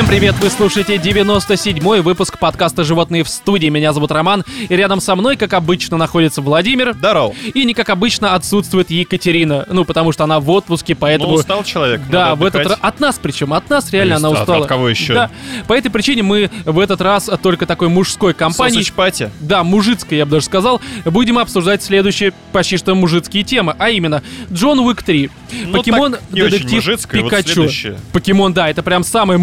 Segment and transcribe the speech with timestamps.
[0.00, 0.34] Всем привет!
[0.40, 3.66] Вы слушаете 97-й выпуск подкаста «Животные в студии».
[3.66, 6.94] Меня зовут Роман, и рядом со мной, как обычно, находится Владимир.
[6.94, 7.34] Здорово.
[7.52, 9.66] И не как обычно отсутствует Екатерина.
[9.68, 11.32] Ну, потому что она в отпуске, поэтому...
[11.32, 12.00] Ну, устал человек.
[12.10, 12.78] Да, в этот раз...
[12.80, 14.62] От нас причем, от нас реально есть она от- устала.
[14.62, 15.12] от кого еще?
[15.12, 15.30] Да,
[15.68, 18.82] по этой причине мы в этот раз только такой мужской компании...
[18.82, 19.28] Сосыч.
[19.40, 20.80] Да, мужицкой, я бы даже сказал.
[21.04, 25.30] Будем обсуждать следующие почти что мужицкие темы, а именно Джон Уик 3,
[25.66, 27.48] Ну, Покемон Детектив вот Пикачу.
[27.52, 27.98] следующее.
[28.14, 29.36] Покемон, да, это прям самая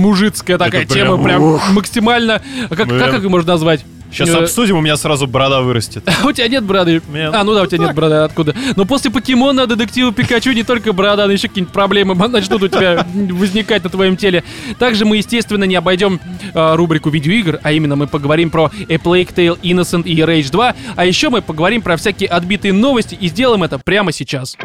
[0.47, 2.41] мужицкая такая Это тема, прям, прям максимально...
[2.69, 2.99] Как, Прям.
[2.99, 3.85] как их можно назвать?
[4.09, 6.03] Сейчас Э, обсудим, у меня сразу борода вырастет.
[6.23, 7.01] у тебя нет бороды?
[7.09, 7.33] Нет.
[7.33, 8.55] А, ну да, у тебя нет бороды, откуда?
[8.77, 13.05] Но после покемона детектива Пикачу не только борода, но еще какие-нибудь проблемы начнут у тебя
[13.13, 14.45] возникать на твоем теле.
[14.79, 16.21] Также мы, естественно, не обойдем
[16.53, 20.75] э, рубрику видеоигр, а именно мы поговорим про A Plague Tale Innocent и Rage 2,
[20.95, 24.55] а еще мы поговорим про всякие отбитые новости и сделаем это прямо сейчас.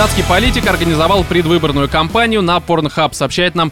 [0.00, 3.70] Датский политик организовал предвыборную кампанию на Pornhub, сообщает нам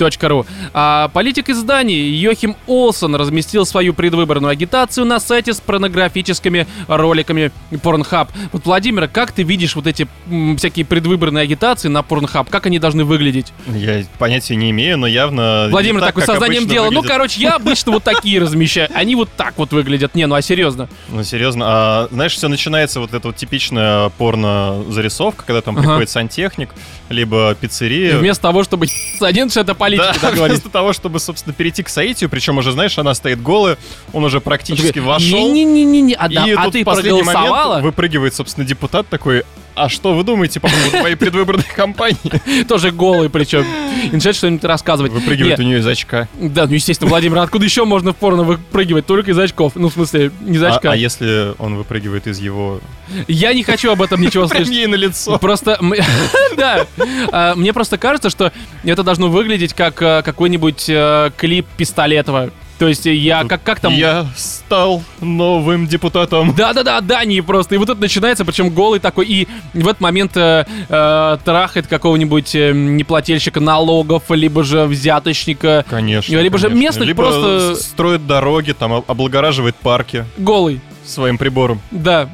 [0.00, 0.46] лента.ру.
[0.72, 7.52] А политик из Дании Йохим Олсон разместил свою предвыборную агитацию на сайте с порнографическими роликами
[7.70, 8.28] Pornhub.
[8.52, 12.48] Вот, Владимир, как ты видишь вот эти м, всякие предвыборные агитации на Pornhub?
[12.50, 13.52] Как они должны выглядеть?
[13.66, 15.68] Я понятия не имею, но явно...
[15.70, 16.84] Владимир так, такой как сознанием дела.
[16.86, 17.10] Ну, выглядит.
[17.10, 18.88] короче, я обычно вот такие размещаю.
[18.94, 20.14] Они вот так вот выглядят.
[20.14, 20.88] Не, ну а серьезно.
[21.08, 21.64] Ну, серьезно.
[21.68, 25.82] А, знаешь, все начинается вот эта вот типичная порно-зарисовка, когда там Ага.
[25.86, 26.70] приходит сантехник,
[27.08, 28.18] либо И пиццерия.
[28.18, 28.86] вместо того, чтобы
[29.20, 30.56] один, это политики, Да, так говорить.
[30.58, 33.76] вместо того, чтобы, собственно, перейти к соитию, причем уже, знаешь, она стоит голая,
[34.12, 35.38] он уже практически вошел.
[35.38, 37.68] Не-не-не, а, да, И а тут ты в последний проголосовала?
[37.68, 39.44] момент выпрыгивает, собственно, депутат такой,
[39.84, 42.64] а что вы думаете по поводу моей предвыборной кампании?
[42.68, 43.64] Тоже голый причем.
[44.04, 45.12] И начинает что-нибудь рассказывать.
[45.12, 46.28] Выпрыгивает у Не, нее из очка.
[46.40, 49.06] Да, ну естественно, Владимир, откуда еще можно в порно выпрыгивать?
[49.06, 49.72] Только из очков.
[49.74, 50.92] Ну, в смысле, не из А, очка.
[50.92, 52.80] а если он выпрыгивает из его...
[53.28, 54.68] Я не хочу об этом ничего слышать.
[54.68, 55.38] ей на лицо.
[55.38, 55.78] Просто,
[56.56, 56.86] да,
[57.32, 58.52] А, мне просто кажется, что
[58.84, 62.50] это должно выглядеть как э, какой-нибудь э, клип Пистолетова.
[62.80, 63.92] То есть я, как, как там...
[63.92, 66.54] Я стал новым депутатом.
[66.56, 67.74] Да-да-да, Дании просто.
[67.74, 69.26] И вот это начинается, причем голый такой.
[69.26, 75.84] И в этот момент э, э, трахает какого-нибудь э, неплательщика налогов, либо же взяточника.
[75.90, 76.34] Конечно.
[76.34, 76.82] Либо же конечно.
[76.82, 80.80] местных Либо просто- строит дороги, там об- облагораживает парки Голый.
[81.04, 81.82] своим прибором.
[81.90, 82.30] Да.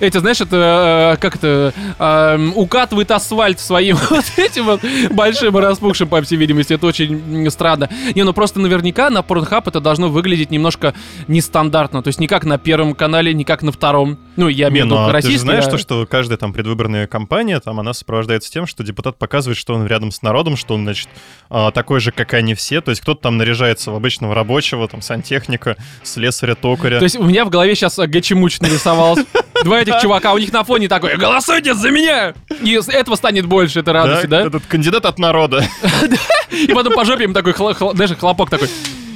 [0.00, 4.80] Эти, знаешь, это, э, как это, эм, укатывает асфальт своим вот этим вот
[5.10, 6.72] большим и распухшим, по всей видимости.
[6.72, 7.88] Это очень странно.
[8.14, 10.94] Не, ну просто наверняка на Pornhub это должно выглядеть немножко
[11.28, 12.02] нестандартно.
[12.02, 14.18] То есть не как на первом канале, не как на втором.
[14.36, 15.38] Ну, я имею в ну, виду а ты же российский.
[15.38, 15.70] знаешь, да.
[15.72, 19.86] то, что каждая там предвыборная кампания, там она сопровождается тем, что депутат показывает, что он
[19.86, 21.08] рядом с народом, что он, значит,
[21.48, 22.80] а, такой же, как и они все.
[22.80, 26.98] То есть кто-то там наряжается в обычного рабочего, там, сантехника, слесаря, токаря.
[26.98, 29.24] То есть у меня в голове сейчас Гачимуч нарисовалось.
[29.64, 33.80] Два этих чувака, у них на фоне такой «Голосуйте за меня!» И этого станет больше
[33.80, 34.46] этой радости, да?
[34.46, 35.64] Этот кандидат от народа.
[36.50, 38.68] И потом по жопе им такой, знаешь, хлопок такой.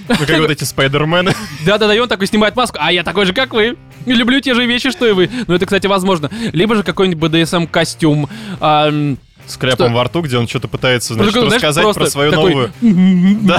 [0.09, 1.32] Ну, как вот эти спайдермены.
[1.64, 3.76] Да-да-да, и он такой снимает маску, а я такой же, как вы.
[4.06, 5.30] Люблю те же вещи, что и вы.
[5.47, 6.28] Ну, это, кстати, возможно.
[6.53, 8.28] Либо же какой-нибудь BDSM-костюм.
[9.50, 9.96] С кляпом Что?
[9.96, 12.72] во рту, где он что-то пытается, значит, знаешь, рассказать просто про свою такой, новую...
[13.42, 13.58] Да,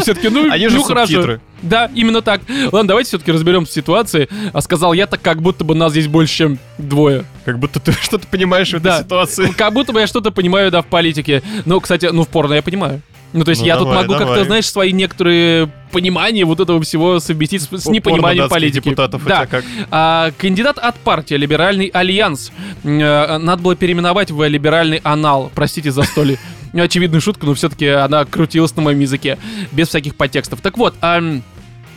[0.00, 1.38] все-таки, ну, Они же ну хорошо.
[1.62, 2.40] Да, именно так.
[2.72, 4.28] Ладно, давайте все-таки разберемся в ситуации.
[4.52, 7.24] А сказал я так, как будто бы нас здесь больше, чем двое.
[7.44, 9.52] Как будто ты что-то понимаешь в этой ситуации.
[9.56, 11.42] Как будто бы я что-то понимаю, да, в политике.
[11.64, 13.00] Ну, кстати, ну, в порно я понимаю.
[13.32, 16.80] Ну, то есть Ну, я тут давай, могу как-то, знаешь, свои некоторые понимания вот этого
[16.82, 18.84] всего совместить с, с непониманием политики.
[18.84, 19.46] депутатов да.
[19.46, 19.64] как?
[19.90, 22.50] А, кандидат от партии Либеральный Альянс.
[22.84, 25.50] Э, Надо было переименовать в Либеральный Анал.
[25.54, 26.38] Простите за столь
[26.72, 29.38] очевидную шутку, но все-таки она крутилась на моем языке.
[29.72, 30.60] Без всяких подтекстов.
[30.60, 31.42] Так вот, ам,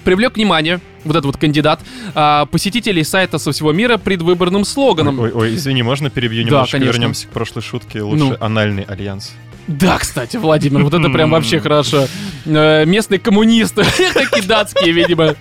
[0.04, 1.80] привлек внимание вот этот вот кандидат
[2.16, 5.20] а, посетителей сайта со всего мира предвыборным слоганом.
[5.20, 6.72] Ой, ой, извини, можно перебью Да, немножко?
[6.78, 6.92] конечно.
[6.94, 8.02] Вернемся к прошлой шутке.
[8.02, 8.36] Лучше Ну.
[8.40, 9.32] анальный альянс.
[9.70, 12.08] Да, кстати, Владимир, вот это прям вообще хорошо.
[12.46, 13.84] Э, Местные коммунисты,
[14.16, 15.36] такие датские, видимо.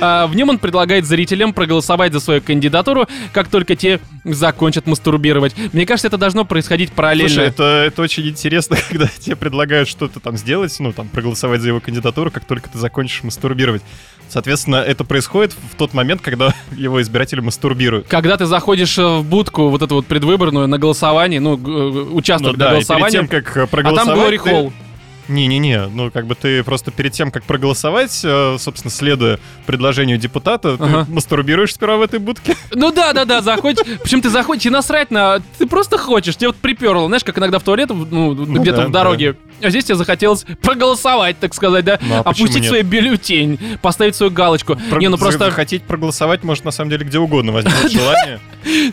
[0.00, 5.56] А, В нем он предлагает зрителям проголосовать за свою кандидатуру, как только те закончат мастурбировать.
[5.72, 7.30] Мне кажется, это должно происходить параллельно.
[7.30, 11.68] Слушай, это, это очень интересно, когда тебе предлагают что-то там сделать, ну, там, проголосовать за
[11.68, 13.82] его кандидатуру, как только ты закончишь мастурбировать.
[14.28, 18.06] Соответственно, это происходит в тот момент, когда его избиратели мастурбируют.
[18.08, 22.16] Когда ты заходишь э, в будку, вот эту вот предвыборную, на голосование, ну, э, Ну
[22.16, 24.06] участвовать да, на и перед голосовании, тем, как э, а проголосовать...
[24.06, 24.72] там Глори Холл.
[25.28, 30.76] Не-не-не, ну как бы ты просто перед тем, как проголосовать, э, собственно, следуя предложению депутата,
[30.78, 31.06] Ага.
[31.06, 32.56] ты мастурбируешь сперва в этой будке.
[32.74, 33.86] Ну да, да, да, заходишь.
[34.02, 35.40] Причем ты заходишь и насрать на.
[35.58, 37.06] Ты просто хочешь, тебе вот приперло.
[37.06, 41.38] Знаешь, как иногда в туалет, ну, где-то да, в дороге а здесь тебе захотелось проголосовать,
[41.38, 41.98] так сказать, да?
[42.02, 44.76] Ну, а Опустить свой бюллетень, поставить свою галочку.
[44.90, 48.40] Про- Не, ну просто Захотеть проголосовать может на самом деле где угодно возникнет желание.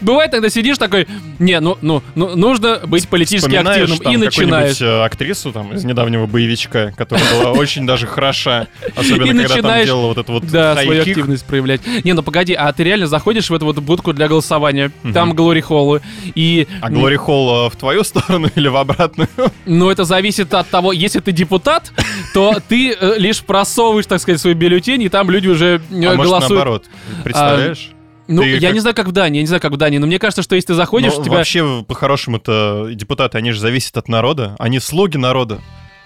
[0.02, 1.08] бывает, тогда сидишь такой,
[1.40, 4.81] не, ну, ну, ну нужно быть политически активным, и начинаешь.
[4.81, 10.08] э, актрису там из недавнего боевичка, которая была очень даже хороша, особенно когда там делала
[10.08, 11.81] вот это вот Да, свою активность проявлять.
[12.04, 15.62] Не, ну погоди, а ты реально заходишь в эту вот будку для голосования, там Глори
[15.62, 16.02] Холлы,
[16.36, 16.68] и...
[16.81, 19.30] А Глори Холл э, в твою сторону или в обратную?
[19.66, 21.92] Ну, это зависит от того, если ты депутат,
[22.33, 26.15] то ты э, лишь просовываешь, так сказать, свой бюллетень, и там люди уже э, А
[26.15, 26.50] может голосуют.
[26.50, 26.86] наоборот?
[27.24, 27.89] Представляешь?
[28.27, 29.98] Ну, Ты я как- не знаю, как в Дании, я не знаю, как в Дании,
[29.98, 31.38] но мне кажется, что если ты заходишь, Ну, у тебя...
[31.38, 34.56] Вообще, по-хорошему-то, депутаты, они же зависят от народа.
[34.59, 35.59] Они слуги народа.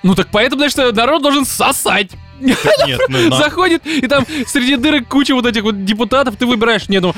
[0.05, 2.11] Ну, так поэтому, значит, народ должен сосать.
[2.39, 6.45] Так Нет, ну, на- Заходит, и там среди дырок куча вот этих вот депутатов, ты
[6.45, 7.15] выбираешь, не, ну,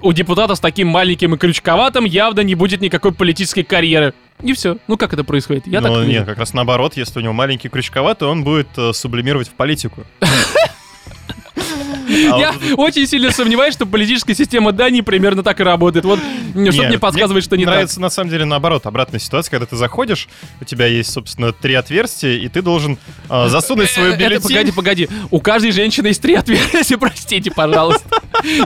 [0.00, 4.14] у депутата с таким маленьким и крючковатым явно не будет никакой политической карьеры.
[4.40, 4.78] И все.
[4.88, 5.66] Ну, как это происходит?
[5.66, 6.10] Я ну, так вижу.
[6.10, 10.04] нет, как раз наоборот, если у него маленький крючковатый, он будет э, сублимировать в политику.
[12.12, 16.04] А Я очень сильно сомневаюсь, что политическая система Дании примерно так и работает.
[16.04, 17.74] Вот, что Не, мне подсказывает, что не так.
[17.74, 20.28] нравится на самом деле наоборот, обратная ситуация, когда ты заходишь,
[20.60, 22.98] у тебя есть, собственно, три отверстия, и ты должен
[23.28, 24.42] э, засунуть Э, Это, бюллетень.
[24.48, 25.08] погоди, погоди.
[25.30, 28.04] У каждой женщины есть три отверстия, простите, пожалуйста.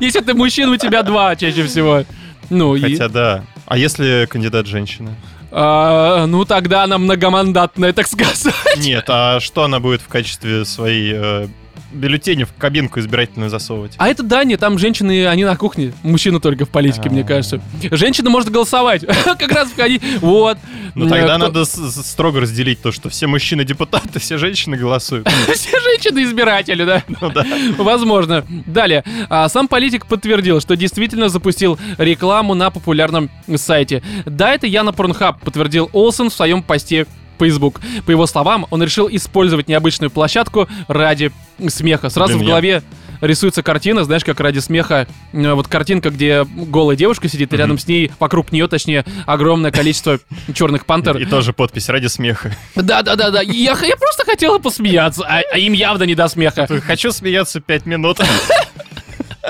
[0.00, 2.04] Если ты мужчина, у тебя два чаще всего.
[2.50, 3.44] Ну, и, Хотя да.
[3.66, 5.14] А если кандидат женщина?
[5.50, 8.54] а, ну тогда она многомандатная, так сказать.
[8.78, 11.48] Нет, а что она будет в качестве своей э,
[11.92, 13.94] бюллетени в кабинку избирательную засовывать?
[13.98, 15.92] А это Дания, там женщины, они на кухне.
[16.02, 17.24] Мужчина только в политике, мне А.
[17.24, 17.60] кажется.
[17.90, 19.04] Женщина может голосовать.
[19.24, 20.02] Как раз входить.
[20.20, 20.58] Вот.
[20.94, 25.28] Ну тогда надо строго разделить то, что все мужчины депутаты, все женщины голосуют.
[25.54, 27.02] Все женщины избиратели, да?
[27.20, 27.44] Ну да.
[27.78, 28.44] Возможно.
[28.66, 29.04] Далее.
[29.28, 34.02] А, Сам политик подтвердил, что действительно запустил рекламу на популярном сайте.
[34.24, 37.06] Да, это я на Pornhub, подтвердил Олсен в своем посте
[37.38, 37.80] Facebook.
[38.04, 41.32] По его словам, он решил использовать необычную площадку ради
[41.68, 42.10] смеха.
[42.10, 42.48] Сразу Для в меня.
[42.50, 42.82] голове
[43.20, 45.06] рисуется картина, знаешь, как ради смеха.
[45.32, 50.18] Вот картинка, где голая девушка сидит, и рядом с ней, вокруг нее, точнее, огромное количество
[50.54, 51.16] черных пантер.
[51.18, 52.54] И тоже подпись ради смеха.
[52.74, 53.42] Да-да-да-да.
[53.42, 56.66] Я, я просто хотела посмеяться, а, а им явно не до смеха.
[56.86, 58.20] Хочу смеяться пять минут.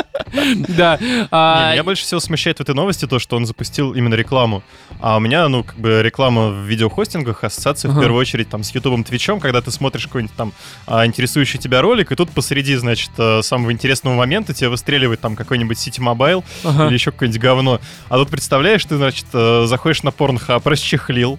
[0.68, 0.98] Да.
[1.30, 4.62] а, Не, Меня больше всего смущает в этой новости то, что он запустил именно рекламу.
[5.00, 7.98] А у меня, ну, как бы реклама в видеохостингах, ассоциация Ага.
[7.98, 10.52] в первую очередь там с Ютубом, Твичом, когда ты смотришь какой-нибудь там
[10.86, 15.36] а, интересующий тебя ролик, и тут посреди, значит, э, самого интересного момента тебе выстреливает там
[15.36, 16.86] какой-нибудь City Mobile ага.
[16.86, 17.80] или еще какое-нибудь говно.
[18.08, 21.38] А тут представляешь, ты, значит, э, заходишь на Pornhub, расчехлил,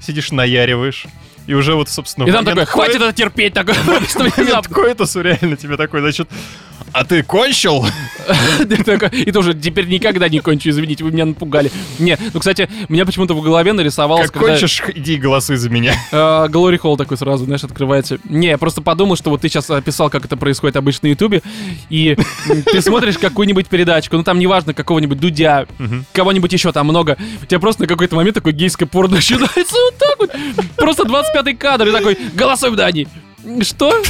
[0.00, 1.06] сидишь, наяриваешь,
[1.46, 4.74] и уже вот, собственно, И там такой, хватит это терпеть, такой, внезапно.
[4.74, 6.28] коитусу реально тебе такой, значит,
[6.92, 7.86] а ты кончил?
[9.12, 11.70] И тоже теперь никогда не кончу, извините, вы меня напугали.
[11.98, 15.94] Не, ну, кстати, меня почему-то в голове нарисовалось, Как кончишь, иди и голосуй за меня.
[16.12, 18.18] э, Глори Холл такой сразу, знаешь, открывается.
[18.24, 21.42] Не, я просто подумал, что вот ты сейчас описал, как это происходит обычно на Ютубе,
[21.88, 22.16] и
[22.66, 25.66] ты смотришь какую-нибудь передачку, ну там неважно, какого-нибудь Дудя,
[26.12, 27.16] кого-нибудь еще там много.
[27.42, 30.30] У тебя просто на какой-то момент такой гейское порно начинается вот так вот.
[30.76, 33.08] Просто 25-й кадр и такой, голосуй в Дании.
[33.62, 34.02] Что?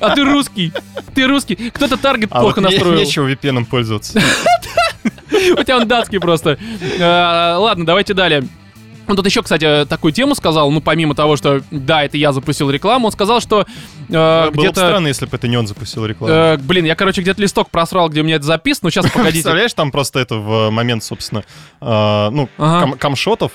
[0.00, 0.72] А ты русский.
[1.14, 1.56] Ты русский.
[1.70, 2.98] Кто-то таргет А плохо вот настроил.
[2.98, 4.20] нечего VPN пользоваться.
[5.58, 6.58] У тебя он датский просто.
[7.00, 8.46] А, Ладно, давайте далее.
[9.06, 12.70] Он тут еще, кстати, такую тему сказал, ну, помимо того, что, да, это я запустил
[12.70, 13.66] рекламу, он сказал, что
[14.08, 16.32] э, Было бы странно, если бы это не он запустил рекламу.
[16.32, 19.32] э, блин, я, короче, где-то листок просрал, где у меня это записано, но сейчас, погодите.
[19.32, 21.42] Представляешь, там просто это в момент, собственно,
[21.80, 22.80] э, ну, Ага.
[22.86, 23.52] кам- камшотов,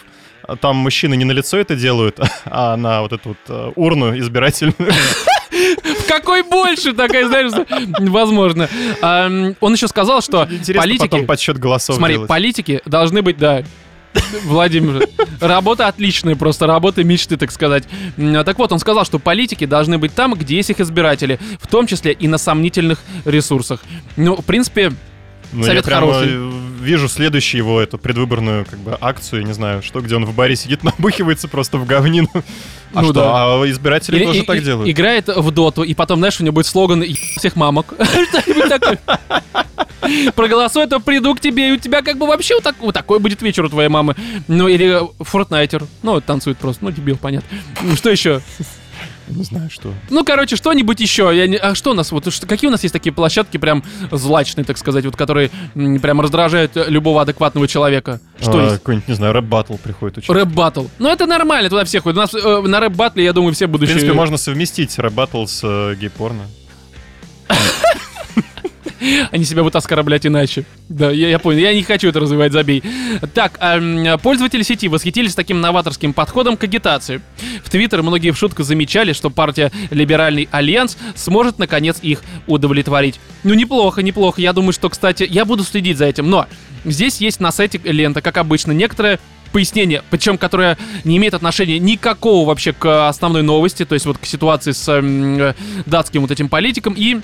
[0.62, 4.76] там мужчины не на лицо это делают, а на вот эту вот э, урну избирательную.
[5.52, 7.52] В какой больше такая, знаешь,
[8.00, 8.70] возможно.
[9.02, 11.02] А, м, Он еще сказал, что Интересно политики...
[11.10, 12.28] потом подсчет голосов Смотри, делать.
[12.30, 13.64] политики должны быть, да,
[14.46, 15.08] Владимир,
[15.42, 17.84] работа отличная, просто работа мечты, так сказать.
[18.18, 21.86] Так вот, он сказал, что политики должны быть там, где есть их избиратели, в том
[21.88, 23.82] числе и на сомнительных ресурсах.
[24.16, 24.94] Ну, в принципе,
[25.52, 26.38] Ну, совет хороший.
[26.80, 30.56] Вижу следующую его эту предвыборную как бы акцию, не знаю, что, где он в баре
[30.56, 32.30] сидит, набухивается просто в говнину.
[32.94, 33.32] А Ну что, да.
[33.62, 34.90] а избиратели или- тоже и- так и- делают.
[34.90, 37.94] играет в доту, и потом, знаешь, у него будет слоган «Е- всех мамок».
[38.00, 39.00] Что-нибудь такое.
[40.36, 43.20] Проголосуй, то приду к тебе, и у тебя как бы вообще вот, так- вот такой
[43.20, 44.16] будет вечер у твоей мамы.
[44.48, 45.84] Ну, или Фортнайтер.
[46.04, 46.84] Ну, танцует просто.
[46.86, 47.48] Ну, дебил, понятно.
[47.82, 48.42] Ну, Что еще?
[49.28, 49.94] Не знаю, что.
[50.10, 51.32] Ну, короче, что-нибудь еще.
[51.36, 51.58] Я не...
[51.58, 52.12] А что у нас?
[52.12, 56.00] Вот что- какие у нас есть такие площадки прям злачные, так сказать, вот которые м,
[56.00, 58.20] прям раздражают э, любого адекватного человека?
[58.40, 58.76] Что А, есть?
[58.78, 60.30] Какой-нибудь, не знаю, рэп-баттл приходит учить.
[60.30, 60.86] Рэп баттл.
[61.00, 62.18] Ну, это нормально, туда все ходят.
[62.18, 63.96] У нас э, на рэп баттле, я думаю, все В будущие...
[63.96, 66.44] принципе, можно совместить рэп-баттл с э, гей-порно.
[69.32, 70.66] Они себя будут оскорблять иначе.
[70.90, 71.60] Да, я, я понял.
[71.60, 72.84] Я не хочу это развивать, забей.
[73.34, 77.22] Так, эм, пользователи сети восхитились таким новаторским подходом к агитации.
[77.64, 83.20] В Твиттер многие в шутку замечали, что партия Либеральный Альянс сможет наконец их удовлетворить.
[83.44, 84.42] Ну, неплохо, неплохо.
[84.42, 86.30] Я думаю, что, кстати, я буду следить за этим.
[86.30, 86.48] Но
[86.84, 89.20] здесь есть на сайте лента, как обычно, некоторые
[89.52, 94.26] пояснение, причем которое не имеет отношения никакого вообще к основной новости, то есть вот к
[94.26, 95.54] ситуации с э,
[95.86, 96.94] датским вот этим политиком.
[96.98, 97.22] И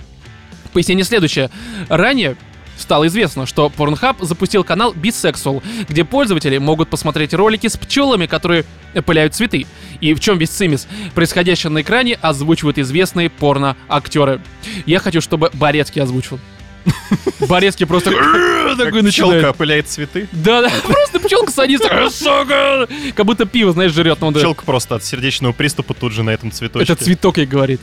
[0.71, 1.49] пояснение следующее.
[1.89, 2.35] Ранее
[2.77, 8.65] стало известно, что Pornhub запустил канал Bisexual, где пользователи могут посмотреть ролики с пчелами, которые
[9.05, 9.65] пыляют цветы.
[9.99, 10.87] И в чем весь цимис?
[11.13, 14.41] Происходящее на экране озвучивают известные порно-актеры.
[14.85, 16.39] Я хочу, чтобы Борецкий озвучил.
[17.47, 18.11] Борецкий просто
[18.77, 19.45] такой начинает.
[19.45, 20.27] опыляет цветы.
[20.31, 22.87] Да, да, просто пчелка садится, сука!
[23.15, 24.17] Как будто пиво, знаешь, жрет.
[24.17, 26.91] Пчелка просто от сердечного приступа тут же на этом цветочке.
[26.91, 27.81] Это цветок ей говорит.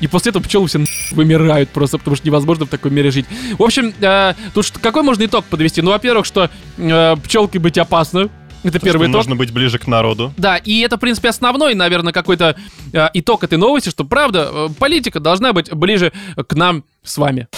[0.00, 3.26] И после этого пчелы все вымирают просто, потому что невозможно в таком мире жить.
[3.58, 5.82] В общем, э, тут какой можно итог подвести?
[5.82, 8.28] Ну, во-первых, что э, пчелкой быть опасно.
[8.62, 9.16] Это То, первый итог.
[9.16, 10.34] Нужно быть ближе к народу.
[10.36, 12.56] Да, и это, в принципе, основной, наверное, какой-то
[12.92, 17.48] э, итог этой новости, что, правда, э, политика должна быть ближе к нам с вами.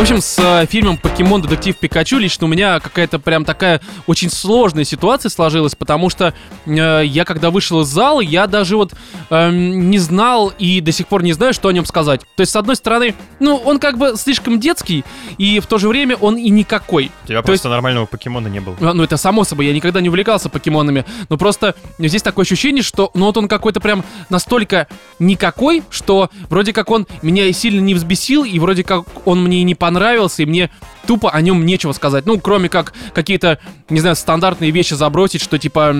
[0.00, 1.42] В общем, с э, фильмом «Покемон.
[1.42, 6.32] Детектив Пикачу» лично у меня какая-то прям такая очень сложная ситуация сложилась, потому что
[6.64, 8.94] э, я когда вышел из зала, я даже вот
[9.28, 12.22] э, не знал и до сих пор не знаю, что о нем сказать.
[12.34, 15.04] То есть, с одной стороны, ну, он как бы слишком детский,
[15.36, 17.10] и в то же время он и никакой.
[17.24, 17.74] У тебя то просто есть...
[17.74, 18.76] нормального покемона не было.
[18.80, 23.10] Ну, это само собой, я никогда не увлекался покемонами, но просто здесь такое ощущение, что,
[23.12, 24.88] ну, вот он какой-то прям настолько
[25.18, 29.60] никакой, что вроде как он меня и сильно не взбесил, и вроде как он мне
[29.60, 30.70] и не понравился, понравился, и мне
[31.08, 32.24] тупо о нем нечего сказать.
[32.24, 35.94] Ну, кроме как какие-то, не знаю, стандартные вещи забросить, что типа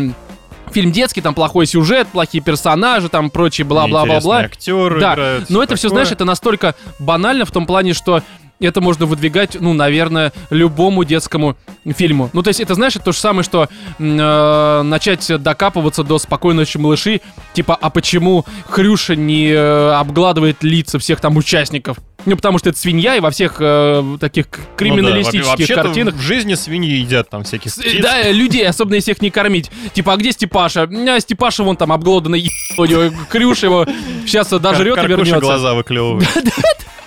[0.70, 4.38] фильм детский, там плохой сюжет, плохие персонажи, там прочие бла-бла-бла-бла.
[4.38, 5.14] актеры да.
[5.14, 5.50] играют.
[5.50, 8.22] Но это все, знаешь, это настолько банально в том плане, что
[8.66, 12.30] это можно выдвигать, ну, наверное, любому детскому фильму.
[12.32, 16.60] Ну, то есть, это, знаешь, это то же самое, что э, начать докапываться до «Спокойной
[16.62, 17.20] ночи, малыши»,
[17.54, 21.98] типа, а почему Хрюша не э, обгладывает лица всех там участников?
[22.26, 25.82] Ну, потому что это свинья, и во всех э, таких криминалистических ну, да.
[25.82, 26.14] картинах...
[26.14, 28.02] в жизни свиньи едят там всякие птиц.
[28.02, 29.70] Да, людей, особенно если их не кормить.
[29.94, 30.82] Типа, а где Степаша?
[30.82, 33.86] А Степаша вон там обглоданный, у него Крюш его
[34.26, 35.40] сейчас дожрет и вернется.
[35.40, 36.28] глаза выклевывает.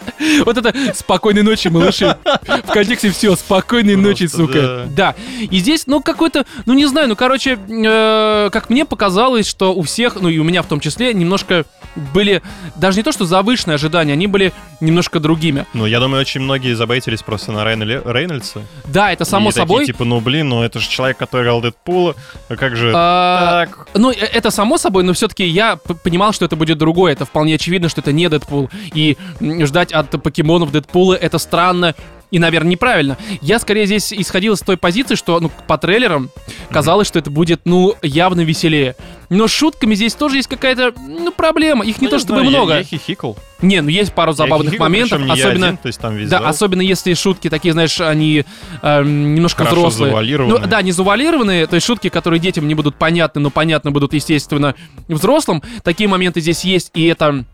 [0.46, 2.18] Вот это «Спокойной ночи, малыши».
[2.24, 4.88] В контексте все, «Спокойной ночи, сука».
[4.96, 5.16] Да.
[5.40, 9.82] И здесь, ну, какой-то, ну, не знаю, ну, короче, э, как мне показалось, что у
[9.82, 11.66] всех, ну, и у меня в том числе, немножко
[12.14, 12.42] были
[12.76, 15.66] даже не то, что завышенные ожидания, они были немножко другими.
[15.74, 18.62] Ну, я думаю, очень многие забайтились просто на Рейнольдса.
[18.86, 19.82] Да, это само и собой.
[19.82, 22.16] Такие, типа, ну, блин, ну, это же человек, который играл Дэдпула,
[22.50, 23.88] а как же а, так?
[23.94, 27.14] Ну, э, это само собой, но все-таки я понимал, что это будет другое.
[27.14, 28.70] Это вполне очевидно, что это не Дэдпул.
[28.94, 31.96] И ждать от покемонов Дэдпула это странно
[32.34, 33.16] и, наверное, неправильно.
[33.42, 36.32] Я скорее здесь исходил из той позиции, что ну, по трейлерам
[36.72, 38.96] казалось, что это будет, ну, явно веселее.
[39.30, 41.86] Но с шутками здесь тоже есть какая-то, ну, проблема.
[41.86, 42.74] Их не ну, то чтобы знаю, много.
[42.74, 43.38] Я, я хихикал.
[43.62, 46.82] Не, ну есть пару забавных хихикал, моментов, особенно, один, то есть там весь да, особенно
[46.82, 48.46] если шутки такие, знаешь, они
[48.82, 50.10] э, немножко Хорошо взрослые.
[50.10, 50.60] Завуалированные.
[50.60, 54.14] Ну, да, не завуалированные, то есть шутки, которые детям не будут понятны, но понятны будут,
[54.14, 54.74] естественно,
[55.08, 55.62] взрослым.
[55.84, 57.46] Такие моменты здесь есть, и это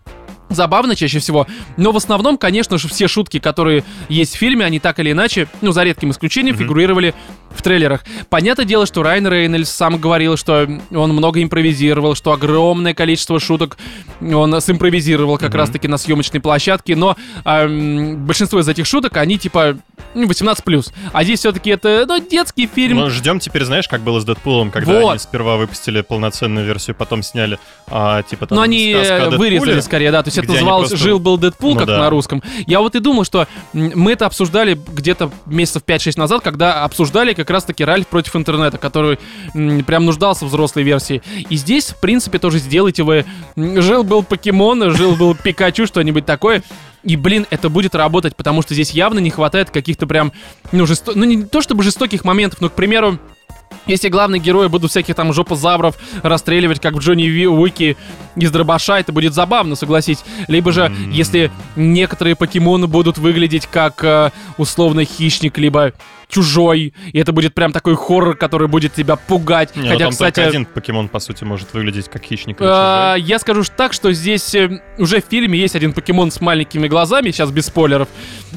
[0.50, 1.48] забавно чаще всего.
[1.78, 5.48] Но в основном, конечно же, все шутки, которые есть в фильме, они так или иначе,
[5.62, 6.60] ну, за редким исключением, mm-hmm.
[6.60, 7.14] фигурировали
[7.52, 8.04] в трейлерах.
[8.30, 13.78] Понятное дело, что Райан Рейнольдс сам говорил, что он много импровизировал, что огромное количество шуток
[14.22, 15.58] он симпровизировал как mm-hmm.
[15.58, 17.16] раз-таки на съемочной площадке, но
[17.46, 19.78] эм, большинство из этих шуток, они типа
[20.14, 20.94] 18+.
[21.14, 22.98] А здесь все-таки это, ну, детский фильм.
[22.98, 25.10] Мы ждем теперь, знаешь, как было с Дэдпулом, когда вот.
[25.12, 30.24] они сперва выпустили полноценную версию, потом сняли, а, типа там, Ну, они вырезали скорее, да,
[30.24, 31.06] то есть это называлось просто...
[31.06, 31.98] «Жил-был Дэдпул», ну, как да.
[31.98, 32.44] на русском.
[32.68, 37.50] Я вот и думал, что мы это обсуждали где-то месяцев 5-6 назад, когда обсуждали как
[37.50, 39.18] раз-таки Ральф против интернета, который
[39.54, 41.22] прям нуждался в взрослой версии.
[41.50, 46.64] И здесь, в принципе, тоже сделайте вы «Жил-был покемон», «Жил-был Пикачу», что-нибудь такое.
[47.04, 50.34] И, блин, это будет работать, потому что здесь явно не хватает каких-то прям,
[50.72, 51.14] ну, жесто...
[51.16, 53.18] ну не то чтобы жестоких моментов, но, к примеру,
[53.88, 57.98] если главные герои будут всяких там жопозавров расстреливать, как в Джонни Уики
[58.36, 60.20] из дробаша, это будет забавно, согласись.
[60.48, 61.12] Либо же, mm-hmm.
[61.12, 65.94] если некоторые покемоны будут выглядеть как э, условно хищник, либо
[66.30, 69.76] чужой, и это будет прям такой хоррор, который будет тебя пугать.
[69.76, 72.68] Не, ну Хотя, там кстати, только один покемон, по сути, может выглядеть как хищник или
[72.72, 76.88] а, я скажу так, что здесь э, уже в фильме есть один покемон с маленькими
[76.88, 78.08] глазами, сейчас без спойлеров,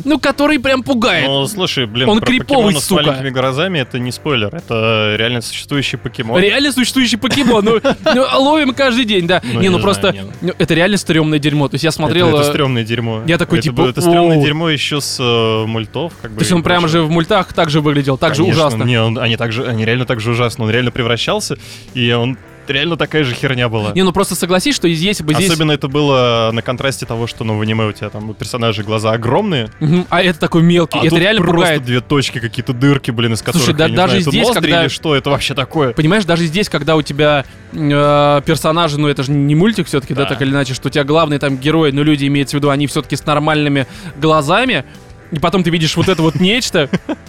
[0.04, 1.26] ну, который прям пугает.
[1.26, 3.02] Ну, слушай, блин, Он про криповый, с сука.
[3.02, 6.40] маленькими глазами это не спойлер, это реально существующий покемон.
[6.40, 7.64] Реально существующий покемон.
[7.64, 7.80] Ну,
[8.14, 9.40] ну, ловим каждый день, да.
[9.42, 11.68] Ну, не, ну просто ну, это реально стрёмное дерьмо.
[11.68, 12.28] То есть я смотрел.
[12.28, 13.22] Это, э, стрёмное дерьмо.
[13.26, 16.38] я такой, типа, Это стрёмное дерьмо еще с э, мультов, как бы.
[16.38, 18.84] То есть он прямо же в мультах так же выглядел, так же Конечно, ужасно.
[18.84, 20.64] Не, он- они, так же, они реально так же ужасно.
[20.64, 21.56] Он реально превращался,
[21.94, 22.36] и он
[22.68, 23.92] реально такая же херня была.
[23.92, 25.50] Не, ну просто согласись, что если бы здесь...
[25.50, 28.84] Особенно это было на контрасте того, что ну, в аниме у тебя там у персонажей
[28.84, 31.82] глаза огромные, Мгм, А это такой мелкий, а это реально просто пугает.
[31.84, 35.16] две точки, какие-то дырки, блин, из которых, Слушай, да даже знаю, здесь, когда- или что,
[35.16, 35.92] это вообще такое?
[35.92, 40.22] Понимаешь, даже здесь, когда у тебя э, персонажи, ну это же не мультик все-таки, да.
[40.22, 40.28] Да.
[40.28, 42.86] так или иначе, что у тебя главные там герои, ну люди имеется в виду, они
[42.86, 43.86] все-таки с нормальными
[44.20, 44.84] глазами,
[45.32, 46.88] и потом ты видишь вот это вот нечто,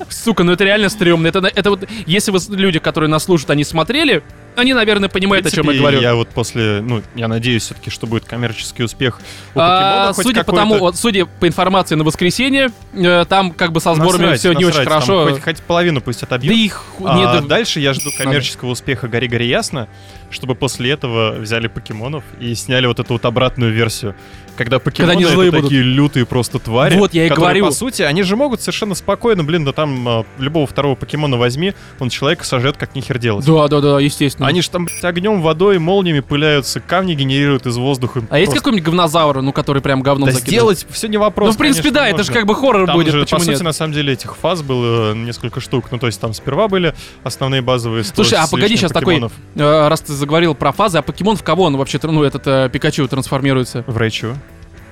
[0.09, 1.27] сука, ну это реально стрёмно.
[1.27, 4.21] Это, это вот, если вы, люди, которые нас слушают, они смотрели,
[4.55, 6.01] они, наверное, понимают, о чем я принципе, говорю.
[6.01, 9.19] Я вот после, ну, я надеюсь все-таки, что будет коммерческий успех
[9.55, 13.71] у А, покемона судя по тому, вот, судя по информации на воскресенье, э, там как
[13.71, 15.29] бы со сборами Насрать, все не очень насрать, хорошо.
[15.29, 16.55] Хоть, хоть половину пусть Да отобьют.
[16.55, 19.87] их А не да- дальше я жду коммерческого успеха Гори-Гори Ясно,
[20.33, 24.15] чтобы после этого взяли покемонов и сняли вот эту вот обратную версию.
[24.55, 25.61] Когда покемоны они это будут.
[25.63, 26.95] такие лютые просто твари.
[26.95, 27.65] Вот я и которые, говорю.
[27.65, 31.73] по сути, они же могут совершенно спокойно, блин, да там а, любого второго покемона возьми,
[31.99, 33.45] он человека сожрет как нихер делать.
[33.47, 34.47] Да, да, да, естественно.
[34.47, 38.21] Они же там блядь, огнем, водой, молниями пыляются, камни генерируют из воздуха.
[38.29, 40.77] А есть Просто- какой-нибудь говнозавр, ну, который прям говном Да закидывает?
[40.77, 41.47] сделать все не вопрос.
[41.47, 42.33] Ну, в принципе, конечно, да, это же можно.
[42.33, 43.55] как бы хоррор Там будет, же, почему по нет?
[43.55, 45.85] сути, на самом деле, этих фаз было несколько штук.
[45.89, 49.31] Ну, то есть там сперва были основные базовые 100 Слушай, а погоди, сейчас такой, покемонов.
[49.55, 52.69] э, раз ты заговорил про фазы, а покемон в кого он вообще, ну, этот э,
[52.71, 53.83] Пикачу трансформируется?
[53.87, 54.37] В Рейчу.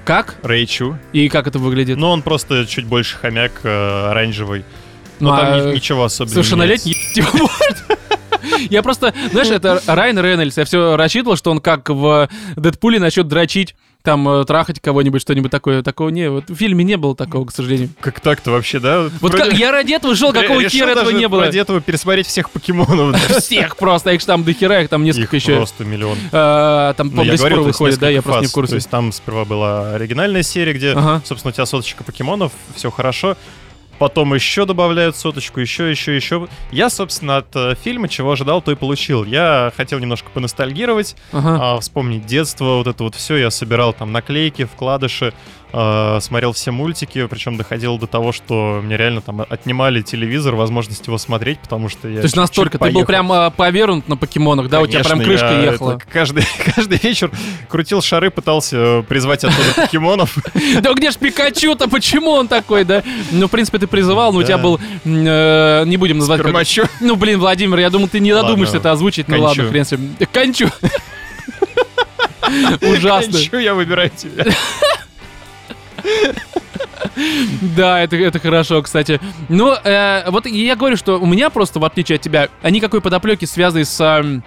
[0.04, 0.36] Как?
[0.44, 0.98] Рейчу.
[1.14, 1.98] И как это выглядит?
[1.98, 4.66] Но он просто чуть больше хомяк, э, оранжевый.
[5.22, 6.98] Ну, Но там а, ни- ничего особенного Совершеннолетний.
[8.70, 10.58] Я просто, знаешь, это Райан Рейнольдс.
[10.58, 15.52] Я все рассчитывал, что он как в Дэдпуле начнет дрочить, там, э, трахать кого-нибудь, что-нибудь
[15.52, 15.84] такое.
[15.84, 17.90] Такого не, вот в фильме не было такого, к сожалению.
[18.00, 19.04] Как так-то вообще, да?
[19.22, 21.44] Вот Вроде- как, я ради этого шел, какого хера этого не было?
[21.46, 23.12] Ради этого пересмотреть всех покемонов.
[23.14, 23.40] да.
[23.40, 25.56] Всех просто, а их там до хера, их там несколько Их еще.
[25.58, 26.18] просто миллион.
[26.32, 28.70] э, Там, по до сих пор выходит, да, я просто не в курсе.
[28.72, 31.22] То есть там сперва была оригинальная серия, где, Ага.
[31.26, 33.38] собственно, у тебя соточка покемонов, все хорошо.
[34.02, 36.48] Потом еще добавляют соточку, еще, еще, еще.
[36.72, 39.24] Я, собственно, от э, фильма чего ожидал, то и получил.
[39.24, 41.76] Я хотел немножко поностальгировать, Ага.
[41.76, 43.36] а, вспомнить детство, вот это вот все.
[43.36, 45.36] Я собирал там наклейки, вкладыши,
[45.74, 51.06] а, смотрел все мультики, причем доходило до того, что мне реально там отнимали телевизор, возможность
[51.08, 54.70] его смотреть, потому что я То есть настолько, ты был прям э, повернут на покемонах,
[54.70, 54.82] да?
[54.82, 55.92] У тебя прям Конечно, крышка я ехала.
[55.94, 56.44] это каждый,
[56.76, 57.32] каждый вечер
[57.70, 60.38] крутил шары, пытался э, призвать оттуда покемонов.
[60.82, 61.88] Да где ж Пикачу-то?
[61.90, 63.04] Почему он такой, да?
[63.32, 64.80] Ну, в принципе, ты призывал, но у тебя был...
[65.06, 66.42] э, Не будем называть...
[66.42, 66.84] Спермачу.
[67.00, 69.28] Ну, блин, Владимир, я думал, ты не додумаешься это озвучить.
[69.28, 70.16] Ну ладно, с ним.
[70.32, 70.70] Кончу.
[72.82, 73.34] Ужасно.
[73.34, 74.46] Кончу, я выбираю тебя.
[77.76, 79.20] Да, это, это хорошо, кстати.
[79.50, 83.02] Ну, э, вот я говорю, что у меня просто, в отличие от тебя, а никакой
[83.02, 84.44] подоплеки, связанной с эм,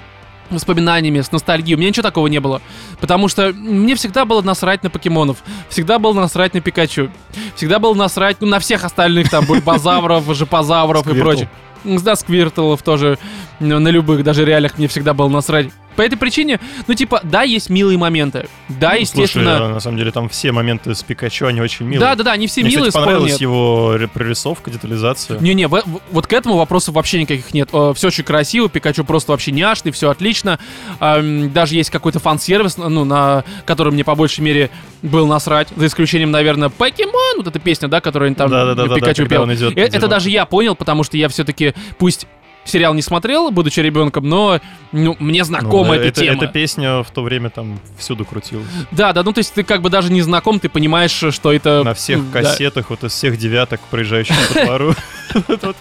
[0.50, 2.60] воспоминаниями, с ностальгией, у меня ничего такого не было.
[3.00, 5.38] Потому что мне всегда было насрать на покемонов,
[5.68, 7.10] всегда было насрать на Пикачу,
[7.56, 11.48] всегда было насрать ну, на всех остальных, там, бульбазавров, жопозавров и прочих.
[11.84, 13.18] Да, сквиртлов тоже,
[13.60, 15.68] на любых, даже реалиях мне всегда было насрать.
[15.96, 18.46] По этой причине, ну, типа, да, есть милые моменты.
[18.68, 19.56] Да, Ну, естественно.
[19.56, 22.00] Слушай, а на самом деле там все моменты с Пикачу, они очень милые.
[22.00, 23.40] да, да, да, они все Мне, милые, кстати, понравилась нет.
[23.40, 25.38] его прорисовка, детализация.
[25.40, 27.68] Не-не, вот к этому вопросов вообще никаких нет.
[27.68, 30.58] Все очень красиво, Пикачу просто вообще няшный, все отлично.
[31.00, 34.70] Ам, Даже есть какой-то фан-сервис, ну, на который мне по большей мере
[35.02, 35.68] был насрать.
[35.76, 39.42] За исключением, наверное, Покемон, вот эта песня, да, которую они там Да-да-да-да-да, Пикачу когда пел.
[39.42, 40.10] он идет Э, Это одинок.
[40.10, 42.26] даже я понял, потому что я все-таки, пусть
[42.64, 44.60] сериал не смотрел, будучи ребенком, но
[44.92, 46.44] ну, мне Ну, знакома да, эта это- тема.
[46.44, 48.66] Эта песня в то время там всюду крутилась.
[48.90, 51.82] Да, да, ну то есть ты как бы даже не знаком, ты понимаешь, что это...
[51.84, 52.42] На всех да.
[52.42, 54.94] кассетах, вот из всех девяток, проезжающих по двору.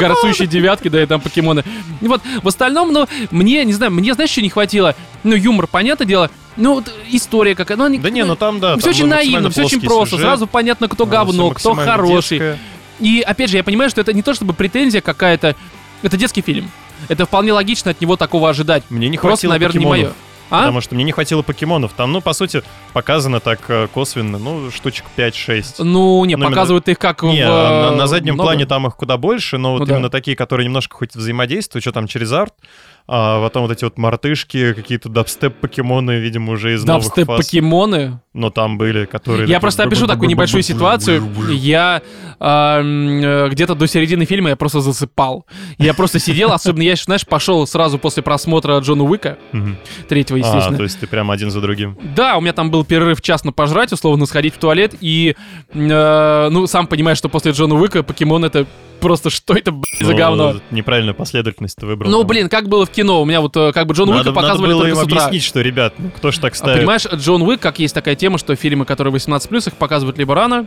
[0.00, 1.64] горцующие девятки, да, и там покемоны.
[2.00, 4.94] И вот в остальном, ну, мне, не знаю, мне, знаешь, что не хватило?
[5.22, 8.76] Ну, юмор, понятное дело, ну, вот история какая, ну, они- Да не, ну там, да.
[8.76, 12.56] все там очень наивно, все очень просто, сюжет, сразу понятно, кто говно, кто хороший.
[13.00, 15.56] И, опять же, я понимаю, что это не то чтобы претензия какая-то,
[16.02, 16.70] это детский фильм.
[17.08, 18.82] Это вполне логично от него такого ожидать.
[18.90, 20.04] Мне не Просто, хватило наверное, не покемонов.
[20.06, 20.14] мое.
[20.52, 20.60] А?
[20.62, 21.92] Потому что мне не хватило покемонов.
[21.92, 25.74] Там, ну, по сути, показано так э, косвенно, ну, штучек 5-6.
[25.84, 27.48] Ну, не, именно- показывают их как Не, в...
[27.48, 28.48] на, на заднем много.
[28.48, 29.94] плане там их куда больше, но вот Ну да.
[29.94, 32.52] именно такие, которые немножко хоть взаимодействуют, что там через арт,
[33.12, 37.44] а потом вот эти вот мартышки, какие-то дабстеп-покемоны, видимо, уже из новых Дабстеп фаз.
[37.44, 38.20] покемоны.
[38.34, 39.48] Но там были, которые...
[39.48, 41.28] Я просто опишу такую небольшую ситуацию.
[41.50, 42.02] Я
[42.38, 45.44] а, э, где-то до середины фильма я просто засыпал.
[45.78, 49.38] Я просто сидел, особенно я, знаешь, пошел сразу после просмотра Джона Уика,
[50.08, 50.76] третьего, А, естественно.
[50.76, 51.98] то есть ты прям один за другим.
[52.14, 55.34] Да, у меня там был перерыв час на пожрать, условно, сходить в туалет, и,
[55.74, 58.68] э, ну, сам понимаешь, что после Джона Уика покемон это
[59.00, 60.54] просто что это, блядь, за Ну, говно.
[60.70, 62.10] Неправильную последовательность ты выбрал.
[62.10, 64.30] Ну, блин, как было в кино, у меня вот э, как бы Джон надо, Уика
[64.30, 65.24] надо показывали было только им с утра.
[65.24, 66.78] объяснить, что, ребят, ну кто ж так А, ставит?
[66.78, 70.66] Понимаешь, Джон Уик, как есть такая тема, что фильмы, которые 18+, их показывают либо рано,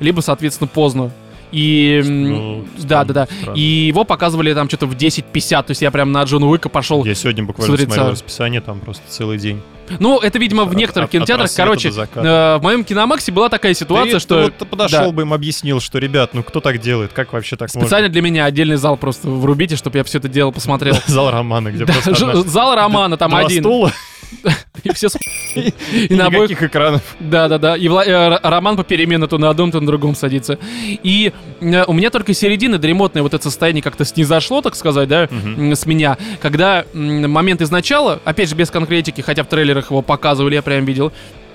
[0.00, 1.12] либо, соответственно, поздно.
[1.52, 2.02] И...
[2.04, 3.28] Ну, да, да, да.
[3.40, 3.56] странно.
[3.56, 7.04] И его показывали там что-то в 10.50, то есть я прям на Джона Уика пошел.
[7.04, 9.60] Я сегодня буквально смотрел расписание, там просто целый день.
[9.98, 13.32] Ну, это, видимо, в От- некоторых от- от кинотеатрах, рассвета короче, э, в моем киномаксе
[13.32, 14.36] была такая ситуация, Ты- что...
[14.50, 15.10] ты вот подошел да.
[15.10, 17.12] бы им объяснил, что, ребят, ну кто так делает?
[17.12, 20.50] Как вообще так Специально для меня отдельный зал просто врубите, чтобы я все это дело
[20.50, 20.94] посмотрел.
[20.94, 21.08] можно?
[21.12, 22.14] Зал романа, где просто
[22.48, 23.62] зал Романа там один.
[23.62, 23.92] стула
[24.84, 25.08] И все
[25.54, 27.02] и на обоих экранов.
[27.20, 27.76] Да, да, да.
[27.76, 30.58] И э, Роман попеременно то на одном, то на другом садится.
[30.84, 35.28] И э, у меня только середина дремотное вот это состояние как-то снизошло, так сказать, да,
[35.74, 36.18] с меня.
[36.40, 40.84] Когда момент из начала, опять же без конкретики, хотя в трейлерах его показывали, я прям
[40.84, 41.12] видел.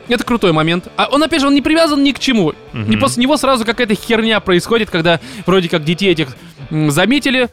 [0.08, 0.88] Это крутой момент.
[0.98, 2.52] А он, опять же, он не привязан ни к чему.
[2.52, 3.00] И Мгм.
[3.00, 6.36] после него сразу какая-то херня происходит, когда вроде как детей этих
[6.70, 7.50] заметили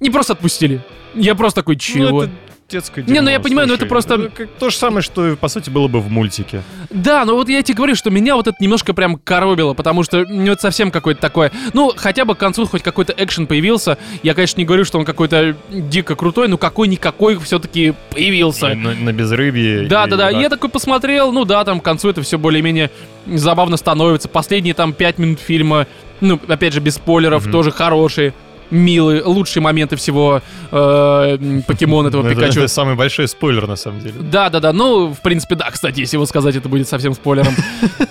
[0.00, 0.80] и просто отпустили.
[1.14, 2.10] Я просто такой, чего?
[2.10, 2.32] Ну, это
[2.68, 3.90] детское Не, ну я дерьмо, понимаю, но это слушай.
[3.90, 6.62] просто- Ну, как То же самое, что, по сути, было бы в мультике.
[6.90, 10.24] Да, но вот я тебе говорю, что меня вот это немножко прям коробило, потому что
[10.28, 11.52] ну, это совсем какое-то такое...
[11.72, 13.98] Ну, хотя бы к концу хоть какой-то экшен появился.
[14.22, 18.74] Я, конечно, не говорю, что он какой-то дико крутой, но какой-никакой все-таки появился.
[18.74, 19.86] На, на безрыбье.
[19.86, 20.30] Да, и да, да.
[20.30, 20.40] рак.
[20.40, 22.90] Я такой посмотрел, ну да, там к концу это все более-менее
[23.26, 24.28] забавно становится.
[24.28, 25.86] Последние там пять минут фильма,
[26.20, 27.52] ну, опять же, без спойлеров, Мгм.
[27.52, 28.32] тоже хорошие.
[28.70, 32.60] Милые, лучшие моменты всего э, покемона этого Ну, это- Пикачу.
[32.60, 34.14] Это самый большой спойлер, на самом деле.
[34.20, 34.72] Да, да, да.
[34.72, 37.54] Ну, в принципе, да, кстати, если его сказать, это будет совсем спойлером.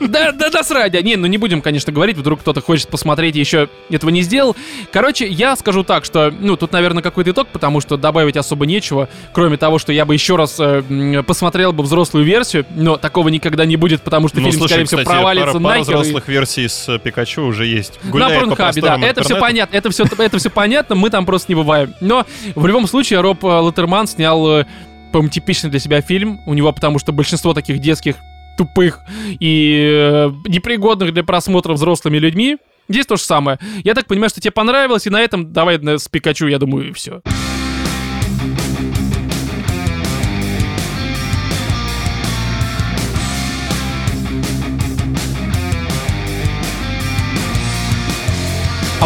[0.00, 1.02] Да, да, да, сради.
[1.02, 4.54] Не, ну не будем, конечно, говорить, вдруг кто-то хочет посмотреть и еще этого не сделал.
[4.92, 9.08] Короче, я скажу так, что, ну, тут, наверное, какой-то итог, потому что добавить особо нечего,
[9.32, 13.64] кроме того, что я бы еще раз э, посмотрел бы взрослую версию, но такого никогда
[13.64, 15.94] не будет, потому что Ну, фильм, слушай, скорее всего, провалится пара, пара нахер.
[15.94, 17.98] и- взрослых версий с э, Пикачу уже есть.
[18.04, 21.10] на Гуляет по Порнхабе, да, просторам это все понятно, это все, это все понятно, мы
[21.10, 21.94] там просто не бываем.
[22.00, 24.66] Но в любом случае Роб э, Латтерман снял, э,
[25.12, 26.40] по-моему, типичный для себя фильм.
[26.46, 28.16] У него потому что большинство таких детских
[28.56, 29.00] тупых
[29.40, 32.58] и э, непригодных для просмотра взрослыми людьми.
[32.88, 33.58] Здесь то же самое.
[33.84, 36.90] Я так понимаю, что тебе понравилось, и на этом давай э, с Пикачу, я думаю,
[36.90, 37.22] и все.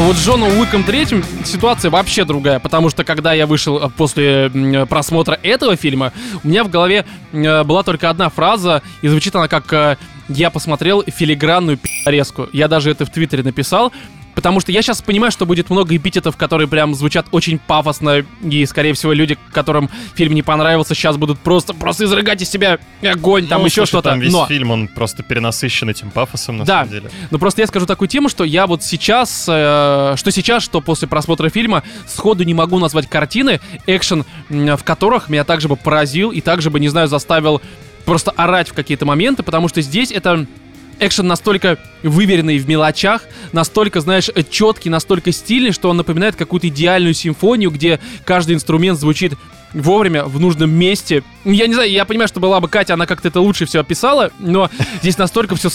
[0.01, 3.91] А вот с Джоном Уиком третьим ситуация вообще другая, потому что когда я вышел э,
[3.95, 9.09] после м, просмотра этого фильма, у меня в голове э, была только одна фраза, и
[9.09, 9.99] звучит она как э,
[10.31, 12.49] «Я посмотрел филигранную пи***резку».
[12.55, 13.93] Я даже это в Твиттере написал,
[14.35, 18.67] потому что я сейчас понимаю, что будет много эпитетов, которые прям звучат очень пафосно, и,
[18.67, 23.47] скорее всего, люди, которым фильм не понравился, сейчас будут просто, просто изрыгать из себя огонь,
[23.47, 24.11] там Ну, еще что-то.
[24.11, 24.47] Там весь Но...
[24.47, 26.79] фильм, он просто перенасыщен этим пафосом, на Да.
[26.79, 27.11] самом деле.
[27.31, 31.09] Ну просто я скажу такую тему, что я вот сейчас, э, что сейчас, что после
[31.09, 36.41] просмотра фильма, сходу не могу назвать картины, экшен, в которых меня также бы поразил и
[36.41, 37.61] также бы, не знаю, заставил
[38.05, 40.47] просто орать в какие-то моменты, потому что здесь это
[41.01, 47.15] экшен настолько выверенный в мелочах, настолько, знаешь, четкий, настолько стильный, что он напоминает какую-то идеальную
[47.15, 49.35] симфонию, где каждый инструмент звучит
[49.73, 51.23] вовремя, в нужном месте.
[51.45, 54.31] Я не знаю, я понимаю, что была бы Катя, она как-то это лучше все описала,
[54.39, 54.69] но
[55.01, 55.71] здесь настолько все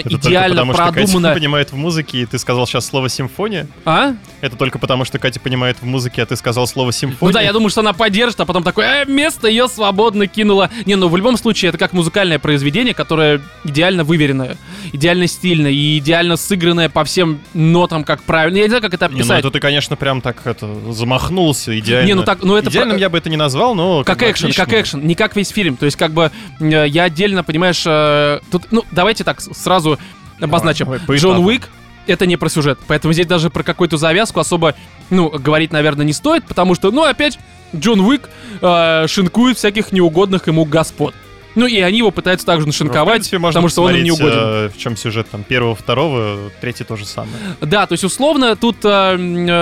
[0.00, 1.34] Это только идеально потому, что Катя продумано.
[1.34, 3.66] понимает в музыке, и ты сказал сейчас слово «симфония».
[3.84, 4.14] А?
[4.40, 7.32] Это только потому, что Катя понимает в музыке, а ты сказал слово Ну «симфония».
[7.34, 10.70] да, я думаю, что она поддержит, а потом такой, э, место ее свободно кинула.
[10.86, 14.56] Не, ну в любом случае, это как музыкальное произведение, которое идеально выверенное,
[14.92, 18.58] идеально стильное и идеально сыгранное по всем нотам, как правильно.
[18.58, 19.38] Я не знаю, как это Не, ну описать.
[19.40, 22.06] это ты, конечно, прям так это замахнулся идеально.
[22.06, 24.04] Не, ну так, ну это Идеальным про- я бы это не назвал, но...
[24.04, 25.76] Как бы экшен, как экшен, не как весь фильм.
[25.76, 29.98] То есть, как бы, э, я отдельно, понимаешь, э, тут, ну, давайте так сразу
[30.40, 30.86] обозначим.
[30.86, 31.38] давай, по Джон.
[31.38, 31.70] Уик
[32.06, 32.78] это не про сюжет.
[32.86, 34.74] Поэтому здесь даже про какую-то завязку особо,
[35.10, 37.38] ну, говорить, наверное, не стоит, потому что, ну, опять,
[37.74, 38.28] Джон Уик
[38.60, 41.14] э, шинкует всяких неугодных ему господ.
[41.58, 44.38] Ну и они его пытаются также Ну, нашинковать, можно потому что он им не угоден.
[44.38, 47.32] э, в чем сюжет там первого, второго, третий то же самое.
[47.60, 49.16] Да, то есть условно тут э,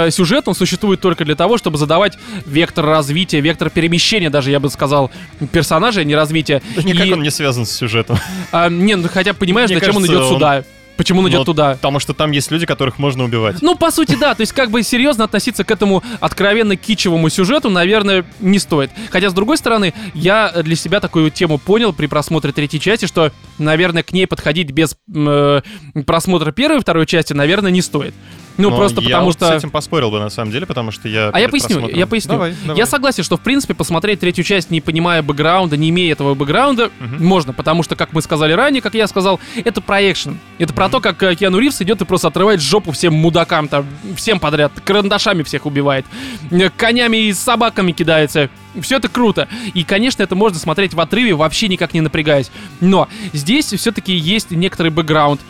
[0.06, 4.60] э, сюжет, он существует только для того, чтобы задавать вектор развития, вектор перемещения, даже я
[4.60, 5.10] бы сказал,
[5.52, 6.60] персонажа, а не развития.
[6.76, 8.18] Да никак И, он не связан с сюжетом.
[8.52, 10.64] а, не, ну хотя понимаешь, Мне зачем он кажется, идет он- сюда?
[10.96, 11.72] Почему он идет Но туда?
[11.72, 13.60] Потому что там есть люди, которых можно убивать.
[13.60, 14.34] Ну, по сути, да.
[14.34, 18.90] То есть, как бы серьезно относиться к этому откровенно кичевому сюжету, наверное, не стоит.
[19.10, 23.32] Хотя, с другой стороны, я для себя такую тему понял при просмотре третьей части, что,
[23.58, 25.60] наверное, к ней подходить без э,
[26.06, 28.14] просмотра первой и второй части, наверное, не стоит.
[28.58, 29.48] Ну, Но просто я потому вот что...
[29.48, 31.30] с этим поспорил бы, на самом деле, потому что я...
[31.32, 32.32] А я поясню, просмотром- я поясню.
[32.32, 32.78] Давай, давай.
[32.78, 36.90] Я согласен, что в принципе посмотреть третью часть, не понимая бэкграунда, не имея этого бэкграунда,
[36.98, 37.26] Мгм.
[37.26, 40.38] можно, потому что, как мы сказали ранее, как я сказал, это про экшен.
[40.58, 43.86] Это про то, как э, Киану Ривз идет и просто отрывает жопу всем мудакам, там,
[44.16, 46.06] всем подряд, карандашами всех убивает,
[46.50, 48.48] э, конями и собаками кидается.
[48.80, 49.48] Все это круто.
[49.74, 52.50] И, конечно, это можно смотреть в отрыве, вообще никак не напрягаясь.
[52.80, 55.40] Но здесь все-таки есть некоторый бэкграунд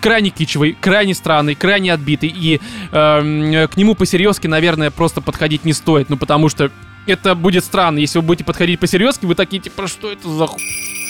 [0.00, 2.60] крайне кичевый, крайне странный, крайне отбитый, и
[2.92, 6.70] эм, к нему по-серьезки, наверное, просто подходить не стоит, ну потому что
[7.06, 10.58] это будет странно, если вы будете подходить по-серьезки, вы такие, типа, что это за ху...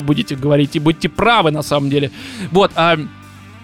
[0.00, 2.10] будете говорить, и будете правы на самом деле.
[2.50, 2.98] Вот, а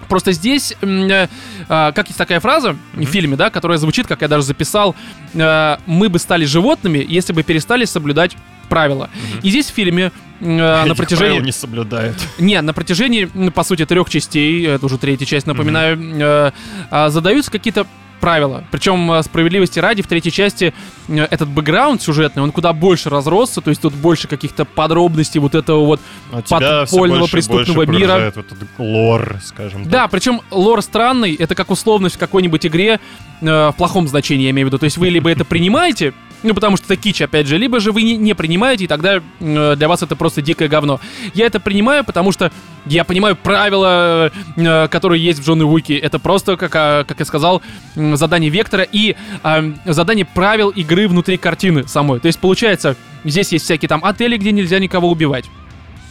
[0.08, 1.26] Просто здесь, э,
[1.68, 4.94] а, как есть такая фраза в фильме, да, которая звучит, как я даже записал,
[5.34, 8.36] э, мы бы стали животными, если бы перестали соблюдать
[8.66, 9.10] правила.
[9.42, 11.40] И здесь в фильме э, на протяжении...
[11.40, 12.16] не соблюдают.
[12.38, 16.52] Не, на протяжении, по сути, трех частей, это уже третья часть, напоминаю, э,
[16.90, 17.86] а, задаются какие-то
[18.20, 18.64] правила.
[18.70, 20.74] Причем, э, справедливости ради, в третьей части
[21.08, 25.54] э, этот бэкграунд сюжетный, он куда больше разросся, то есть тут больше каких-то подробностей вот
[25.54, 26.00] этого вот
[26.32, 28.08] А подпольного больше преступного больше мира.
[28.08, 29.92] погружает в этот лор, скажем так.
[29.92, 33.00] Да, причем лор странный, это как условность в какой-нибудь игре,
[33.40, 34.78] э, в плохом значении, я имею в виду.
[34.78, 37.92] То есть вы либо это принимаете, ну потому что это кич, опять же, либо же
[37.92, 41.00] вы не, не принимаете, и тогда э, для вас это просто дикое говно.
[41.34, 42.52] Я это принимаю, потому что
[42.86, 45.96] я понимаю правила, э, которые есть в Джон Уике.
[45.96, 47.62] Это просто, как, а, как я сказал,
[47.96, 52.20] м, задание вектора и а, задание правил игры внутри картины самой.
[52.20, 55.46] То есть получается, здесь есть всякие там отели, где нельзя никого убивать.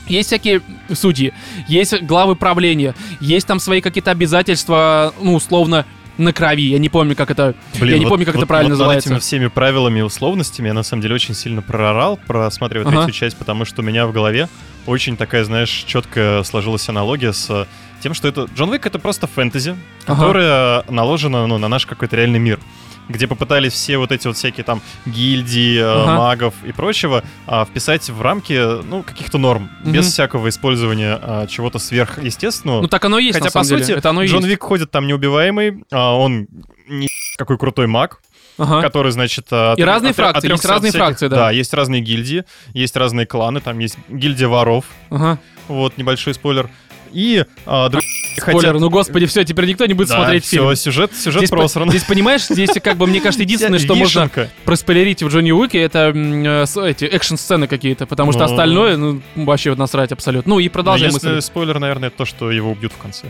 [0.08, 0.62] Есть всякие
[0.94, 1.34] судьи,
[1.68, 5.86] есть главы правления, есть там свои какие-то обязательства, ну, условно,
[6.18, 6.62] на крови.
[6.70, 7.56] Я не помню, как это...
[7.80, 9.10] Блин, я не вот- помню, как вот- это правильно вот называется.
[9.10, 12.98] этими всеми правилами и условностями я на самом деле очень сильно прорал, просматривая Ага.
[13.04, 14.48] третью часть, потому что у меня в голове
[14.86, 17.66] очень такая, знаешь, четко сложилась аналогия с э,
[18.02, 19.76] тем, что это Джон Уик это просто фэнтези,
[20.06, 20.16] Ага.
[20.22, 22.60] которая наложена ну, на наш какой-то реальный мир
[23.10, 26.16] где попытались все вот эти вот всякие там гильдии, э, Ага.
[26.18, 30.12] магов и прочего а, вписать в рамки, ну, каких-то норм, без Мгм.
[30.12, 32.82] всякого использования а, чего-то сверхъестественного.
[32.82, 33.84] Ну, так оно и есть, Хотя, на самом по деле.
[33.86, 34.50] сути, это оно и Джон есть.
[34.50, 36.48] Вик ходит там неубиваемый, а он
[36.88, 38.22] не какой крутой маг,
[38.58, 38.82] Ага.
[38.82, 39.48] который, значит...
[39.52, 41.36] а, И от- разные от- фракции, отрёкся есть от разные всяких- фракции, да.
[41.36, 45.40] Да, есть разные гильдии, есть разные кланы, там есть гильдия воров, Ага.
[45.68, 46.70] вот, небольшой спойлер.
[47.14, 50.58] И а, другие Спойлер, хотят- ну господи, все, теперь никто не будет Да, смотреть всё,
[50.64, 50.76] фильм.
[50.76, 51.90] сюжет, сюжет Здесь, по- просран.
[51.90, 54.30] здесь, понимаешь, здесь, как бы, мне кажется, единственное, что можно
[54.66, 58.46] проспойлерить в Джонни Уике, это э, эти экшн-сцены какие-то, потому что Ну.
[58.52, 60.50] остальное, ну, вообще насрать абсолютно.
[60.56, 61.42] Ну и продолжаем если мысль.
[61.42, 63.28] спойлер, наверное, это то, что его убьют в конце.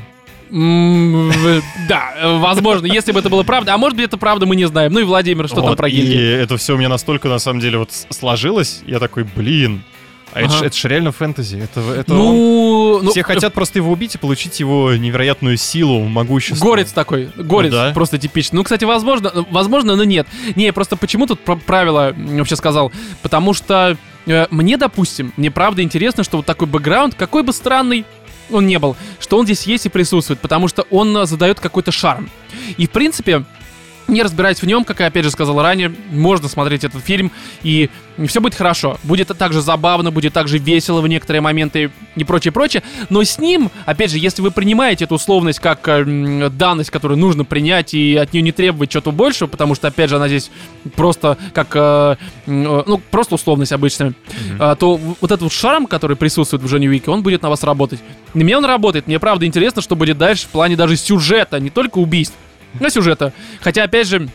[1.88, 3.74] Да, э, возможно, если бы это было правда.
[3.74, 4.94] А может быть, это правда, мы не знаем.
[4.94, 6.34] Ну и Владимир, что там про И гильдии?
[6.36, 9.84] это все у меня настолько, на самом деле, вот сложилось, я такой, блин,
[10.36, 10.58] а это, Ага.
[10.58, 12.20] ж, это ж реально фэнтези, это, это он.
[12.20, 16.64] Ну, ну, Все хотят просто его убить и получить его невероятную силу, могущество.
[16.66, 17.92] Горец такой, горец, Ну да.
[17.94, 18.58] просто типичный.
[18.58, 20.28] Ну, кстати, возможно, возможно, но нет.
[20.56, 22.92] Не, просто почему тут правило вообще сказал?
[23.22, 28.06] Потому что э, мне, допустим, мне правда интересно, что вот такой бэкграунд, какой бы странный
[28.52, 31.92] он не был, что он здесь есть и присутствует, потому что он э, задает какой-то
[31.92, 32.30] шарм.
[32.78, 33.44] И, в принципе,
[34.08, 37.32] не разбираясь в нем, как я опять же сказал ранее, можно смотреть этот фильм,
[37.64, 37.90] и
[38.28, 38.98] все будет хорошо.
[39.04, 42.84] Будет также забавно, будет также весело в некоторые моменты и прочее, прочее.
[43.10, 47.44] Но с ним, опять же, если вы принимаете эту условность как э, данность, которую нужно
[47.46, 50.50] принять и от нее не требовать чего-то большего, потому что, опять же, она здесь
[50.96, 52.16] просто как, э, э,
[52.46, 54.14] ну, просто условность обычная,
[54.60, 57.50] а, то в- вот этот вот шарм, который присутствует в Джонни Уике, он будет на
[57.50, 58.00] вас работать.
[58.34, 59.08] На меня он работает.
[59.08, 62.36] Мне правда интересно, что будет дальше в плане даже сюжета, не только убийств,
[62.80, 63.34] но сюжета.
[63.62, 64.28] Хотя, опять же,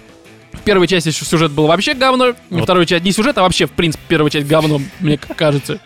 [0.53, 3.73] в первой части сюжет был вообще говно, во второй части не сюжет, а вообще, в
[3.73, 5.81] принципе, первая часть говно, мне кажется.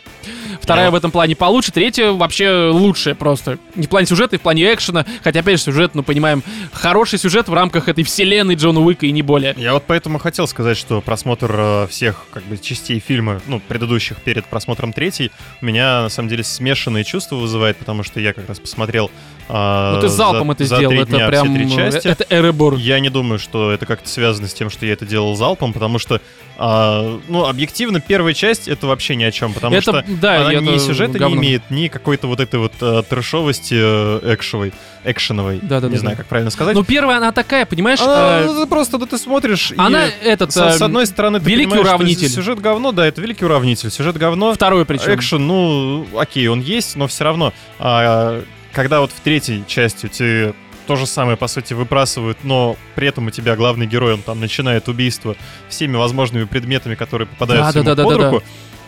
[0.62, 3.58] Вторая Я- в этом плане получше, третья вообще лучшая просто.
[3.74, 5.04] Не в плане сюжета, и в плане экшена.
[5.22, 9.12] Хотя, опять же, сюжет, ну, понимаем, хороший сюжет в рамках этой вселенной Джона Уика и
[9.12, 9.52] не более.
[9.58, 14.16] Я вот поэтому хотел сказать, что просмотр э, всех как бы частей фильма, ну, предыдущих
[14.22, 18.48] перед просмотром третьей, у меня на самом деле смешанные чувства вызывает, потому что я как
[18.48, 19.10] раз посмотрел
[19.48, 21.46] а, Ну ты залпом за- это сделал, это дня прям...
[21.46, 22.08] все три части.
[22.08, 22.74] Это Эребор.
[22.76, 25.98] Я не думаю, что это как-то связано с тем, что я это делал залпом, потому
[25.98, 26.20] что,
[26.56, 30.54] а, ну, объективно, первая часть это вообще ни о чем, потому Это, что да, она
[30.54, 31.36] ни сюжета говно.
[31.36, 34.72] не имеет, ни какой-то вот этой вот э, трэшовости э, экшевой,
[35.04, 35.58] экшеновой.
[35.60, 35.88] Да-да-да-да.
[35.92, 36.74] Не знаю, как правильно сказать.
[36.74, 38.00] Ну первая она такая, понимаешь?
[38.00, 40.52] Она, ну, ты просто, да ты смотришь, и Она этот...
[40.52, 42.28] с, с э, одной стороны, ты великий понимаешь, что уравнитель.
[42.28, 45.14] сюжет говно, да, это великий уравнитель, сюжет говно, Второй причем.
[45.14, 48.42] экшен, ну, окей, он есть, но все равно, а,
[48.74, 50.54] когда вот в третьей части тебе
[50.86, 54.40] то же самое, по сути, выбрасывают, но при этом у тебя главный герой, он там
[54.40, 55.34] начинает убийство
[55.68, 58.30] всеми возможными предметами, которые попадаются Да, ему да, да, под да, да.
[58.30, 58.44] руку,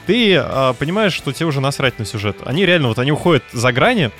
[0.06, 2.36] ты а, понимаешь, что тебе уже насрать на сюжет.
[2.44, 4.10] Они реально, вот они уходят за грани,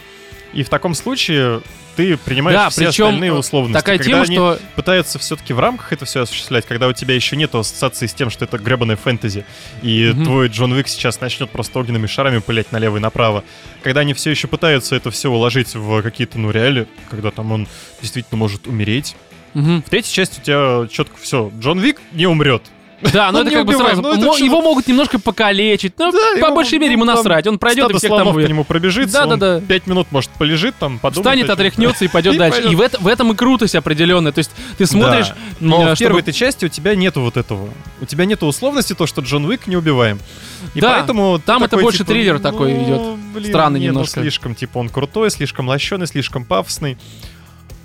[0.57, 1.61] и в таком случае
[1.97, 3.75] ты принимаешь Да, все причем остальные условности.
[3.79, 7.15] такая Когда тема, они что пытаются все-таки в рамках это все осуществлять, когда у тебя
[7.15, 9.45] еще нет ассоциации с тем, что это гребаное фэнтези,
[9.83, 10.25] и Мгм.
[10.25, 13.45] твой Джон Уик сейчас начнет просто огненными шарами пылять налево и направо.
[13.83, 17.69] Когда они все еще пытаются это все уложить в какие-то, ну, реали, когда там он
[18.03, 19.17] действительно может умереть.
[19.55, 19.83] Мгм.
[19.87, 21.51] В третьей части у тебя четко все.
[21.59, 22.63] Джон Вик не умрет.
[23.13, 24.03] Да, но Ну, это как бы сразу.
[24.03, 25.93] ну, Его могут немножко покалечить.
[25.99, 27.47] Ну, по большей мере, ему насрать.
[27.47, 29.67] Он пройдет и всех там к нему пробежится, он Да-да-да.
[29.67, 31.27] пять минут, может, полежит там, подумает.
[31.27, 32.63] Встанет, отряхнется и пойдет дальше.
[32.63, 34.33] И в, это- в этом и крутость определенная.
[34.33, 35.35] То есть ты смотришь, Да.
[35.61, 37.69] Но м, в первой этой части у тебя нету вот этого.
[38.01, 40.19] У тебя нету условности то, что Джон Уик не убиваем.
[40.75, 43.19] И Да, поэтому там это такой, больше типа, триллер такой ну, идет.
[43.35, 44.21] блин, Странный не, ну, немножко.
[44.21, 46.97] слишком, типа, он крутой, слишком лощеный, слишком пафосный.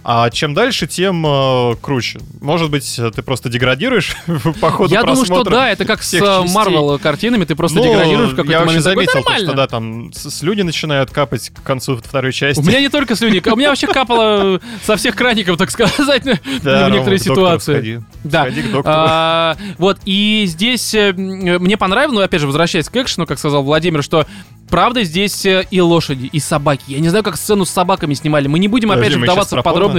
[0.04, 2.20] А чем дальше, тем э, круче.
[2.42, 4.16] Может быть, ты просто деградируешь
[4.60, 6.42] по ходу Я думаю, что да, это как с всех э.
[6.48, 8.84] Марвел картинами, ты просто Ну, деградируешь в я какой-то момент.
[8.84, 9.48] такой, заметил, то, «Нормально».
[9.48, 12.60] что да, там слюни начинают капать к концу второй части.
[12.60, 16.24] У меня не только слюни, у меня вообще капало со всех краников, так сказать,
[16.64, 17.74] Да, в Рома, некоторые ситуации.
[17.74, 18.00] сходи.
[18.24, 18.44] Да.
[18.44, 18.96] Сходи к доктору.
[18.98, 23.64] А, вот, и здесь э, мне понравилось, ну, опять же, возвращаясь к экшену, как сказал
[23.64, 24.26] Владимир, что
[24.70, 26.84] правда здесь э, и лошади, и собаки.
[26.88, 28.48] Я не знаю, как сцену с собаками снимали.
[28.48, 29.91] Мы не будем, опять же, вдаваться в подробности.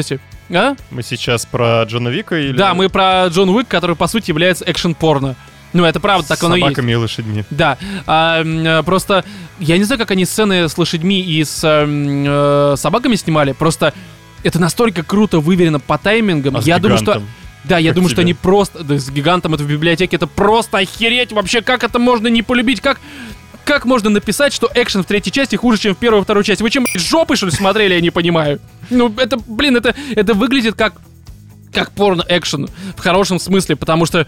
[0.54, 0.76] А?
[0.90, 2.56] Мы сейчас про Джона Вика или...
[2.56, 5.36] Да, мы про Джон Уик, который, по сути, является экшен-порно.
[5.72, 6.68] Ну, это правда, так с оно и есть.
[6.68, 7.44] собаками и лошадьми.
[7.50, 9.24] Да, а, э, просто
[9.58, 13.94] я не знаю, как они сцены с лошадьми и с м, э, собаками снимали, просто
[14.42, 16.56] это настолько круто выверено по таймингам.
[16.56, 17.28] А я думаю, что гигантом?
[17.64, 18.22] да, я Как думаю, что тебе?
[18.24, 22.28] они просто да, с гигантом это в библиотеке это просто охереть вообще, как это можно
[22.28, 23.00] не полюбить, как
[23.64, 26.62] как можно написать, что экшен в третьей части хуже, чем в первой и второй части?
[26.62, 28.60] Вы чем, жопы, что ли, смотрели, я не понимаю.
[28.90, 30.94] Ну, это, блин, это, это выглядит как
[31.72, 34.26] как порно-экшен в хорошем смысле, потому что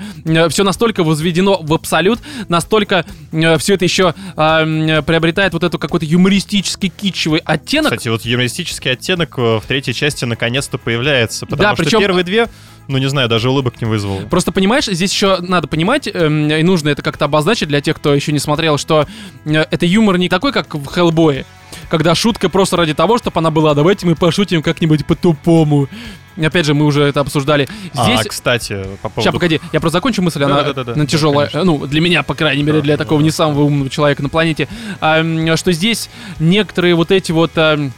[0.51, 4.15] все настолько возведено в абсолют, настолько все это еще
[4.59, 7.93] приобретает вот эту какой-то юмористический китчевый оттенок.
[7.93, 12.25] Кстати, вот юмористический оттенок э, в третьей части наконец-то появляется, потому Да, что причем- первые
[12.25, 12.49] две,
[12.89, 14.21] ну не знаю, даже улыбок не вызвало.
[14.29, 18.15] Просто понимаешь, здесь еще надо понимать, эм, и нужно это как-то обозначить для тех, кто
[18.15, 19.07] еще не смотрел, что
[19.45, 21.45] э, это юмор не такой, как в Хеллбое,
[21.89, 23.75] когда шутка просто ради того, чтобы она была.
[23.75, 25.89] Давайте мы пошутим как-нибудь по-тупому.
[26.37, 27.69] Опять же, мы уже это обсуждали.
[27.93, 28.21] Здесь...
[28.21, 29.23] А, кстати, по поводу...
[29.23, 31.49] Сейчас, погоди, я просто закончу мысль, она, Да-да-да-да, она да, тяжелая.
[31.49, 31.65] конечно.
[31.65, 33.25] ну, для меня, по крайней мере, Да, для да, такого да.
[33.25, 34.69] не самого умного человека на планете.
[35.01, 35.23] А,
[35.57, 37.93] что здесь некоторые вот эти вот ам,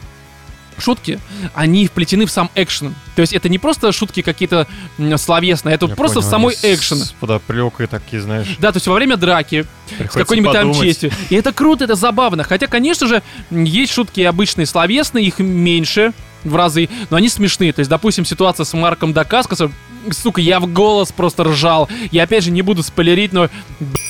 [0.78, 1.18] шутки,
[1.54, 2.94] они вплетены в сам экшен.
[3.16, 4.66] То есть это не просто шутки какие-то
[5.16, 6.98] словесные, это Я просто понял, самой экшен.
[6.98, 10.86] С подоплекой такие, знаешь, Да, то есть во время драки, с приходится какой-нибудь там подумать.
[10.88, 11.10] честью.
[11.30, 12.44] И это круто, это забавно.
[12.44, 16.12] Хотя, конечно же, есть шутки обычные словесные, их меньше
[16.44, 17.72] в разы, но они смешные.
[17.72, 19.74] То есть, допустим, ситуация с Марком Дакаскасом,
[20.10, 21.88] сука, я в голос просто ржал.
[22.12, 23.48] Я опять же не буду спойлерить, но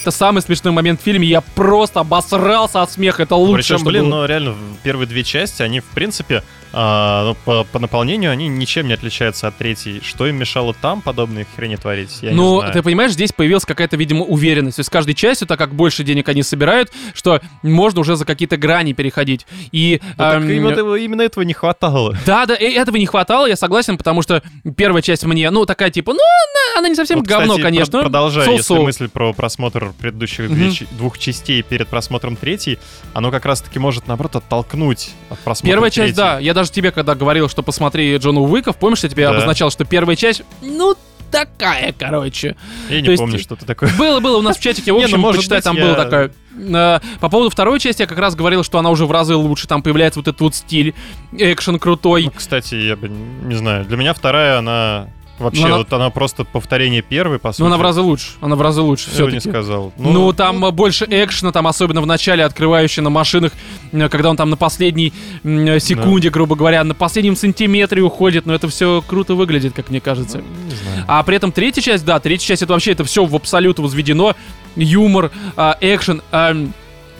[0.03, 1.27] это самый смешной момент в фильме.
[1.29, 3.23] Я просто обосрался от смеха.
[3.23, 4.21] Это лучшее, Причем, блин, было.
[4.21, 8.87] ну реально, первые две части, они, в принципе, а, ну, по, по наполнению, они ничем
[8.89, 10.01] не отличаются от третьей.
[10.05, 13.97] Что им мешало там подобные хрени творить, я не Ну, ты понимаешь, здесь появилась какая-то,
[13.97, 14.77] видимо, уверенность.
[14.77, 18.25] То есть с каждой частью, так как больше денег они собирают, что можно уже за
[18.25, 19.47] какие-то грани переходить.
[19.73, 22.17] И так эм, именно, этого, именно этого не хватало.
[22.27, 24.43] Да, да, и этого не хватало, я согласен, потому что
[24.77, 27.93] первая часть мне, ну, такая типа, ну, она, она не совсем Вот, говно, кстати, конечно.
[27.93, 28.85] про- продолжая, если Соу-соу.
[28.85, 32.79] мысль про просмотр предыдущих чи- двух частей перед просмотром третьей,
[33.15, 36.17] оно как раз-таки может, наоборот, оттолкнуть от просмотра Первая часть, третьей.
[36.17, 36.39] да.
[36.41, 39.31] Я даже тебе, когда говорил, что посмотри Джона Уиков, помнишь, я тебе Да.
[39.33, 40.97] обозначал, что первая часть, ну,
[41.31, 42.57] такая, короче.
[42.89, 43.91] Я не То есть- помню, что это такое.
[43.99, 45.83] Было, было у нас в чатике, в Не, ну, общем, может почитай, быть, там я-
[45.85, 46.33] было такое.
[46.59, 49.67] Э, По поводу второй части я как раз говорил, что она уже в разы лучше,
[49.69, 50.95] там появляется вот этот вот стиль,
[51.37, 52.25] экшен крутой.
[52.25, 53.85] Ну, кстати, я бы не знаю.
[53.85, 57.61] Для меня вторая, она вообще, Ну, она- вот она просто повторение первой, по сути.
[57.63, 59.93] Но она в разы лучше, она в разы лучше, бы не все сказал.
[59.97, 63.53] Ну, там э, больше экшена, там особенно в начале, открывающий на машинах,
[63.93, 65.13] э, когда он там на последней
[65.45, 70.01] э, секунде, грубо говоря, на последнем сантиметре уходит, но это все круто выглядит, как мне
[70.01, 70.39] кажется.
[70.39, 71.05] не знаю.
[71.09, 74.35] А при этом третья часть, да, третья часть это вообще это все в абсолют возведено,
[74.77, 76.23] юмор, а, экшен.
[76.33, 76.73] ам,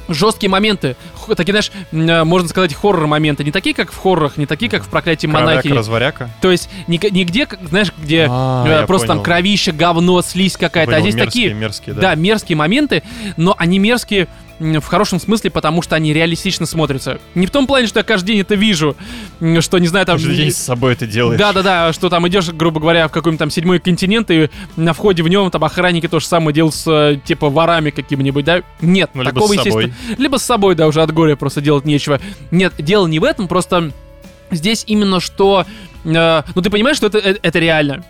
[0.09, 0.97] жесткие моменты,
[1.35, 4.89] такие, знаешь, э, можно сказать, хоррор-моменты, не такие, как в хоррорах, не такие, как в
[4.89, 5.63] проклятии монахи.
[5.63, 6.31] Кровяка, разваряка.
[6.41, 11.01] То есть ни- нигде, знаешь, где А, э, просто там кровище, говно, слизь какая-то, а
[11.01, 12.01] здесь мерзкие, такие, мерзкие, да.
[12.01, 12.15] да.
[12.15, 13.03] мерзкие моменты,
[13.37, 17.19] но они мерзкие в хорошем смысле, потому что они реалистично смотрятся.
[17.35, 18.97] Не в том плане, что я каждый день это вижу,
[19.61, 20.17] что, не знаю, там...
[20.17, 21.39] Каждый день с собой это делаешь.
[21.39, 25.29] Да-да-да, что там идешь, грубо говоря, в какой-нибудь там седьмой континент, и на входе в
[25.29, 28.63] нем там охранники то же самое делают с, э, типа, ворами какими-нибудь, да?
[28.81, 29.85] Нет, Ну, либо такого, с собой.
[29.85, 30.17] естественно...
[30.23, 32.21] Либо с собой, да, уже от горя просто делать нечего.
[32.53, 33.91] Нет, дело не в этом, просто
[34.53, 35.65] здесь именно что...
[36.05, 38.05] э, ну, ты понимаешь, что это, э- это реально.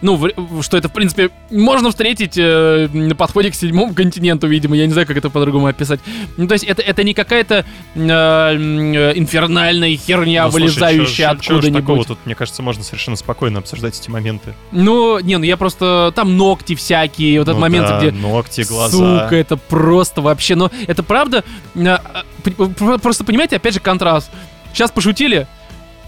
[0.00, 4.76] Ну, в- что это, в принципе, можно встретить э, на подходе к седьмому континенту, видимо.
[4.76, 6.00] Я не знаю, как это по-другому описать.
[6.36, 7.64] Ну, то есть, это, это не какая-то
[7.94, 12.06] э, э, инфернальная херня, Ну, вылезающая ж такого откуда-нибудь.
[12.06, 14.54] тут, мне кажется, можно совершенно спокойно обсуждать эти моменты.
[14.72, 16.12] Ну, не, ну я просто...
[16.14, 18.10] Там ногти всякие, вот этот Ну момент, да, где...
[18.12, 18.96] ногти, глаза.
[19.24, 20.54] Сука, это просто вообще...
[20.54, 21.44] Ну, это правда...
[21.74, 21.98] э,
[22.44, 24.30] э, Просто понимаете, опять же, контраст.
[24.72, 25.46] Сейчас пошутили,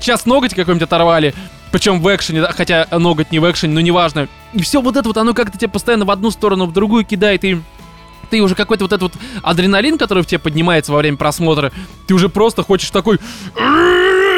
[0.01, 1.35] сейчас ноготь какой-нибудь оторвали,
[1.75, 4.29] причем в экшене, хотя ноготь не в экшене, но неважно.
[4.53, 7.43] И все вот это вот, оно как-то тебя постоянно в одну сторону, в другую кидает,
[7.43, 7.61] и
[8.31, 11.73] ты уже какой-то вот этот вот адреналин, который в тебе поднимается во время просмотра,
[12.07, 13.19] ты уже просто хочешь такой...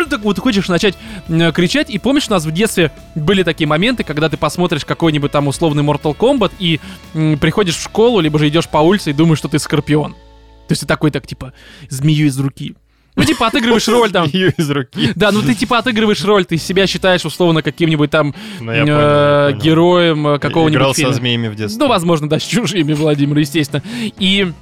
[0.09, 1.91] Так вот хочешь начать кричать.
[1.91, 5.83] И помнишь, у нас в детстве были такие моменты, когда ты посмотришь какой-нибудь там условный
[5.83, 6.81] Mortal Kombat и
[7.13, 10.13] приходишь в школу, либо же идешь по улице и думаешь, что ты Скорпион.
[10.13, 11.53] То есть ты такой, так, типа,
[11.91, 12.77] змею из руки.
[13.17, 14.29] Ну, типа, отыгрываешь роль там.
[14.33, 15.13] Ее из руки.
[15.15, 18.85] Да, ну ты типа отыгрываешь роль, ты себя считаешь условно каким-нибудь там Ну, я э,
[18.85, 19.61] понял, я понял.
[19.63, 21.13] героем э, какого-нибудь Играл фильма.
[21.13, 21.83] со змеями в детстве.
[21.83, 23.83] Ну, возможно, да, с чужими, Владимир, естественно.
[24.19, 24.53] И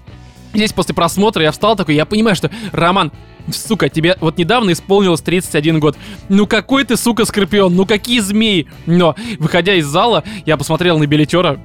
[0.55, 3.11] здесь после просмотра я встал такой, я понимаю, что, Роман,
[3.53, 5.97] сука, тебе вот недавно исполнилось 31 год.
[6.29, 8.69] Ну какой ты, сука, скорпион, ну какие змеи.
[8.87, 11.59] Но, выходя из зала, я посмотрел на билетера,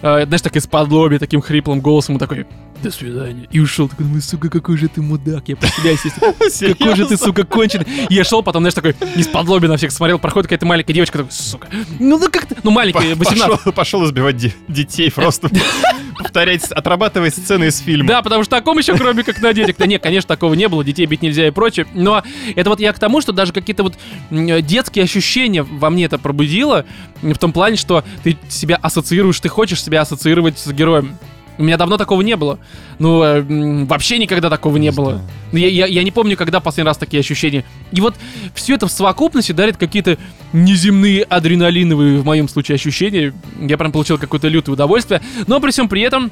[0.00, 2.46] э, знаешь, так из-под лоби, таким хриплым голосом, и такой,
[2.82, 3.48] до свидания.
[3.50, 5.56] И ушел, такой, думаю, сука, какой же ты мудак, я
[5.90, 6.34] естественно.
[6.74, 7.86] Какой же ты, сука, конченый.
[8.08, 11.18] И я шел потом, знаешь, такой, из-под лоби на всех смотрел, проходит какая-то маленькая девочка,
[11.18, 11.68] такой, сука,
[11.98, 13.50] ну ну как ты, ну маленькая, 18.
[13.50, 15.50] Пошел, пошел избивать де- детей просто.
[16.18, 18.08] Повторять, отрабатывать сцены из фильма.
[18.08, 19.76] Да, потому что таком еще, кроме как на детях.
[19.78, 21.86] Да нет, конечно, такого не было, детей бить нельзя и прочее.
[21.94, 22.22] Но
[22.54, 23.94] это вот я к тому, что даже какие-то вот
[24.30, 26.86] детские ощущения во мне это пробудило,
[27.20, 31.18] в том плане, что ты себя ассоциируешь, ты хочешь себя ассоциировать с героем.
[31.58, 32.58] У меня давно такого не было.
[32.98, 33.42] Ну, э,
[33.86, 35.12] вообще никогда такого не, Не было.
[35.12, 35.28] знаю.
[35.52, 37.64] Я, я- я не помню, когда последний раз такие ощущения.
[37.92, 38.14] И вот
[38.54, 40.18] все это в совокупности дарит какие-то
[40.52, 43.32] неземные адреналиновые, в моем случае, ощущения.
[43.60, 45.22] Я прям получил какое-то лютое удовольствие.
[45.46, 46.30] Но при всем при этом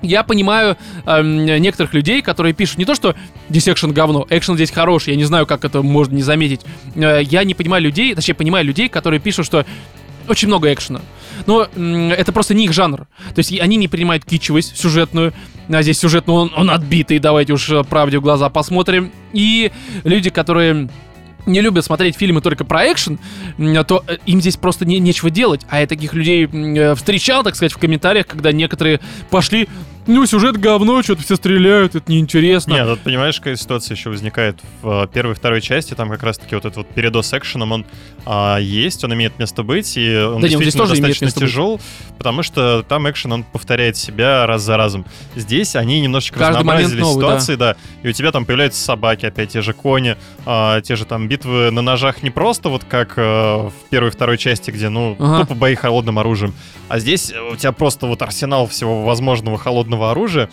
[0.00, 3.14] я понимаю эм, некоторых людей, которые пишут не то, что
[3.48, 6.60] здесь экшен говно, экшен здесь хороший, я не знаю, как это можно не заметить.
[6.96, 9.64] Э, я не понимаю людей, точнее, понимаю людей, которые пишут, что
[10.28, 11.00] очень много экшена.
[11.46, 13.06] Но это просто не их жанр.
[13.34, 15.32] То есть они не принимают кичевость сюжетную,
[15.68, 19.12] а здесь сюжетный он, он отбитый, давайте уж э, правде в глаза посмотрим.
[19.32, 19.72] И
[20.04, 20.88] люди, которые
[21.46, 23.18] не любят смотреть фильмы только про экшен,
[23.86, 25.62] то э, им здесь просто не, нечего делать.
[25.68, 29.00] А я таких людей э, встречал, так сказать, в комментариях, когда некоторые
[29.30, 29.68] пошли,
[30.06, 32.72] ну, сюжет говно, что-то все стреляют, это неинтересно.
[32.72, 36.22] Нет, тут понимаешь, какая ситуация еще возникает в э, первой и второй части, там как
[36.22, 37.86] раз-таки вот этот вот передос экшеном, он
[38.24, 41.24] а, есть, он имеет место быть, и он Да не, он здесь действительно тоже достаточно
[41.24, 41.48] место быть.
[41.48, 41.80] тяжел,
[42.18, 45.04] потому что там экшен, он повторяет себя раз за разом.
[45.36, 47.40] Здесь они немножечко Каждый разнообразили новый, да.
[47.40, 47.76] ситуации, да.
[48.02, 51.70] и у тебя там появляются собаки, опять те же кони, а, те же там битвы
[51.70, 55.40] на ножах не просто вот как э, в первой и второй части, где, ну, Ага.
[55.42, 56.54] тупо бои холодным оружием,
[56.88, 60.48] а здесь у тебя просто вот арсенал всего возможного холодного оружия,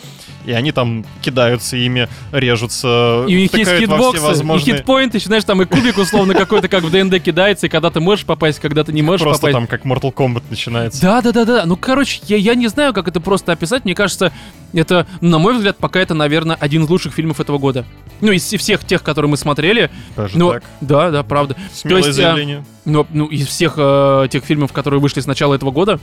[0.46, 4.78] и они там кидаются ими, режутся, И у них есть хитбоксы, и возможные...
[4.78, 8.00] хитпоинты, еще, знаешь, там и кубик условно какой-то, как в ДНД кидается, и когда ты
[8.00, 9.54] можешь попасть, когда ты не можешь Просто попасть.
[9.54, 11.02] там как Mortal Kombat начинается.
[11.02, 11.66] Да, да, да, да.
[11.66, 13.86] Ну, короче, я, я не знаю, как это просто описать.
[13.86, 14.32] Мне кажется,
[14.74, 17.86] это, на мой взгляд, пока это, наверное, один из лучших фильмов этого года.
[18.22, 19.90] Ну, из всех тех, которые мы смотрели.
[20.16, 20.64] Даже Ну, так.
[20.82, 21.56] да, да, правда.
[21.74, 22.66] Смелое есть, а, заявление.
[22.86, 26.00] Но, ну, из всех э, тех фильмов, которые вышли с начала этого года,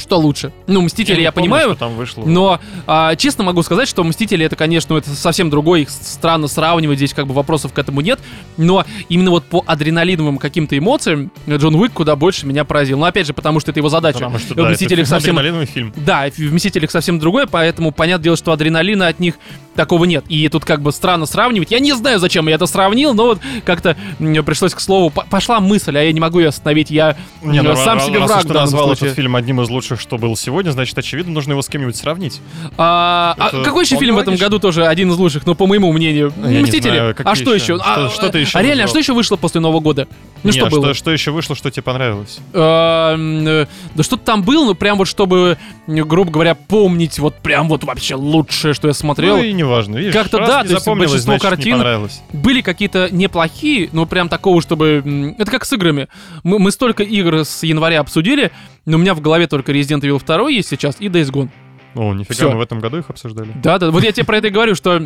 [0.00, 0.52] что лучше?
[0.66, 2.24] Ну, Мстители не я помню, понимаю, что там вышло.
[2.24, 6.98] но а, честно могу сказать, что Мстители это, конечно, это совсем другой, их странно сравнивать,
[6.98, 8.18] здесь как бы вопросов к этому нет,
[8.56, 12.98] но именно вот по адреналиновым каким-то эмоциям Джон Уик куда больше меня поразил.
[12.98, 14.18] Но опять же, потому что это его задача.
[14.20, 15.92] Потому что, В да, это «Мстителях» совсем адреналиновый фильм.
[15.96, 19.34] да, в «Мстителях» совсем другое, поэтому понятное дело, что адреналина от них
[19.74, 20.24] такого нет.
[20.28, 21.70] И тут как бы странно сравнивать.
[21.70, 25.10] Я не знаю, зачем я это сравнил, но вот как-то м, пришлось к слову.
[25.10, 26.90] Пошла мысль, а я не могу ее остановить.
[26.90, 29.06] Я Не, ну, сам раз- себе раз враг в ты назвал случае.
[29.06, 32.40] этот фильм одним из лучших что было сегодня, значит, очевидно, нужно его с кем-нибудь сравнить.
[32.76, 34.46] А, а какой еще фильм в этом логично.
[34.46, 36.32] году тоже один из лучших, ну, по моему мнению?
[36.44, 36.96] Я Мстители.
[36.96, 37.74] знаю, а что еще?
[37.74, 37.78] еще?
[37.84, 40.08] А, Что- ты еще а реально, а что еще вышло после Нового года?
[40.42, 40.84] Ну, Не, что а было?
[40.86, 42.38] Что, что еще вышло, что тебе понравилось?
[42.52, 43.16] А,
[43.94, 48.14] да что-то там было, ну, прям вот чтобы, грубо говоря, помнить вот прям вот вообще
[48.14, 49.36] лучшее, что я смотрел.
[49.36, 52.08] Ну и неважно, видишь, Как-то да, то есть большинство значит, картин-.
[52.32, 55.34] Были какие-то неплохие, но прям такого, чтобы...
[55.38, 56.08] Это как с играми.
[56.42, 58.50] Мы, мы столько игр с января обсудили,
[58.86, 61.48] но у меня в голове только Resident Evil 2 есть сейчас и Days Gone.
[61.94, 62.50] О, нифига, Всё.
[62.52, 63.50] мы в этом году их обсуждали.
[63.62, 65.02] Да, да, вот я тебе про это и говорю, что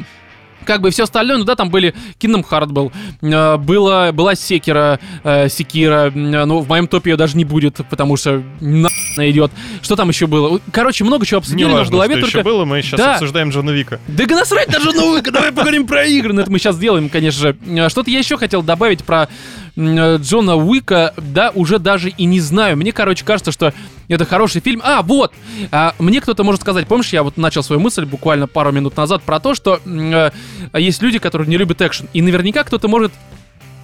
[0.65, 4.99] как бы все остальное, ну да, там были Kingdom Heart был, э, было, была Секира,
[5.23, 8.89] э, Секира, м, ну в моем топе ее даже не будет, потому что на
[9.31, 9.51] идет.
[9.83, 10.61] Что там еще было?
[10.73, 12.39] Короче, много чего обсудили, но в голове что только...
[12.39, 13.13] еще было, мы сейчас Да.
[13.15, 14.01] обсуждаем Джона Вика.
[14.09, 16.33] Да насрать на жену, давай поговорим про игры.
[16.33, 17.57] Но это мы сейчас сделаем, конечно же.
[17.67, 19.29] Э, Что-то я еще хотел добавить про э,
[19.77, 22.77] Джона Уика, да, уже даже и не знаю.
[22.77, 23.73] Мне, короче, кажется, что
[24.09, 24.81] это хороший фильм.
[24.85, 25.33] А, вот!
[25.73, 29.23] А, мне кто-то может сказать, помнишь, я вот начал свою мысль буквально пару минут назад
[29.23, 30.31] про то, что э,
[30.75, 32.09] есть люди, которые не любят экшен.
[32.13, 33.13] И наверняка кто-то может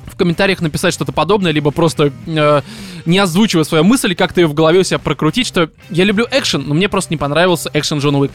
[0.06, 2.62] в комментариях написать что-то подобное, либо просто э,
[3.06, 6.64] не озвучивая свою мысль, как-то ее в голове у себя прокрутить, что я люблю экшен,
[6.66, 8.32] но мне просто не понравился экшен Джона Уик.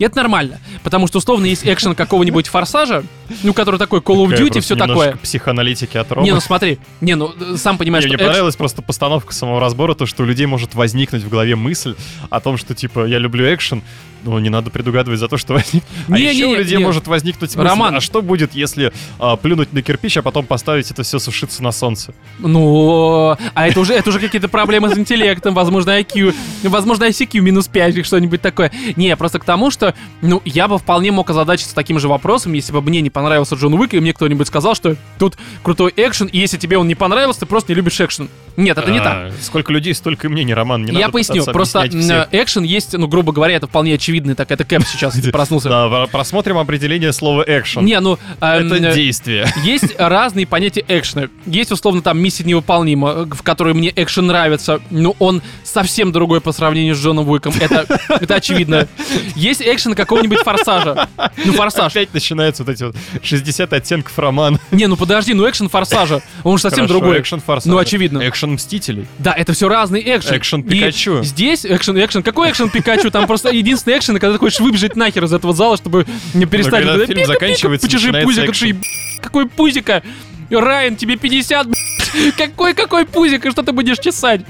[0.00, 3.04] И это нормально, потому что условно есть экшен какого-нибудь форсажа,
[3.42, 5.14] ну, который такой Call of Duty, все такое.
[5.16, 6.26] психоаналитики от Ромы.
[6.26, 9.94] Не, ну смотри, не, ну сам понимаешь, Мне, что мне понравилась просто постановка самого разбора,
[9.94, 11.96] то, что у людей может возникнуть в голове мысль
[12.30, 13.82] о том, что, типа, я люблю экшен,
[14.24, 15.82] но не надо предугадывать за то, что возник.
[16.08, 16.84] А Не, еще не, у не, людей не.
[16.84, 17.96] может возникнуть мысль, Роман.
[17.96, 21.72] а что будет, если а, плюнуть на кирпич, а потом поставить это все сушиться на
[21.72, 22.14] солнце?
[22.38, 27.68] Ну, а это уже, это уже какие-то проблемы с интеллектом, возможно, IQ, возможно, ICQ минус
[27.68, 28.70] 5 или что-нибудь такое.
[28.96, 32.72] Не, просто к тому, что, ну, я бы вполне мог озадачиться таким же вопросом, если
[32.72, 36.38] бы мне не понравился Джон Уик, и мне кто-нибудь сказал, что тут крутой экшен, и
[36.38, 38.28] если тебе он не понравился, ты просто не любишь экшен.
[38.60, 39.12] Нет, это не так.
[39.12, 40.84] А, Сколько людей, столько и мнений, Роман.
[40.84, 41.86] Не я надо поясню, просто
[42.30, 45.68] экшен есть, ну, грубо говоря, это вполне очевидный, так это Кэп сейчас проснулся.
[45.68, 47.84] Да, просмотрим определение слова экшен.
[47.84, 48.18] Не, ну...
[48.40, 49.46] эм, Это э, действие.
[49.64, 51.28] Есть разные понятия экшена.
[51.46, 55.42] Есть, условно, там миссия невыполнима, в которой мне экшен нравится, но он
[55.72, 57.52] совсем другой по сравнению с Джоном Уиком.
[57.60, 58.88] Это, это очевидно.
[59.34, 61.08] Есть экшен какого-нибудь форсажа.
[61.44, 61.92] Ну, форсаж.
[61.92, 64.58] Опять начинаются вот эти вот 60 оттенков романа.
[64.70, 66.22] Не, ну подожди, ну экшен форсажа.
[66.44, 67.20] Он же совсем Хорошо, другой.
[67.20, 67.70] Экшен форсаж.
[67.70, 68.26] Ну, очевидно.
[68.28, 69.06] Экшен мстителей.
[69.18, 70.36] Да, это все разный экшен.
[70.36, 71.22] Экшен И Пикачу.
[71.22, 72.22] здесь экшен, экшен.
[72.22, 73.10] Какой экшен Пикачу?
[73.10, 76.72] Там просто единственный экшен, когда ты хочешь выбежать нахер из этого зала, чтобы не перестать.
[76.74, 78.82] когда вот это фильм заканчивается, почеши еб-
[79.20, 80.02] Какой пузико?
[80.50, 81.68] Райан, тебе 50,
[82.12, 82.34] блядь.
[82.36, 84.42] Какой, какой пузик, и что ты будешь чесать?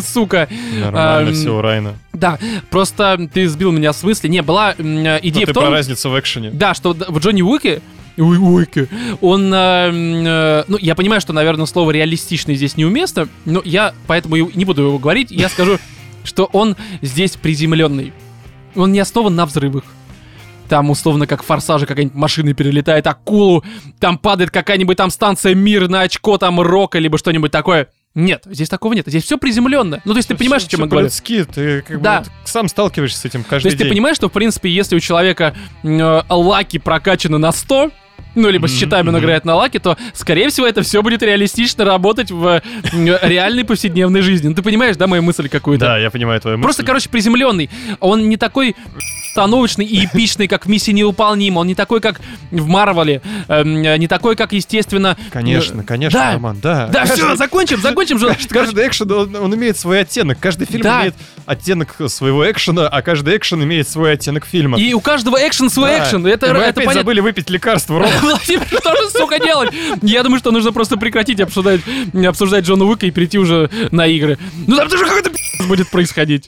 [0.00, 0.48] Сука.
[0.80, 1.94] Нормально все у Райна.
[2.12, 2.38] Да,
[2.70, 4.28] просто ты сбил меня с мысли.
[4.28, 5.64] Не, была идея в том...
[5.64, 6.50] про разницу в экшене.
[6.50, 7.82] Да, что в Джонни Уике
[8.16, 8.88] Уи- Уике,
[9.20, 14.36] он, э, э, ну, я понимаю, что, наверное, слово реалистичный здесь неуместно, но я поэтому
[14.36, 15.78] не буду его говорить, я скажу,
[16.24, 18.12] что он здесь приземленный.
[18.74, 19.84] Он не основан на взрывах.
[20.72, 23.62] Там, условно, как в форсаже какая-нибудь машина перелетает акулу,
[24.00, 27.88] там падает какая-нибудь там станция мир на очко, там рока, либо что-нибудь такое.
[28.14, 29.06] Нет, здесь такого нет.
[29.06, 30.00] Здесь все приземленно.
[30.06, 31.00] Ну, то есть ты понимаешь, о чем я говорю?
[31.08, 32.18] по-людски, ты как бы Да.
[32.20, 33.92] вот сам сталкиваешься с этим То каждый есть ты день.
[33.92, 37.90] понимаешь, что, в принципе, если у человека э, lucky прокачаны на 100,
[38.34, 41.22] ну, либо с Мгм, читами он играет на lucky, то, скорее всего, это все будет
[41.22, 42.62] реалистично работать в э,
[43.28, 44.48] реальной повседневной жизни.
[44.48, 45.84] Ну, ты понимаешь, да, мою мысль какую-то?
[45.84, 46.64] Да, я понимаю твою мысль.
[46.64, 47.68] Просто, короче, приземленный.
[48.00, 48.74] Он не такой
[49.32, 51.60] становочный и эпичный, как в «Миссии невыполнима».
[51.60, 52.20] Он не такой, как
[52.50, 53.22] в Марвеле.
[53.48, 55.16] эм, не такой, как, естественно...
[55.32, 56.32] Конечно, э, конечно, да.
[56.34, 56.86] Роман, да.
[56.88, 58.28] Да, Каждый- все, закончим, закончим же.
[58.28, 60.38] Каждый, каждый экшен, он, он имеет свой оттенок.
[60.38, 61.00] Каждый фильм Да.
[61.00, 61.14] имеет
[61.46, 64.78] оттенок своего экшена, а каждый экшен имеет свой оттенок фильма.
[64.78, 66.04] И у каждого экшен свой Да.
[66.04, 66.26] экшен.
[66.26, 67.00] Это, И мы это опять понятно.
[67.00, 68.12] забыли выпить лекарство, Рома.
[68.20, 69.70] Владимир, что же, сука, делать?
[70.02, 71.80] Я думаю, что нужно просто прекратить обсуждать,
[72.26, 74.38] обсуждать Джона Уика и перейти уже на игры.
[74.66, 75.30] Ну там тоже какой-то
[75.66, 76.46] будет происходить.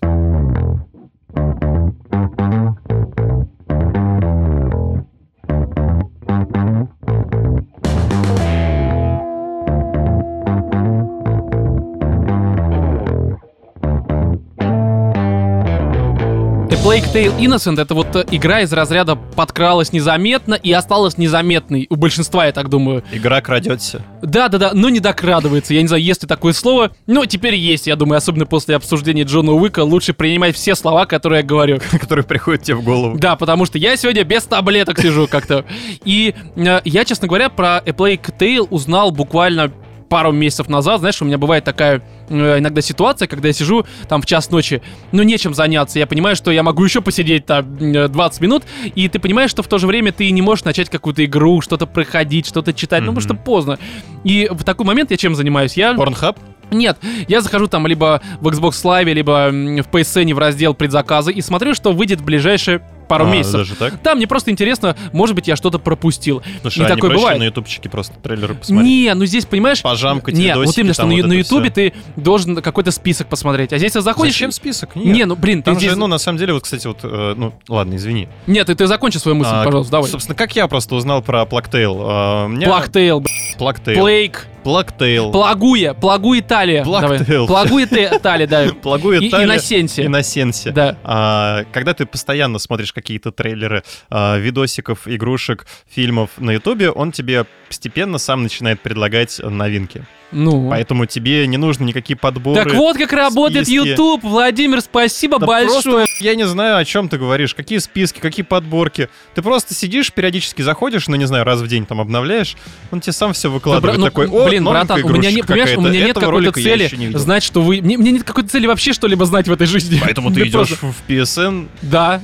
[16.85, 21.87] Plague Tale Innocent это вот э, игра из разряда подкралась незаметно и осталась незаметной.
[21.89, 23.03] У большинства, я так думаю.
[23.11, 24.03] Игра крадется.
[24.20, 25.72] Да-да-да, но не докрадывается.
[25.72, 26.91] Я не знаю, есть ли такое слово.
[27.07, 31.41] Но теперь есть, я думаю, особенно после обсуждения Джона Уика, лучше принимать все слова, которые
[31.41, 31.80] я говорю.
[31.91, 33.16] который приходит тебе в голову.
[33.16, 35.64] Да, потому что я сегодня без таблеток сижу как-то.
[36.05, 39.72] И э, я, честно говоря, про A Plague Tale узнал буквально
[40.11, 44.27] пару месяцев назад, знаешь, у меня бывает такая иногда ситуация, когда я сижу там в
[44.27, 48.41] час ночи, ну нечем заняться, я понимаю, что я могу еще посидеть там э, 20
[48.41, 48.64] минут,
[48.95, 51.87] и ты понимаешь, что в то же время ты не можешь начать какую-то игру, что-то
[51.87, 53.79] проходить, что-то читать, ну потому что поздно.
[54.25, 55.77] И в такой момент я чем занимаюсь?
[55.77, 55.95] Я...
[55.95, 56.39] Порнхаб?
[56.70, 56.99] Нет,
[57.29, 61.75] я захожу там либо в Xbox Live, либо в PSN в раздел предзаказы и смотрю,
[61.75, 63.52] что выйдет в ближайшие пару А, месяцев.
[63.61, 64.02] Даже так?
[64.02, 66.42] Да, мне просто интересно, может быть, я что-то пропустил.
[66.62, 67.38] Слушай, И а не такое проще бывает.
[67.40, 68.88] на ютубчике просто трейлеры посмотреть?
[68.90, 69.82] Не, ну здесь, понимаешь...
[69.82, 73.72] Пожамкать Не, вот видосики, именно, что на, вот на Ютубе ты должен какой-то список посмотреть.
[73.72, 74.34] А здесь ты заходишь...
[74.34, 74.96] Зачем список?
[74.96, 75.14] Нет.
[75.14, 75.90] Не, ну блин, ты Там здесь...
[75.90, 78.28] же, ну, на самом деле, вот, кстати, вот, э, ну, ладно, извини.
[78.46, 80.11] Нет, ты, ты закончи свою мысль, А, пожалуйста, давай.
[80.11, 81.99] Собственно, как я просто узнал про Plague Tale?
[82.00, 83.28] А, мне- Plague Tale, б-
[83.59, 83.95] Plague Tale.
[84.01, 85.30] Plague, Plague Tale.
[85.30, 86.82] Плагуя, Плагуя Италия.
[86.84, 87.47] Plague Tale.
[87.46, 88.66] Плагуя Те- Италия, да.
[88.82, 89.44] Плагуя И- Италия.
[89.44, 90.07] Инносенсия.
[90.07, 90.72] Инносенсия.
[90.72, 90.96] Да.
[91.05, 97.45] А, когда ты постоянно смотришь какие-то трейлеры, а, видосиков, игрушек, фильмов на Ютубе, он тебе
[97.68, 100.07] постепенно сам начинает предлагать новинки.
[100.35, 100.68] Ну.
[100.68, 102.62] Поэтому тебе не нужны никакие подборы.
[102.64, 103.89] Так вот как работает списки.
[103.89, 105.82] YouTube, Владимир, спасибо Да большое.
[105.82, 109.09] просто я не знаю, о чем ты говоришь, какие списки, какие подборки.
[109.35, 112.57] Ты просто сидишь, периодически заходишь, ну не знаю, раз в день там обновляешь,
[112.91, 113.95] он тебе сам все Да, выкладывает.
[113.97, 116.91] бра- ну, такой, о, блин, братан, у меня, не, понимаешь, у меня нет какой-то цели
[116.97, 117.80] не знать, что вы...
[117.80, 120.01] Мне, мне нет какой-то цели вообще что-либо знать в этой жизни.
[120.03, 122.20] Поэтому ты Да идешь в PSN, Да.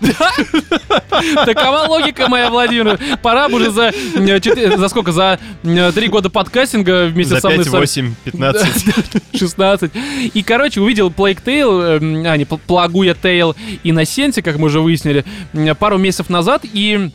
[0.00, 1.44] Да.
[1.44, 2.98] Такова логика моя, Владимир.
[3.22, 3.92] Пора бы уже за...
[4.76, 5.12] За сколько?
[5.12, 5.38] За
[5.94, 7.58] три года подкастинга вместе за со мной...
[7.64, 9.22] 5, с вами- 8, 15.
[9.38, 9.92] 16.
[10.34, 14.66] И, короче, увидел Plague Tale, эм, а, не, Плагуя Тейл и на Сенсе, как мы
[14.66, 15.24] уже выяснили,
[15.78, 17.10] пару месяцев назад, и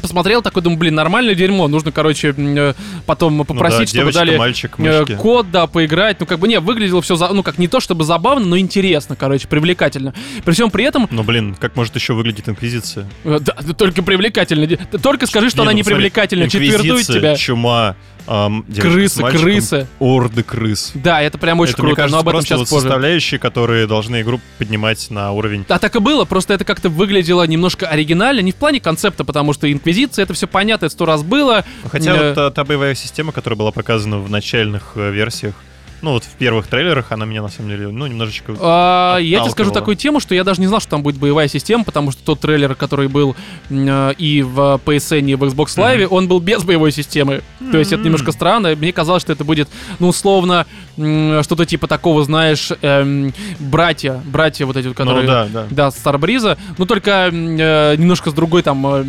[0.00, 2.72] посмотрел такой, думаю, блин, нормальное дерьмо, нужно, короче, э,
[3.04, 5.14] потом Ну да, попросить, чтобы девочка, дали мальчик, э, мышки.
[5.16, 6.18] код, да, поиграть.
[6.20, 9.46] Ну, как бы, не, выглядело все, ну, как не то чтобы забавно, но интересно, короче,
[9.46, 10.14] привлекательно.
[10.42, 13.06] При всем при этом, Ну блин, как может еще выглядеть Инквизиция?
[13.24, 14.66] э, да, только привлекательно.
[15.02, 17.36] Только скажи, что Не, она ну, не привлекательна, четвертует тебя.
[17.36, 17.94] чума,
[18.30, 19.86] с Крысы, крысы.
[19.98, 20.92] орды крыс.
[20.94, 22.82] Да, это прям очень это, круто, кажется, но об этом сейчас вот позже.
[22.82, 25.64] составляющие, которые должны игру поднимать на уровень.
[25.68, 29.52] А так и было, просто это как-то выглядело немножко оригинально, не в плане концепта, потому
[29.52, 31.64] что Инквизиция, это все понятно, это сто раз было.
[31.90, 35.54] Хотя Э, вот та, та боевая система, которая была показана в начальных э, версиях,
[36.02, 38.54] ну вот в первых трейлерах, она меня на самом деле, ну немножечко...
[38.60, 41.48] а, я тебе скажу такую тему, что я даже не знал, что там будет боевая
[41.48, 43.36] система, потому что тот трейлер, который был
[43.68, 47.42] э, и в PSN, и в Xbox Live, он был без боевой системы.
[47.72, 48.74] То есть это немножко странно.
[48.74, 54.66] Мне казалось, что это будет, ну, условно, м, что-то типа такого, знаешь, эм, братья, братья
[54.66, 55.22] вот эти вот, которые...
[55.22, 55.66] Ну да, да.
[55.70, 58.86] Да, Старбриза, но только м, э, немножко с другой там...
[58.86, 59.04] э,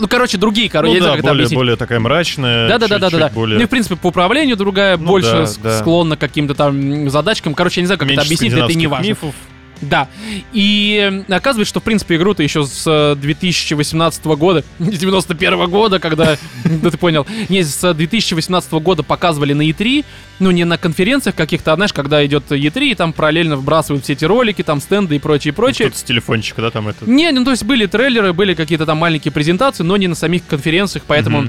[0.00, 1.56] ну, короче, другие, короче, Ну да, это более, объяснить.
[1.56, 2.68] более такая мрачная.
[2.68, 5.70] Да, да, да, да, да, более- Ну в принципе по управлению другая, Ну больше да,
[5.70, 5.78] да.
[5.80, 7.54] склонна к каким-то там задачкам.
[7.54, 9.06] Короче, я не знаю, как это меньше объяснить, это не важно.
[9.06, 9.34] мифов.
[9.80, 10.08] Да.
[10.52, 15.68] И э, оказывается, что в принципе игру-то еще с э, 2018 года, не с 91
[15.70, 20.04] года, когда, да ты понял, не, с 2018 года показывали на E3,
[20.38, 24.14] ну не на конференциях каких-то, а знаешь, когда идет E3, и там параллельно вбрасывают все
[24.14, 25.88] эти ролики, там стенды и прочее, прочее.
[25.88, 27.08] Тут с телефончика, да, там это.
[27.08, 30.46] Не, ну то есть были трейлеры, были какие-то там маленькие презентации, но не на самих
[30.46, 31.48] конференциях, поэтому...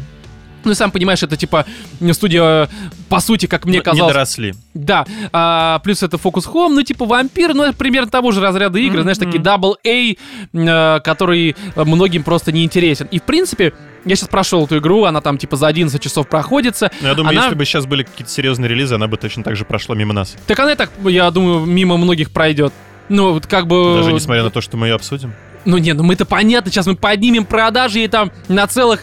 [0.66, 1.66] Ну, и сам понимаешь, это типа
[2.12, 2.70] студия,
[3.08, 4.10] по сути, как мне Ну, казалось...
[4.10, 4.54] Не доросли.
[4.74, 8.80] Да, а, плюс это Focus Home, ну, типа вампир, ну, это примерно того же разряда
[8.80, 10.16] игры, знаешь, такие Double A,
[10.54, 13.08] э, который э, многим просто не интересен.
[13.12, 13.74] И, в принципе,
[14.06, 16.92] я сейчас прошел эту игру, она там, типа, за 11 часов проходится.
[17.02, 19.56] Но я думаю, Она- если бы сейчас были какие-то серьезные релизы, она бы точно так
[19.56, 20.36] же прошла мимо нас.
[20.48, 22.74] Так она и так, я думаю, мимо многих пройдет.
[23.10, 23.98] Ну, вот как бы...
[23.98, 25.34] Даже несмотря на то, что мы ее обсудим.
[25.66, 29.02] Ну, нет, ну мы-то понятно, сейчас мы поднимем продажи и там на целых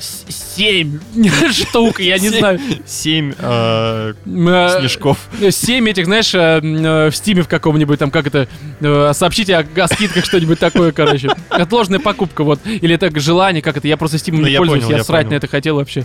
[0.00, 0.98] семь
[1.52, 2.60] штук, я не знаю.
[2.86, 5.18] Семь э, Э, снежков.
[5.50, 8.48] Семь этих, знаешь, э, э, в стиме в каком-нибудь, там, как это,
[8.80, 11.28] э, сообщите о, скидках, что-нибудь такое, короче.
[11.48, 12.60] Отложенная покупка, вот.
[12.64, 15.46] Или это желание, как это, я просто стимом Ну, не пользуюсь, я срать на это
[15.46, 16.04] хотел вообще.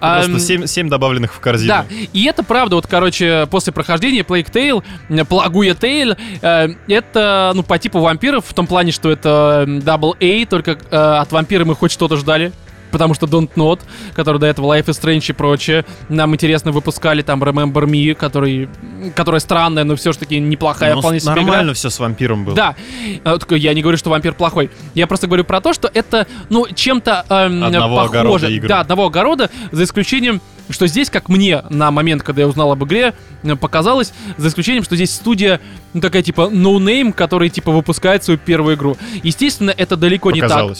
[0.00, 1.68] А, Просто семь, добавленных в корзину.
[1.68, 7.52] да, и это правда, вот, короче, после прохождения Plague Tale, э, Плагуя Tale, э, это,
[7.54, 11.64] ну, по типу вампиров, в том плане, что это Double A, только э, от вампира
[11.64, 12.52] мы хоть что-то ждали.
[12.92, 13.80] Потому что Don't Not,
[14.14, 18.68] который до этого Life is Strange и прочее, нам интересно выпускали, там Remember Me, который,
[19.16, 21.42] которая странная, но все же таки неплохая, Ну, вполне себе игра.
[21.42, 22.54] нормально все с вампиром было.
[22.54, 22.76] Да,
[23.24, 24.70] такой, я не говорю, что вампир плохой.
[24.94, 28.18] Я просто говорю про то, что это, ну, чем-то эм, Одного похоже.
[28.20, 28.68] огорода игры.
[28.68, 30.40] Да, одного огорода, за исключением,
[30.70, 34.84] что здесь, как мне на момент, когда я узнал об игре, э, показалось, за исключением,
[34.84, 35.60] что здесь студия,
[35.94, 38.96] ну, такая типа no-name, который типа выпускает свою первую игру.
[39.22, 40.76] Естественно, это далеко не так.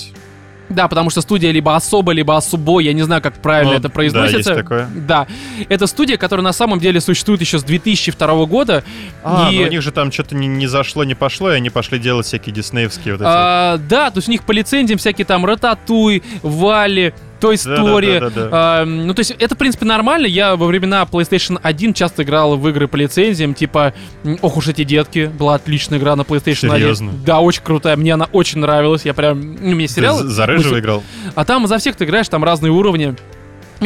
[0.75, 3.89] Да, потому что студия либо особо, либо особо, я не знаю, как правильно Ну, это
[3.89, 4.39] да, произносится.
[4.39, 4.89] есть такое.
[4.95, 5.27] Да,
[5.68, 8.85] это студия, которая на самом деле существует еще с 2002 года.
[9.23, 9.59] А, и...
[9.59, 12.27] ну у них же там что-то не, не зашло, не пошло, и они пошли делать
[12.27, 13.31] всякие диснеевские вот эти.
[13.31, 18.20] А, да, то есть у них по лицензиям всякие там Рататуй, Вали, Той Story.
[18.20, 18.49] Да-да-да-да-да.
[18.53, 20.26] А, ну, то есть это, в принципе, нормально.
[20.26, 23.93] Я во времена PlayStation 1 часто играл в игры по лицензиям, типа
[24.40, 25.30] «Ох уж эти детки».
[25.38, 26.76] Была отличная игра на PlayStation 1.
[26.78, 27.12] Серьезно?
[27.26, 27.97] Да, очень крутая.
[27.97, 29.05] Мне она очень нравилась.
[29.05, 29.40] Я прям...
[29.61, 30.18] Ну, мне Ты сериал...
[30.18, 31.03] за- за рыжего играл?
[31.34, 33.14] А там за всех ты играешь, там разные уровни.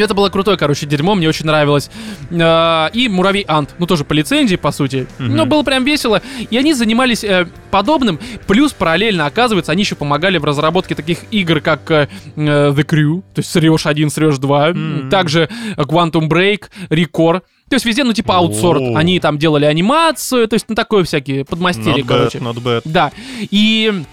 [0.03, 1.89] Это было крутое, короче, дерьмо, мне очень нравилось.
[2.31, 5.07] Э, И муравей Ант, ну тоже по лицензии, по сути.
[5.19, 5.35] Мгм.
[5.35, 6.21] Но было прям весело.
[6.49, 8.19] И они занимались э, подобным.
[8.47, 12.39] Плюс параллельно, оказывается, они еще помогали в разработке таких игр, как э, э,
[12.71, 14.69] The Crew, то есть срешь 1, срешь 2.
[14.73, 15.09] Мгм.
[15.09, 17.41] Также Quantum Break, Record.
[17.69, 18.81] То есть везде, ну, типа аутсорт.
[18.81, 18.95] Оу.
[18.95, 22.37] Они там делали анимацию, то есть, ну, такое всякие, подмастерье, Not bad, короче.
[22.39, 22.81] not bad.
[22.85, 23.11] Да.
[23.39, 24.03] И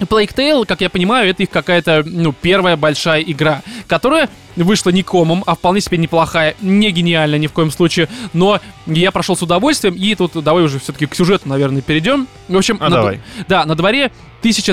[0.00, 5.02] Plague Tale, как я понимаю, это их какая-то, ну, первая большая игра, которая вышла не
[5.02, 9.42] комом, а вполне себе неплохая, не гениальная ни в коем случае, но я прошел с
[9.42, 12.26] удовольствием, и тут давай уже все-таки к сюжету, наверное, перейдем.
[12.48, 13.20] В общем, А на- давай.
[13.48, 14.10] да, на дворе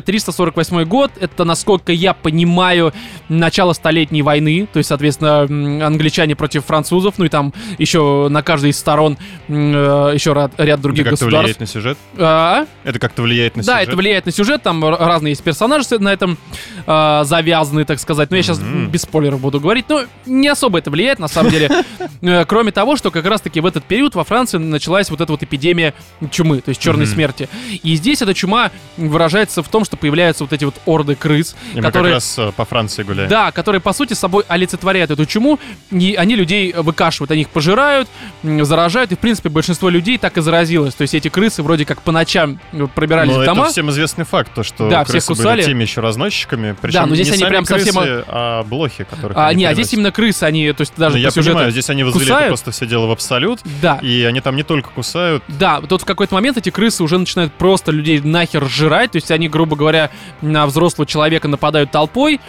[0.07, 2.93] 1348 год, это, насколько я понимаю,
[3.29, 5.41] начало Столетней войны, то есть, соответственно,
[5.85, 9.17] англичане против французов, ну и там еще на каждой из сторон
[9.47, 11.43] э, еще ряд, ряд других Это как-то государств.
[11.43, 11.97] влияет на сюжет?
[12.17, 12.65] А?
[12.83, 13.87] Это как-то влияет на Да, сюжет?
[13.87, 16.37] это влияет на сюжет, там разные есть персонажи на этом
[16.85, 18.29] э, завязаны, так сказать.
[18.29, 18.87] Но я сейчас Мгм.
[18.89, 21.69] без спойлеров буду говорить, но не особо это влияет, на самом деле.
[22.25, 25.43] Э, Кроме того, что как раз-таки в этот период во Франции началась вот эта вот
[25.43, 25.93] эпидемия
[26.31, 27.49] чумы, то есть черной смерти.
[27.83, 31.81] И здесь эта чума выражается в том, что появляются вот эти вот орды крыс, И
[31.81, 32.13] которые...
[32.13, 33.29] как раз э, по Франции гуляем.
[33.29, 35.59] Да, которые, по сути, собой олицетворяют эту чуму,
[35.91, 38.07] и они людей выкашивают, они их пожирают,
[38.43, 40.93] заражают, и, в принципе, большинство людей так и заразилось.
[40.95, 43.63] То есть эти крысы вроде как по ночам э, пробирались Но в дома.
[43.63, 45.57] это всем известный факт, то, что Да, всех крысы кусали.
[45.57, 46.75] были теми еще разносчиками.
[46.81, 49.71] Причем но здесь не они сами прям крысы, совсем- а блохи, которых А, они не,
[49.71, 52.25] а здесь именно крысы, они, то есть даже Ну, я сюжету понимаю, здесь они возвели
[52.25, 52.47] это кусают.
[52.49, 56.05] просто все дело в абсолют, Да, и они там не только кусают, да, тут в
[56.05, 60.09] какой-то момент эти крысы уже начинают просто людей нахер жрать, то есть они, грубо говоря,
[60.41, 62.39] на взрослого человека нападают толпой,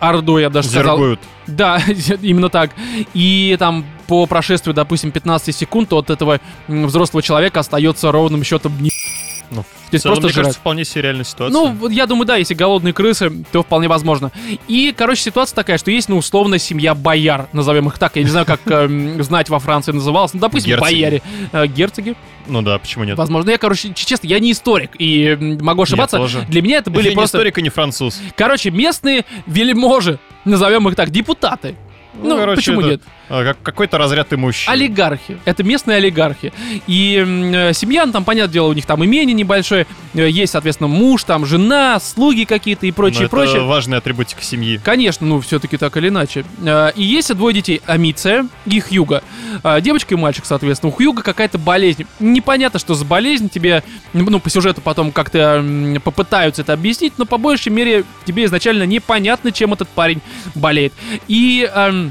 [0.00, 0.96] ордой, я бы даже сказал.
[0.96, 1.20] зергуют.
[1.46, 1.78] Да,
[2.22, 2.70] именно так.
[3.14, 8.72] И там по прошествию, допустим, 15 секунд от этого взрослого человека остается ровным счетом
[9.50, 9.64] Ну,
[9.94, 10.44] То есть целом, просто мне жрать.
[10.44, 11.52] кажется, вполне себе реальная ситуация.
[11.72, 14.30] Ну, я думаю, да, если голодные крысы, то вполне возможно.
[14.68, 18.16] И, короче, ситуация такая, что есть, ну, условно, семья бояр, назовем их так.
[18.16, 20.34] Я не знаю, как эм, знать во Франции называлось.
[20.34, 20.90] Ну, допустим, Герцоги.
[20.94, 21.22] бояре.
[21.52, 22.14] Э, Герцоги,
[22.46, 23.16] Ну да, почему нет?
[23.16, 23.50] возможно.
[23.50, 26.16] Я, короче, честно, я не историк, и могу ошибаться.
[26.18, 26.44] тоже.
[26.48, 27.38] Для меня это были Я не просто...
[27.38, 28.20] историк и не француз.
[28.36, 31.76] Короче, местные вельможи, назовем их так, депутаты.
[32.22, 33.02] Ну, короче, почему это, нет?
[33.28, 34.68] а, как- какой-то разряд имущих.
[34.68, 35.38] Олигархи.
[35.44, 36.52] Это местные олигархи.
[36.86, 39.86] И э, семья, ну, там, понятное дело, у них там имение небольшое.
[40.14, 43.62] Э, Есть, соответственно, муж, там, жена, слуги какие-то и прочее, это прочее.
[43.62, 44.80] важная атрибутика семьи.
[44.82, 46.44] Конечно, ну, все-таки так или иначе.
[46.64, 49.22] Э, И есть двое детей, Амиция и Хьюга.
[49.62, 50.92] Э, Девочка и мальчик, соответственно.
[50.92, 52.06] У Хьюга какая-то болезнь.
[52.20, 53.48] Непонятно, что за болезнь.
[53.48, 55.64] Тебе, ну, по сюжету потом как-то
[56.04, 60.20] попытаются это объяснить, но по большей мере тебе изначально непонятно, чем этот парень
[60.54, 60.92] болеет.
[61.28, 62.03] И эм,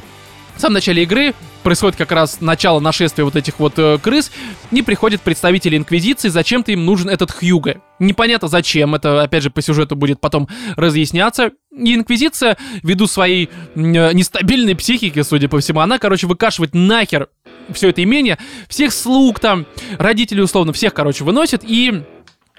[0.55, 1.33] в самом начале игры
[1.63, 4.31] происходит как раз начало нашествия вот этих вот э, крыс,
[4.71, 7.81] и приходят представители Инквизиции, зачем-то им нужен этот Хьюго.
[7.99, 11.51] Непонятно зачем, это опять же по сюжету будет потом разъясняться.
[11.75, 13.79] И Инквизиция, ввиду своей э,
[14.13, 17.29] нестабильной психики, судя по всему, она, короче, выкашивает нахер
[17.71, 18.37] все это имение,
[18.67, 19.65] всех слуг там,
[19.97, 22.03] родителей условно, всех, короче, выносит, и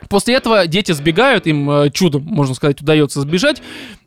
[0.09, 3.63] После этого дети сбегают, им э, чудом, можно сказать, удается сбежать,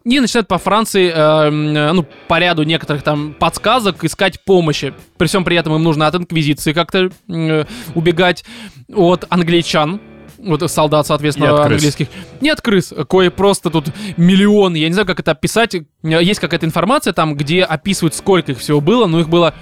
[0.06, 4.94] и начинают по Франции, э, ну, по ряду некоторых там подсказок искать помощи.
[5.18, 8.46] При всем при этом им нужно от Инквизиции как-то э, убегать,
[8.94, 10.00] от англичан,
[10.38, 11.72] вот солдат, соответственно, И от крыс.
[11.74, 12.08] английских.
[12.42, 13.88] Не от крыс, кое просто тут
[14.18, 15.76] миллион, я не знаю, как это описать.
[15.76, 19.54] Э, Есть какая-то информация там, где описывают, сколько их всего было, но их было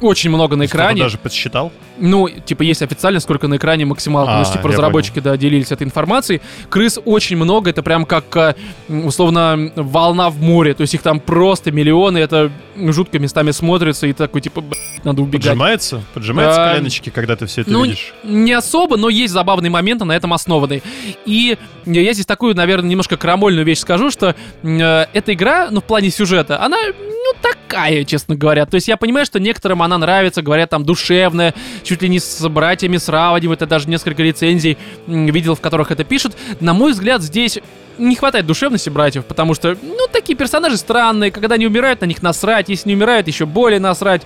[0.00, 1.02] очень много на экране.
[1.02, 1.72] даже подсчитал.
[1.96, 4.34] Ну, типа, есть официально, сколько на экране максималка.
[4.34, 6.40] А, ну, типа, разработчики, да, делились этой информацией.
[6.68, 8.54] Крыс очень много, это прям как, э,
[8.88, 10.74] условно, волна в море.
[10.74, 15.22] То есть их там просто миллионы, это жутко местами смотрится, и такой, типа, «Блядь, надо
[15.22, 15.46] убегать.
[15.46, 16.02] Поджимается?
[16.14, 18.12] Поджимаются А, коленочки, когда ты все это ну, видишь?
[18.24, 20.82] Не особо, но есть забавные моменты на этом основанные.
[21.26, 25.84] И я здесь такую, наверное, немножко крамольную вещь скажу, что э, эта игра, ну, в
[25.84, 27.32] плане сюжета, она, ну,
[27.74, 28.66] такая, честно говоря.
[28.66, 32.48] То есть я понимаю, что некоторым она нравится, говорят, там, душевная, чуть ли не с
[32.48, 36.36] братьями сравнивают, я даже несколько рецензий м, видел, в которых это пишут.
[36.60, 37.58] На мой взгляд, здесь
[37.98, 42.22] не хватает душевности братьев, потому что, ну, такие персонажи странные, когда они умирают, на них
[42.22, 44.22] насрать, если не умирают, еще более насрать.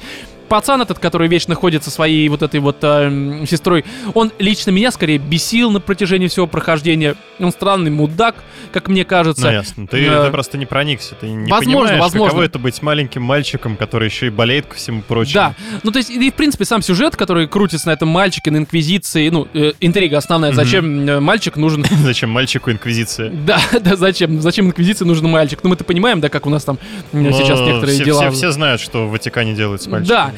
[0.49, 3.85] Пацан этот, который вечно ходит со своей вот этой вот эм, сестрой,
[4.15, 7.15] он лично меня скорее бесил на протяжении всего прохождения.
[7.39, 8.37] Он странный мудак,
[8.73, 9.47] как мне кажется.
[9.47, 9.87] Ну, ясно.
[9.87, 11.15] Ты, Э, ты просто не проникся.
[11.15, 12.29] Ты не возможно, понимаешь, возможно.
[12.31, 15.35] каково это быть маленьким мальчиком, который еще и болеет ко всему прочему.
[15.35, 18.57] Да, ну то есть, и в принципе сам сюжет, который крутится на этом мальчике, на
[18.59, 23.31] Инквизиции, ну, э, интрига основная, зачем э, мальчик нужен Зачем мальчику инквизиция?
[23.31, 24.41] Да, да, зачем?
[24.41, 25.61] Зачем инквизиции нужен мальчик?
[25.63, 26.79] Ну, мы-то понимаем, да, как у нас там
[27.13, 28.31] м, сейчас Но некоторые дела.
[28.31, 30.19] Все, знают, что в Ватикане делают с Да, мальчиками.
[30.19, 30.33] А,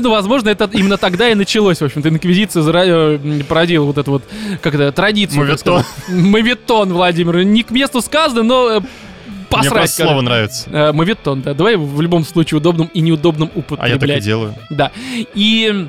[0.00, 4.22] ну, возможно, это именно тогда и началось, в общем-то, инквизиция э, породила вот эту вот,
[4.62, 5.40] как это, традицию.
[5.40, 5.82] Моветон.
[6.08, 7.42] Моветон, Владимир.
[7.44, 8.80] Не к месту сказано, но э,
[9.48, 9.72] посрать.
[9.72, 10.02] просто короче.
[10.02, 10.70] слово нравится.
[10.70, 11.54] Э, Моветон, да.
[11.54, 14.24] Давай в любом случае удобном и неудобном А я так и употреблять.
[14.24, 14.54] делаю.
[14.70, 14.90] Да.
[15.34, 15.88] И...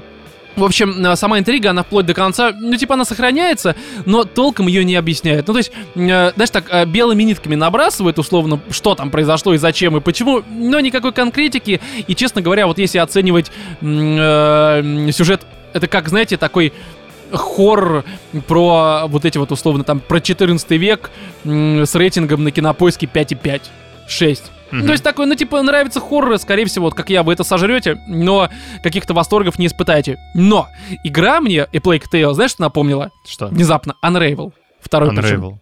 [0.59, 4.67] В общем, э, сама интрига, она вплоть до конца, ну, типа, она сохраняется, но толком
[4.67, 5.47] ее не объясняет.
[5.47, 9.57] Ну, то есть, э, знаешь, так, э, белыми нитками набрасывает, условно, что там произошло и
[9.57, 11.79] зачем и почему, но никакой конкретики.
[12.07, 13.51] И, честно говоря, вот если оценивать
[13.81, 15.41] э, сюжет,
[15.73, 16.73] это как, знаете, такой
[17.31, 18.03] хоррор
[18.47, 21.11] про вот эти вот, условно, там, про 14 век
[21.43, 23.61] с рейтингом на кинопоиске 5,5,
[24.07, 24.51] 6.
[24.71, 24.85] Мгм.
[24.85, 27.99] То есть такой, ну, типа, нравится хоррор, скорее всего, вот как я, вы это сожрете,
[28.07, 28.49] но
[28.83, 30.17] каких-то восторгов не испытаете.
[30.33, 30.67] Но
[31.03, 33.11] игра мне, A Plague Tale, знаешь, что напомнила?
[33.27, 33.47] Что?
[33.47, 34.53] Внезапно, Unravel.
[34.81, 35.59] Второй причем.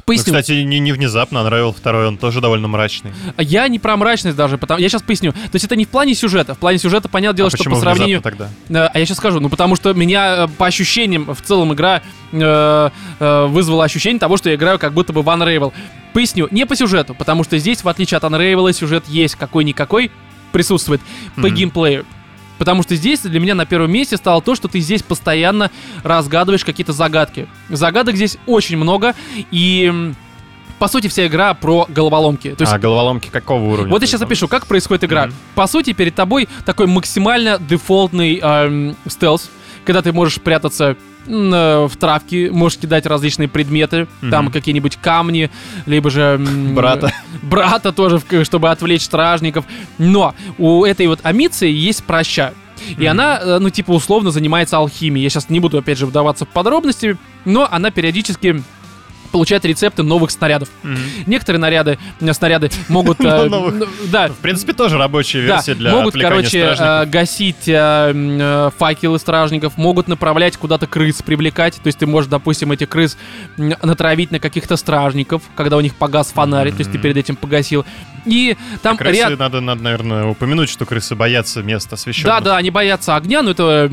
[0.00, 0.32] Ну, Поясню.
[0.32, 3.12] кстати, не, не внезапно, Unravel второй, он тоже довольно мрачный.
[3.38, 4.80] я не про мрачность даже, потому...
[4.80, 5.32] я сейчас поясню.
[5.32, 6.54] То есть это не в плане сюжета.
[6.54, 8.20] В плане сюжета, понятное дело, а что по сравнению...
[8.20, 8.48] тогда?
[8.68, 12.02] Э, А я сейчас скажу, ну потому что меня э, по ощущениям в целом игра
[12.32, 12.90] э,
[13.20, 15.72] э, вызвала ощущение того, что я играю как будто бы в Unravel.
[16.12, 20.10] Поясню, не по сюжету, потому что здесь, в отличие от Unravel, сюжет есть какой-никакой,
[20.52, 21.00] присутствует
[21.36, 21.54] по Мгм.
[21.54, 22.06] геймплею.
[22.60, 25.70] Потому что здесь для меня на первом месте стало то, что ты здесь постоянно
[26.02, 27.48] разгадываешь какие-то загадки.
[27.70, 29.14] Загадок здесь очень много,
[29.50, 30.12] и
[30.78, 32.54] по сути вся игра про головоломки.
[32.54, 33.90] То есть а головоломки какого уровня?
[33.90, 35.28] вот я сейчас опишу, как происходит игра.
[35.28, 35.34] Мгм.
[35.54, 39.50] По сути, перед тобой такой максимально дефолтный эм, стелс,
[39.84, 44.52] когда ты можешь прятаться э, в травке, можешь кидать различные предметы, там Мгм.
[44.52, 45.50] какие-нибудь камни,
[45.86, 46.38] либо же...
[46.74, 47.12] Брата.
[47.42, 49.64] Брата тоже, чтобы отвлечь стражников.
[49.98, 52.52] Но у этой вот амиции есть проща.
[52.88, 53.08] И Мгм.
[53.10, 55.24] она, э, ну, типа, условно занимается алхимией.
[55.24, 58.62] Я сейчас не буду, опять же, вдаваться в подробности, но она периодически
[59.30, 60.68] получает рецепты новых снарядов.
[60.82, 60.98] Мгм.
[61.26, 63.20] Некоторые наряды, э, снаряды могут...
[63.24, 63.48] э,
[64.10, 67.64] Да, В принципе, тоже рабочая версия для могут, короче, э, гасить
[68.78, 71.76] факелы стражников, могут направлять куда-то крыс, привлекать.
[71.76, 73.16] То есть ты можешь, допустим, этих крыс
[73.56, 77.84] натравить на каких-то стражников, когда у них погас фонарик, то есть ты перед этим погасил.
[78.26, 79.38] И там Крысы, ряд...
[79.38, 82.26] надо, надо, наверное, упомянуть, что крысы боятся мест освещенных.
[82.26, 83.88] Да, да, они боятся огня, но это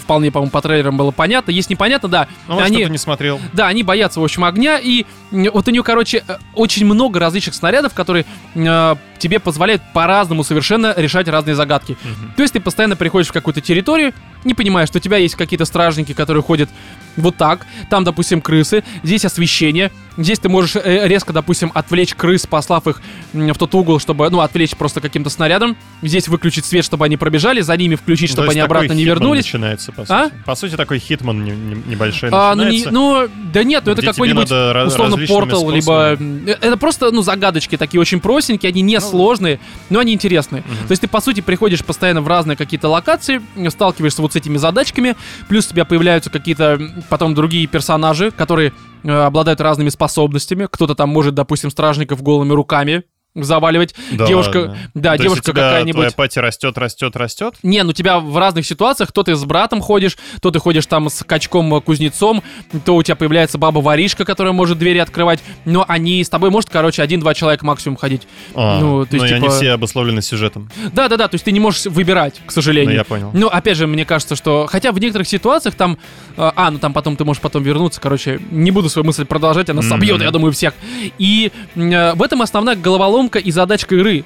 [0.00, 1.50] вполне, по-моему, по трейлерам было понятно.
[1.50, 2.84] Если непонятно, да, Ну, они...
[2.84, 3.40] не смотрел.
[3.52, 7.18] Да, они боятся, в общем, огня, и м, вот у нее, короче, э, очень много
[7.18, 11.96] различных снарядов, которые э, тебе позволяют по-разному совершенно решать разные загадки.
[12.02, 12.32] Мгм.
[12.36, 14.12] То есть ты постоянно приходишь в какую-то территорию,
[14.44, 16.70] не понимаешь, что у тебя есть какие-то стражники, которые ходят
[17.16, 22.46] вот так, там, допустим, крысы, здесь освещение, здесь ты можешь э, резко, допустим, отвлечь крыс,
[22.46, 23.00] послав их
[23.32, 27.60] в тот угол, чтобы, ну, отвлечь просто каким-то снарядом, здесь выключить свет, чтобы они пробежали,
[27.60, 29.44] за ними включить, Ну, чтобы то они обратно не вернулись.
[29.44, 30.24] начинается, по А?
[30.24, 30.34] сути.
[30.46, 34.02] По сути, такой Hitman не- не- небольшой А, ну, не, ну, да нет, ну это
[34.02, 34.44] какой-нибудь
[34.86, 35.80] условно портал, либо
[36.16, 36.50] способами.
[36.50, 40.62] э, это просто ну загадочки такие очень простенькие, они не Ну, сложные, но они интересные.
[40.66, 40.86] Мгм.
[40.88, 44.56] То есть ты по сути приходишь постоянно в разные какие-то локации, сталкиваешься вот с этими
[44.58, 45.16] задачками,
[45.48, 46.78] плюс у тебя появляются какие-то
[47.08, 48.72] потом другие персонажи, которые
[49.02, 50.68] э, обладают разными способностями.
[50.70, 53.94] Кто-то там может, допустим, стражников голыми руками заваливать.
[54.12, 54.78] Да девушка, ладно.
[54.94, 55.94] да, То девушка какая-нибудь.
[55.94, 57.54] твоя пати растет, растет, растет?
[57.62, 61.08] Не, ну тебя в разных ситуациях, то ты с братом ходишь, то ты ходишь там
[61.08, 62.42] с качком-кузнецом,
[62.84, 67.02] то у тебя появляется баба-воришка, которая может двери открывать, но они с тобой, может, короче,
[67.02, 68.22] один-два человека максимум ходить.
[68.54, 70.70] А, Ну, то есть, но и они типа- все обусловлены сюжетом.
[70.92, 72.94] Да-да-да, то есть ты не можешь выбирать, к Ну, сожалению.
[72.96, 73.30] я понял.
[73.32, 74.66] Ну, опять же, мне кажется, что...
[74.68, 75.98] Хотя в некоторых ситуациях там...
[76.36, 78.00] э, А, ну там потом ты можешь потом вернуться.
[78.00, 80.24] Короче, не буду свою мысль продолжать, она собьет, Мгм.
[80.24, 80.74] я думаю, всех.
[81.18, 84.24] И э, в этом основная головоломка и задачка игры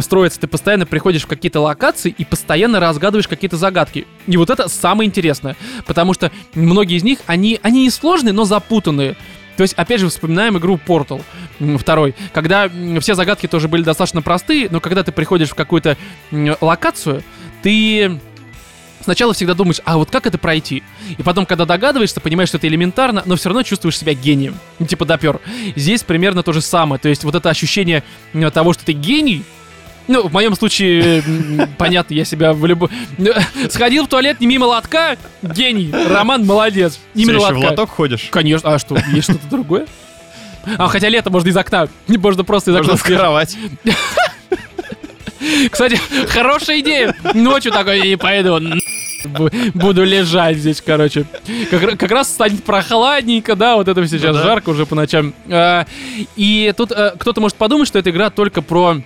[0.00, 0.40] строится.
[0.40, 4.06] Ты постоянно приходишь в какие-то локации и постоянно разгадываешь какие-то загадки.
[4.26, 5.56] И вот это самое интересное.
[5.86, 9.16] Потому что многие из них, они, они не сложные, но запутанные.
[9.56, 11.22] То есть, опять же, вспоминаем игру Portal
[11.78, 12.70] второй, когда
[13.00, 15.96] все загадки тоже были достаточно простые, но когда ты приходишь в какую-то
[16.60, 17.22] локацию,
[17.62, 18.20] ты
[19.06, 20.82] сначала всегда думаешь, а вот как это пройти?
[21.16, 24.56] И потом, когда догадываешься, понимаешь, что это элементарно, но все равно чувствуешь себя гением.
[24.78, 25.40] Ну, типа допер.
[25.76, 27.00] Здесь примерно то же самое.
[27.00, 28.02] То есть вот это ощущение
[28.34, 29.44] м, того, что ты гений,
[30.08, 32.90] ну, в моем случае, м, понятно, я себя в любой...
[33.70, 35.92] Сходил в туалет не мимо лотка, гений.
[35.92, 36.98] Роман молодец.
[37.14, 37.70] Именно Все еще в лотка.
[37.70, 38.26] лоток ходишь?
[38.30, 39.86] Конечно, а что, есть что-то другое?
[40.78, 41.86] А, хотя лето можно из окна.
[42.08, 43.56] Можно просто из окна Можно в кровать.
[45.70, 47.14] Кстати, хорошая идея.
[47.34, 48.58] Ночью такой, не пойду.
[49.74, 51.24] Буду лежать здесь, короче.
[51.70, 54.42] Как, ра- как раз станет прохладненько, да, вот это сейчас Ну да.
[54.44, 55.34] жарко уже по ночам.
[55.48, 55.86] А,
[56.36, 58.98] и тут а, кто-то может подумать, что эта игра только про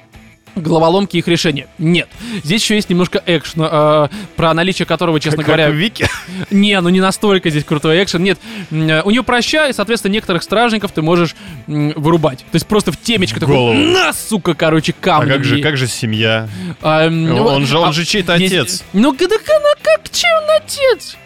[0.57, 1.66] головоломки их решения.
[1.78, 2.09] Нет.
[2.44, 6.07] Здесь еще есть немножко экшена, а, про наличие которого, честно Как говоря, в Вики.
[6.51, 8.22] не, ну не настолько здесь крутой экшен.
[8.22, 8.38] Нет,
[8.70, 11.34] э, у нее проща, и, соответственно, некоторых стражников ты можешь
[11.66, 12.38] м, вырубать.
[12.51, 13.74] То есть просто в темечко такой, голову.
[13.74, 15.30] на, сука, короче, А камни.
[15.30, 15.62] как же, мне».
[15.62, 16.48] как же семья?
[16.82, 18.84] А, Он ну, же, он а, же чей-то отец.
[18.92, 21.16] Ну, да как она, как, чем он отец?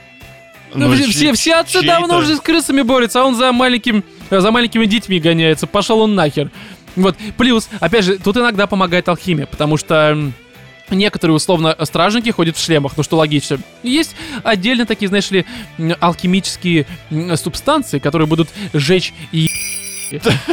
[0.74, 4.02] Ну, все, чей- все, все отцы давно уже с крысами борются, а он за маленьким,
[4.30, 5.68] э, за маленькими детьми гоняется.
[5.68, 6.50] Пошел он нахер.
[6.96, 10.32] Вот, плюс, опять же, тут иногда помогает алхимия, потому что
[10.90, 13.58] некоторые, условно, стражники ходят в шлемах, ну что логично.
[13.82, 15.44] Есть отдельно такие, знаешь ли,
[16.00, 16.86] алхимические
[17.36, 19.48] субстанции, которые будут жечь и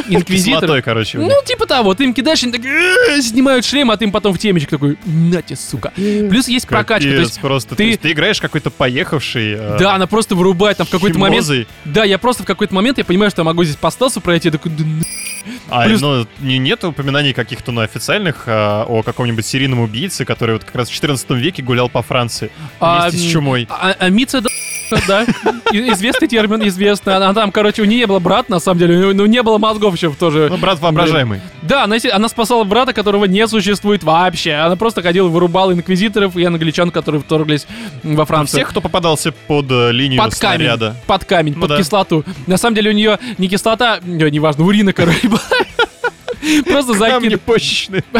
[0.08, 0.60] инквизитор.
[0.60, 1.18] Кислотой, короче.
[1.18, 4.32] Ну, типа того, ты им кидаешь, они так «Э-э-э», снимают шлем, а ты им потом
[4.34, 5.92] в темечек такой, нате, сука.
[5.96, 7.70] Плюс есть прокачка, то есть просто.
[7.70, 9.52] То ты- ты играешь какой-то поехавший.
[9.52, 11.46] э, да, она просто вырубает там в какой-то момент.
[11.84, 14.48] Да, я просто в какой-то момент, я понимаю, что я могу здесь по стасу пройти,
[14.48, 15.02] я такой, «Да ну».
[15.68, 20.52] А, Плюс- ну, не, нет упоминаний каких-то, ну, официальных а, о каком-нибудь серийном убийце, который
[20.52, 23.66] вот как раз в 14 веке гулял по Франции А, вместе с чумой.
[23.68, 24.48] А, а Митца, да,
[25.06, 25.24] да,
[25.72, 27.16] И- известный термин, известный.
[27.16, 29.42] Она там, короче, у нее не было брата, на самом деле, у нее- ну, не
[29.42, 30.48] было мозгов еще тоже.
[30.50, 31.40] Ну, брат воображаемый.
[31.62, 34.54] Да, она, она спасала брата, которого не существует вообще.
[34.54, 37.66] Она просто ходила, вырубала инквизиторов и англичан, которые вторглись
[38.02, 38.58] во Францию.
[38.58, 40.96] Всех, кто попадался под э, линию под камень, снаряда.
[41.06, 41.78] под камень, Ну под да.
[41.78, 42.24] кислоту.
[42.46, 45.40] На самом деле у нее не кислота, не, неважно, урина, короче, была.
[46.66, 47.40] Просто Камни закид.
[47.42, 48.04] почечные.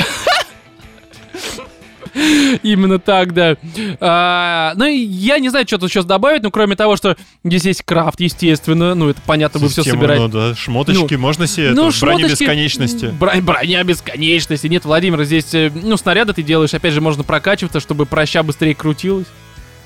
[2.63, 3.57] Именно так, да.
[4.01, 7.83] А, ну, я не знаю, что тут сейчас добавить, ну, кроме того, что здесь есть
[7.83, 8.95] крафт, естественно.
[8.95, 10.23] Ну, это понятно, вы все собираете.
[10.23, 13.07] Ну, да, шмоточки, можно себе Ну, это, шмоточки, бесконечности.
[13.19, 14.67] Бро- броня бесконечности.
[14.67, 18.75] Нет, Владимир, здесь, э, ну, снаряды ты делаешь, опять же, можно прокачиваться, чтобы проща быстрее
[18.75, 19.27] крутилась.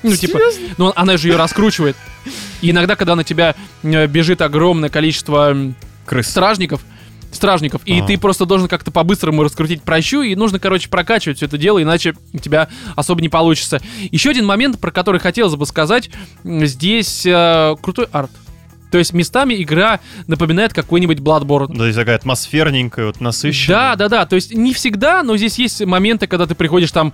[0.03, 0.39] Ну, типа,
[0.77, 1.95] ну, она же ее раскручивает.
[2.61, 5.55] И иногда, когда на тебя э, бежит огромное количество
[6.05, 6.27] Крыс.
[6.27, 6.81] стражников,
[7.31, 11.57] стражников, и ты просто должен как-то по-быстрому раскрутить прощу, и нужно, короче, прокачивать все это
[11.57, 13.81] дело, иначе у тебя особо не получится.
[14.11, 16.09] Еще один момент, про который хотелось бы сказать,
[16.43, 18.31] здесь э, крутой арт.
[18.91, 21.75] То есть местами игра напоминает какой-нибудь Bloodborne.
[21.75, 23.77] Да, здесь такая атмосферненькая, вот насыщенная.
[23.77, 24.25] Да, да, да.
[24.25, 27.13] То есть не всегда, но здесь есть моменты, когда ты приходишь там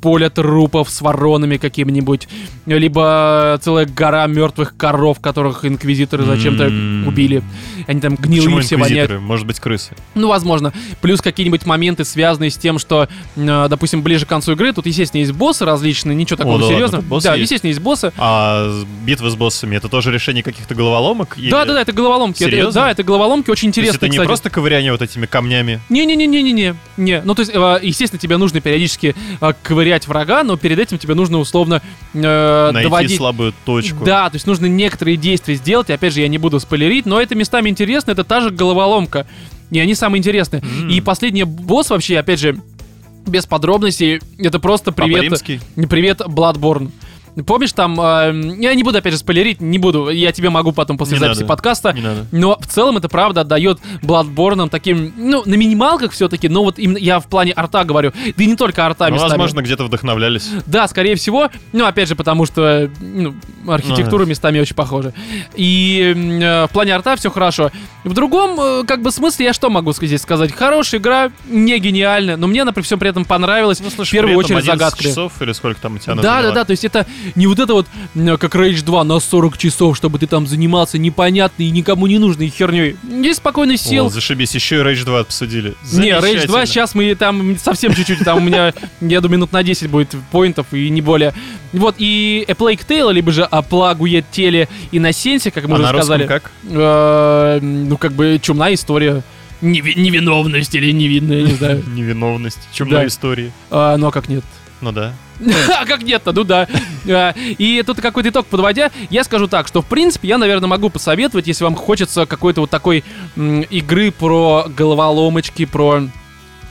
[0.00, 2.28] поле трупов с воронами какими-нибудь,
[2.66, 6.66] либо целая гора мертвых коров, которых инквизиторы зачем-то
[7.08, 7.42] убили.
[7.86, 9.20] Они там Почему гнилые все воняют.
[9.20, 9.94] Может быть, крысы.
[10.14, 10.72] Ну, возможно.
[11.00, 15.20] Плюс какие-нибудь моменты, связанные с тем, что, э, допустим, ближе к концу игры, тут, естественно,
[15.20, 17.02] есть боссы различные, ничего такого да ладно, серьезного.
[17.02, 17.42] боссы да, есть?
[17.42, 18.12] естественно, есть боссы.
[18.18, 21.05] А битвы с боссами это тоже решение каких-то головоломок?
[21.14, 22.42] Или- Да, да, да, это головоломки.
[22.42, 22.72] Это- Серьезно?
[22.80, 24.26] да, это головоломки очень интересные, это не кстати.
[24.26, 25.80] просто ковыряние вот этими камнями.
[25.88, 26.74] Не-не-не-не-не-не.
[26.96, 27.22] Не.
[27.22, 31.14] Ну, то есть, э, естественно, тебе нужно периодически э, ковырять врага, но перед этим тебе
[31.14, 31.82] нужно условно
[32.14, 33.16] э, найти доводить...
[33.16, 34.04] слабую точку.
[34.04, 35.90] Да, то есть нужно некоторые действия сделать.
[35.90, 39.26] И, опять же, я не буду спойлерить, но это местами интересно, это та же головоломка.
[39.70, 40.62] И они самые интересные.
[40.62, 40.88] М.
[40.88, 42.56] И последний босс вообще, опять же,
[43.26, 45.42] без подробностей, это просто привет...
[45.88, 46.90] Привет, Bloodborne.
[47.44, 50.96] Помнишь там, э, я не буду опять же спойлерить, не буду, я тебе могу потом
[50.96, 51.48] после Не записи надо.
[51.48, 52.26] подкаста, Не надо.
[52.32, 56.96] но в целом это правда отдает Bloodborne таким, ну, на минималках все-таки, но вот именно
[56.96, 59.30] я в плане арта говорю, да и не только арта Ну, местами.
[59.30, 60.48] возможно, где-то вдохновлялись.
[60.66, 63.34] Да, скорее всего, ну, опять же, потому что ну,
[63.66, 65.12] архитектура местами очень похожа.
[65.54, 67.70] И э, в плане арта все хорошо.
[68.04, 70.52] В другом, э, как бы, смысле я что могу здесь сказать?
[70.52, 73.80] Хорошая игра, не гениальная, но мне она при всем при этом понравилась.
[73.80, 75.08] Ну, слушай, в первую очередь 11 загадками.
[75.08, 77.72] часов или сколько там у тебя Да, да, да, то есть это не вот это
[77.74, 77.86] вот,
[78.38, 82.48] как Rage 2 на 40 часов, чтобы ты там занимался непонятной и никому не нужной
[82.48, 82.96] херней.
[83.02, 84.06] Здесь спокойно сел.
[84.06, 85.74] О, зашибись, еще и Rage 2 обсудили.
[85.92, 86.66] Не, Rage 2 Замечательно.
[86.66, 90.66] сейчас мы там совсем чуть-чуть, там у меня, я думаю, минут на 10 будет поинтов
[90.72, 91.34] и не более.
[91.72, 95.76] Вот, и A Plague Tale, либо же A Plague Теле и на Сенсе, как мы
[95.76, 96.26] А уже сказали.
[96.26, 96.50] как?
[96.68, 99.22] э, ну, как бы чумная история.
[99.62, 101.82] Неви- невиновность или невинная, не знаю.
[101.94, 102.58] Невиновность.
[102.72, 103.06] Чумной Да.
[103.06, 103.52] истории.
[103.70, 104.44] А, ну, а как нет?
[104.80, 105.12] Ну да.
[105.80, 106.66] А как нет-то, ну да.
[107.08, 110.90] А, И тут какой-то итог подводя, я скажу так, что в принципе я, наверное, могу
[110.90, 113.04] посоветовать, если вам хочется какой-то вот такой
[113.36, 116.02] игры про головоломочки, про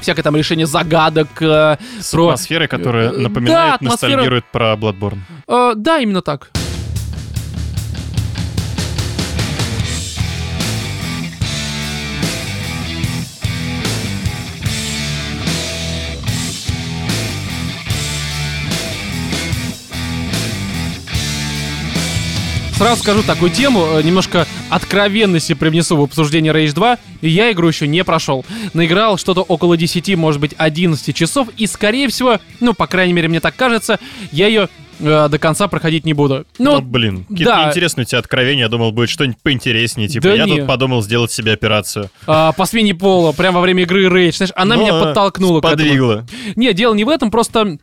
[0.01, 1.27] всякое там решение загадок.
[1.41, 5.19] э, С Про- атмосферой, которая Да, напоминает, атмосфера- ностальгирует про Bloodborne.
[5.47, 6.51] э, да, именно так.
[22.77, 26.97] Сразу скажу такую тему, э, немножко откровенности привнесу в обсуждение Rage 2.
[27.21, 28.43] И я игру еще не прошел.
[28.73, 31.47] Наиграл что-то около 10, может быть, 11 часов.
[31.55, 33.97] И, скорее всего, ну, по крайней мере, мне так кажется,
[34.33, 34.67] я ее
[34.99, 36.45] э, до конца проходить не буду.
[36.59, 37.69] Ну, Ну, блин, какие-то да.
[37.69, 38.63] интересные у тебя откровения.
[38.63, 40.09] Я думал, будет что-нибудь поинтереснее.
[40.09, 40.57] Типа, Да я не.
[40.57, 42.09] тут подумал сделать себе операцию.
[42.27, 44.35] а, по смене пола, прямо во время игры Rage.
[44.35, 45.77] Знаешь, она Ну, меня подтолкнула к этому.
[45.81, 46.25] Подвигла.
[46.57, 47.77] Не, дело не в этом, просто,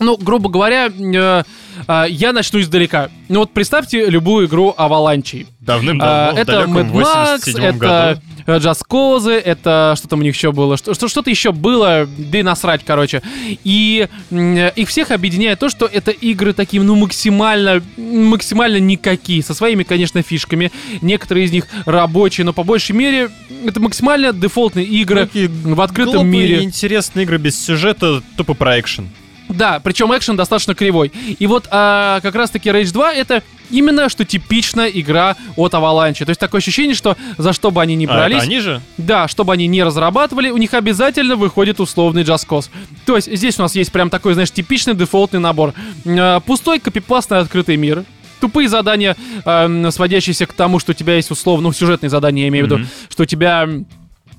[0.00, 1.42] ну, грубо говоря, э,
[1.88, 3.10] э, я начну издалека.
[3.28, 5.46] Ну вот представьте любую игру Аваланчи.
[5.60, 8.20] Давным-давно, в это далеком Mad Max, 87 это году.
[8.46, 12.38] э, джаскозы, это что там у них еще было, что, что- что-то еще было, да
[12.38, 13.22] и насрать, короче.
[13.64, 19.84] И их всех объединяет то, что это игры такие, ну, максимально, максимально никакие, со своими,
[19.84, 20.70] конечно, фишками.
[21.00, 23.30] Некоторые из них рабочие, но по большей мере
[23.64, 26.62] это максимально дефолтные игры Такие в открытом мире.
[26.62, 29.08] интересные игры без сюжета, тупо про экшен.
[29.56, 31.12] Да, причем экшен достаточно кривой.
[31.38, 36.24] И вот а, как раз-таки Rage 2 это именно что типичная игра от Avalanche.
[36.24, 38.80] То есть такое ощущение, что за что бы они ни А, брались, они же?
[38.98, 42.68] да, чтобы они не разрабатывали, у них обязательно выходит условный Cause.
[43.06, 45.72] То есть здесь у нас есть прям такой, знаешь, типичный дефолтный набор.
[46.04, 48.04] Э, Пустой копипастный открытый мир.
[48.40, 52.48] Тупые задания, эм, сводящиеся к тому, что у тебя есть условно, ну, сюжетные задания, я
[52.48, 53.66] имею в виду, что у тебя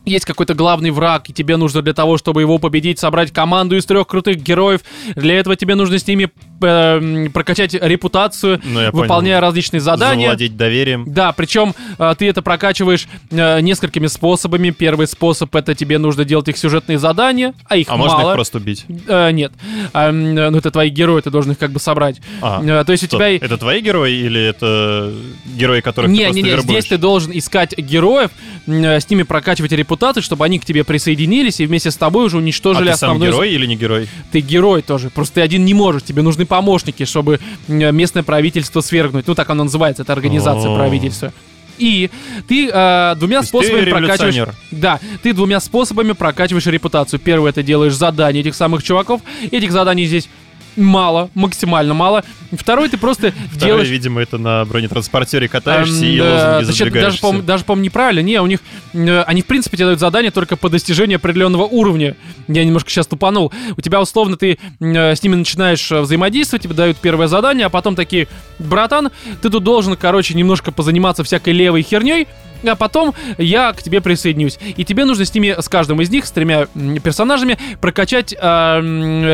[0.05, 3.85] есть какой-то главный враг, и тебе нужно для того, чтобы его победить, собрать команду из
[3.85, 4.81] трех крутых героев.
[5.15, 6.29] Для этого тебе нужно с ними
[6.61, 10.25] эм, прокачать репутацию, Ну, выполняя различные задания.
[10.27, 11.05] Завладеть доверием.
[11.07, 14.69] Да, причем э, ты это прокачиваешь э, несколькими способами.
[14.71, 18.09] Первый способ это тебе нужно делать их сюжетные задания, а их А мало.
[18.09, 18.85] можно их просто убить?
[19.07, 19.51] Э, нет.
[19.93, 22.21] А, э, ну, это твои герои, ты должен их как бы собрать.
[22.41, 23.35] А, Э, то есть у тебя...
[23.35, 25.13] Это твои герои или это
[25.45, 26.69] герои, которых ты Не, просто не, не, вербуешь?
[26.79, 28.31] здесь ты должен искать героев,
[28.67, 32.37] э, с ними прокачивать репутацию, чтобы они к тебе присоединились и вместе с тобой уже
[32.37, 33.27] А уничтожили ты сам основной...
[33.29, 34.07] герой или не герой?
[34.31, 35.09] Ты герой тоже.
[35.09, 36.03] Просто ты один не можешь.
[36.03, 39.27] Тебе нужны помощники, чтобы местное правительство свергнуть.
[39.27, 40.75] Ну, так оно называется, это организация О.
[40.75, 41.33] правительства.
[41.77, 42.09] И
[42.47, 44.55] ты э, двумя То способами ты прокачиваешь...
[44.71, 47.19] Да, ты двумя способами прокачиваешь репутацию.
[47.19, 49.21] Первое, это делаешь задания этих самых чуваков.
[49.51, 50.29] Этих заданий здесь
[50.75, 52.23] мало, максимально мало.
[52.51, 53.89] Второй, ты просто Второй, делаешь...
[53.89, 58.19] видимо, это на бронетранспортере катаешься Эм, и да, лозунги значит, даже, по даже, по-моему, неправильно.
[58.21, 58.59] Не, у них...
[58.93, 62.15] э, они, в принципе, тебе дают задания только по достижению определенного уровня.
[62.47, 63.51] Я немножко сейчас тупанул.
[63.75, 67.69] У тебя, условно, ты э, с ними начинаешь э, взаимодействовать, тебе дают первое задание, а
[67.69, 68.27] потом такие,
[68.59, 69.11] братан,
[69.41, 72.27] ты тут должен, короче, немножко позаниматься всякой левой херней,
[72.71, 74.57] а потом я к тебе присоединюсь.
[74.75, 76.67] И тебе нужно с ними, с каждым из них, с тремя
[77.03, 78.79] персонажами, прокачать э,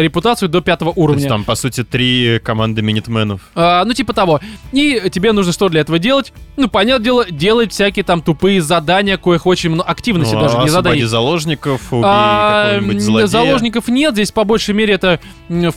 [0.01, 1.19] репутацию до пятого То уровня.
[1.19, 3.41] есть там, по сути, три команды минитменов.
[3.55, 4.39] А, ну, типа того.
[4.71, 6.33] И тебе нужно что для этого делать?
[6.57, 10.69] Ну, понятное дело, делать всякие там тупые задания, коих очень много, активности Ну, даже, не
[10.69, 11.07] задания.
[11.07, 12.79] заложников, убей А.
[13.25, 15.19] Заложников нет, здесь по большей мере это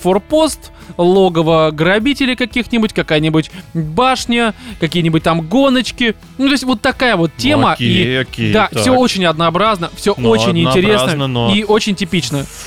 [0.01, 6.15] форпост, логово грабителей каких-нибудь, какая-нибудь башня, какие-нибудь там гоночки.
[6.39, 7.73] Ну, то есть вот такая вот тема.
[7.73, 8.81] окей, и, окей, да, так.
[8.81, 12.45] все очень однообразно, все Ну, очень интересно однообразно, но- и очень типично.
[12.45, 12.65] В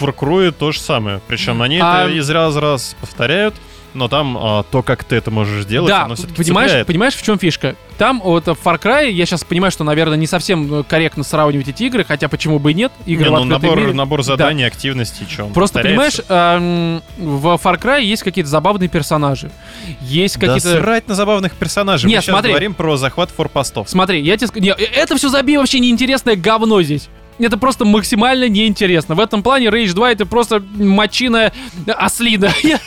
[0.51, 1.21] то же самое.
[1.27, 3.55] Причем они А- это из раза в раз повторяют,
[3.97, 6.87] но там а, то, как ты это можешь делать, Да, оно все-таки понимаешь, цепляет.
[6.87, 7.75] понимаешь, в чем фишка?
[7.97, 11.67] Там вот в Far Cry, я сейчас понимаю, что, наверное, не совсем э, корректно сравнивать
[11.67, 13.93] эти игры, хотя почему бы и нет, игры Не, ну, набор, мире.
[13.93, 14.23] набор Да.
[14.23, 16.23] заданий, активностей, что он Просто повторяется.
[16.23, 19.49] понимаешь, эм, в Far Cry есть какие-то забавные персонажи,
[20.01, 20.79] есть Да какие-то.
[20.79, 22.07] срать на забавных персонажей.
[22.07, 22.51] Нет, Мы сейчас смотри.
[22.51, 23.89] говорим про захват форпостов.
[23.89, 27.09] Смотри, я тебе скажу, э, это все забей вообще неинтересное говно здесь.
[27.39, 29.15] Это просто максимально неинтересно.
[29.15, 31.53] В этом плане Rage 2 это просто мочиная
[31.85, 32.49] ослина.
[32.63, 32.79] Я-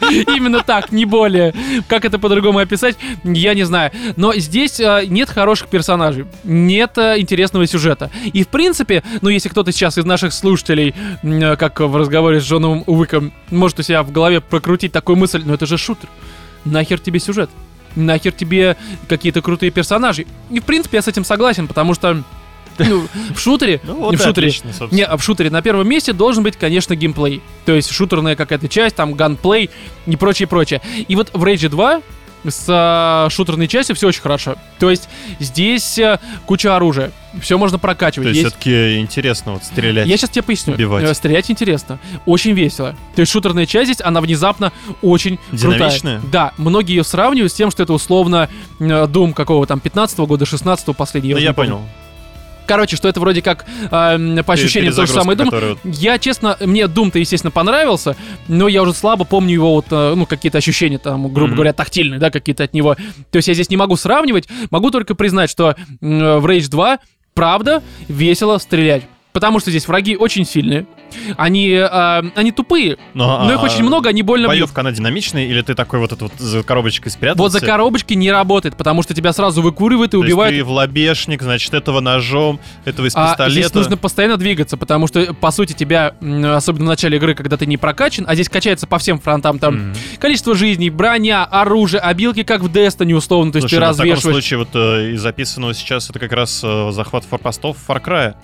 [0.34, 1.54] Именно так, не более.
[1.88, 3.90] Как это по-другому описать, я не знаю.
[4.16, 8.10] Но здесь э, нет хороших персонажей, нет э, интересного сюжета.
[8.32, 12.44] И в принципе, ну если кто-то сейчас из наших слушателей, э, как в разговоре с
[12.44, 16.08] Джоном Уиком, может у себя в голове прокрутить такую мысль, ну это же шутер.
[16.64, 17.50] Нахер тебе сюжет?
[17.94, 18.76] Нахер тебе
[19.08, 20.26] какие-то крутые персонажи?
[20.50, 22.22] И в принципе я с этим согласен, потому что
[22.88, 24.96] ну, в шутере, Ну вот не в шутере, отлично, собственно.
[24.96, 27.42] не, а в шутере на первом месте должен быть, конечно, геймплей.
[27.64, 29.70] То есть шутерная какая-то часть, там ганплей
[30.06, 30.80] и прочее, прочее.
[31.08, 32.02] И вот в Rage 2
[32.48, 34.54] с а, шутерной частью все очень хорошо.
[34.78, 35.08] То есть
[35.40, 37.10] здесь а, куча оружия,
[37.40, 38.26] все можно прокачивать.
[38.26, 40.06] То есть Есть- все-таки интересно вот стрелять.
[40.06, 40.74] я сейчас тебе поясню.
[40.74, 41.02] убивать.
[41.02, 41.98] Э, Стрелять интересно.
[42.24, 42.94] Очень весело.
[43.16, 44.72] То есть шутерная часть здесь, она внезапно
[45.02, 46.20] очень Динамичная?
[46.20, 46.30] крутая.
[46.30, 48.48] Да, многие ее сравнивают с тем, что это условно
[48.78, 51.30] э, Doom какого там 15 года, 16 последний.
[51.30, 51.80] Да уже я не помню.
[52.66, 55.44] Короче, что это вроде как э, по ощущениям то же самое Doom.
[55.44, 58.16] которую- Я, честно, мне Doom-то, естественно, понравился,
[58.48, 61.54] но я уже слабо помню его вот, э, ну, какие-то ощущения там, грубо Мгм.
[61.56, 62.96] говоря, тактильные, да, какие-то от него.
[63.30, 66.98] То есть я здесь не могу сравнивать, могу только признать, что м, в Rage 2,
[67.34, 69.02] правда, весело стрелять.
[69.36, 70.86] Потому что здесь враги очень сильные.
[71.36, 74.60] Они, э, они тупые, Но, но их а, очень много, они больно бьют.
[74.60, 77.42] Боевка, она динамичная, или ты такой вот, этот вот за коробочкой спрятался?
[77.42, 80.56] Вот за коробочки не работает, потому что тебя сразу выкуривают и То есть убивают.
[80.56, 83.50] ты в лобешник, значит, этого ножом, этого из А пистолета.
[83.60, 86.14] здесь нужно постоянно двигаться, потому что, по сути, тебя,
[86.54, 89.74] особенно в начале игры, когда ты не прокачан, а здесь качается по всем фронтам, там
[89.90, 89.94] Мгм.
[90.18, 93.96] количество жизней, броня, оружие, обилки, как в Destiny, условно, то есть Слушай, ты ну, в
[93.96, 94.34] таком развешиваешь.
[94.34, 98.34] случае вот э, из записанного сейчас это как раз э, захват форпостов Far Cry.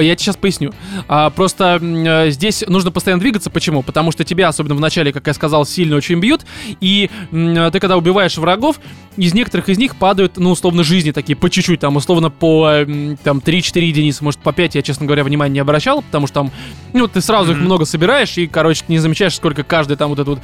[0.00, 0.72] Я сейчас поясню.
[1.08, 3.50] А, просто э, здесь нужно постоянно двигаться.
[3.50, 3.82] Почему?
[3.82, 6.44] Потому что тебя, особенно в начале, как я сказал, сильно очень бьют.
[6.80, 8.78] И э, ты, когда убиваешь врагов,
[9.18, 12.84] из некоторых из них падают, ну, условно, жизни такие по чуть-чуть, там, условно, по
[13.24, 16.52] там 3-4 единицы, может, по 5, я, честно говоря, внимания не обращал, потому что там,
[16.92, 17.56] ну, ты сразу mm-hmm.
[17.56, 20.40] их много собираешь, и, короче, не замечаешь, сколько каждый там вот эта вот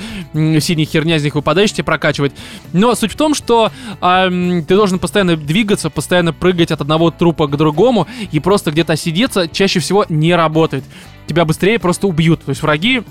[0.62, 2.32] синяя херня из них выпадающая тебе прокачивает.
[2.72, 3.70] Но суть в том, что
[4.00, 8.96] э, ты должен постоянно двигаться, постоянно прыгать от одного трупа к другому, и просто где-то
[8.96, 10.84] сидеться чаще всего не работает.
[11.26, 12.44] Тебя быстрее просто убьют.
[12.44, 13.02] То есть враги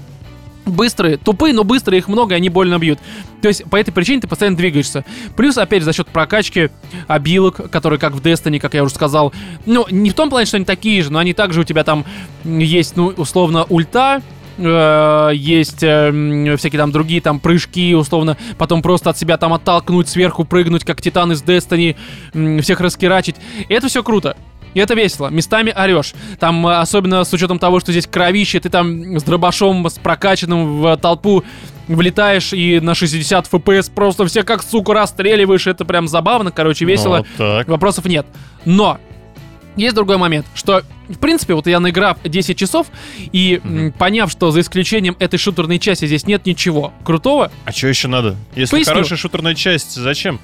[0.66, 3.00] быстрые, тупые, но быстрые, их много, и они больно бьют.
[3.42, 5.06] То есть по этой причине ты постоянно двигаешься.
[5.36, 6.70] Плюс, опять, за счет прокачки
[7.08, 9.34] обилок, которые, как в Destiny, как я уже сказал,
[9.66, 12.06] ну, не в том плане, что они такие же, но они также у тебя там
[12.44, 14.22] есть, ну, условно, ульта,
[14.58, 20.08] э, есть э, всякие там другие там прыжки, условно, потом просто от себя там оттолкнуть,
[20.08, 21.96] сверху прыгнуть, как Титан из Destiny,
[22.34, 23.36] э, всех раскирачить.
[23.68, 24.38] И это все круто.
[24.74, 25.30] И это весело.
[25.30, 26.14] Местами орешь.
[26.40, 30.82] Там, э, особенно с учетом того, что здесь кровище, ты там с дробашом, с прокачанным
[30.82, 31.44] в толпу
[31.88, 35.68] влетаешь и на 60 FPS просто все как, сука, расстреливаешь.
[35.68, 37.18] Это прям забавно, короче, весело.
[37.18, 37.68] Вот так.
[37.68, 38.26] Вопросов нет.
[38.66, 39.00] Но
[39.76, 42.88] есть другой момент, что, в принципе, вот я наиграв 10 часов
[43.32, 43.94] и mm-hmm.
[43.94, 47.52] поняв, что за исключением этой шутерной части здесь нет ничего крутого.
[47.66, 48.36] А что еще надо?
[48.56, 48.94] Если Поясню.
[48.94, 50.40] хорошая шутерная часть, зачем?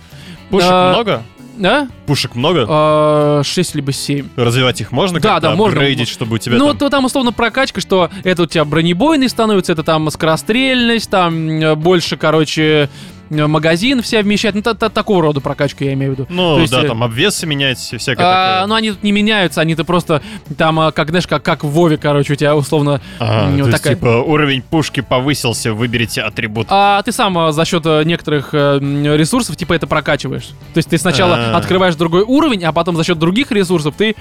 [0.49, 1.23] Пушек а, много?
[1.59, 1.89] Да?
[2.07, 2.65] Пушек много?
[2.67, 4.29] А, 6 либо 7.
[4.37, 6.05] Развивать их можно да, да, можно.
[6.05, 6.77] чтобы у тебя Ну, там...
[6.77, 12.15] то там условно прокачка, что это у тебя бронебойный становится, это там скорострельность, там больше,
[12.15, 12.87] короче, Э,
[13.29, 14.55] магазин все вмещать.
[14.55, 16.27] Ну, та, та, такого рода прокачка, я имею в виду.
[16.29, 18.67] Ну, То есть, да, э, там обвесы менять, всякое а, такое.
[18.67, 20.21] Ну, они тут не меняются, они-то просто
[20.57, 23.01] там, э, как, знаешь, как, как в Вове, короче, у тебя условно...
[23.19, 23.93] А, ну, то такая...
[23.93, 26.67] есть, типа, уровень пушки повысился, выберите атрибут.
[26.69, 30.47] А ты сам за счет некоторых ресурсов, типа, это прокачиваешь.
[30.73, 31.57] То есть ты сначала А-а-а.
[31.57, 34.15] открываешь другой уровень, а потом за счет других ресурсов ты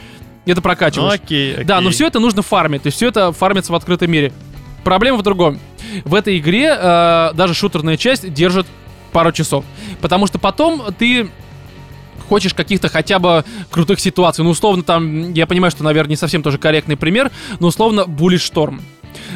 [0.46, 1.10] это прокачиваешь.
[1.10, 1.64] Ну, окей, окей.
[1.64, 4.32] Да, но все это нужно фармить, то есть все это фармится в открытом мире.
[4.84, 5.58] Проблема в другом.
[6.04, 8.66] В этой игре э, даже шутерная часть держит
[9.12, 9.64] пару часов.
[10.00, 11.30] Потому что потом ты
[12.28, 14.44] хочешь каких-то хотя бы крутых ситуаций.
[14.44, 18.36] Ну, условно, там, я понимаю, что, наверное, не совсем тоже корректный пример, но, условно, Bullet
[18.36, 18.80] Storm.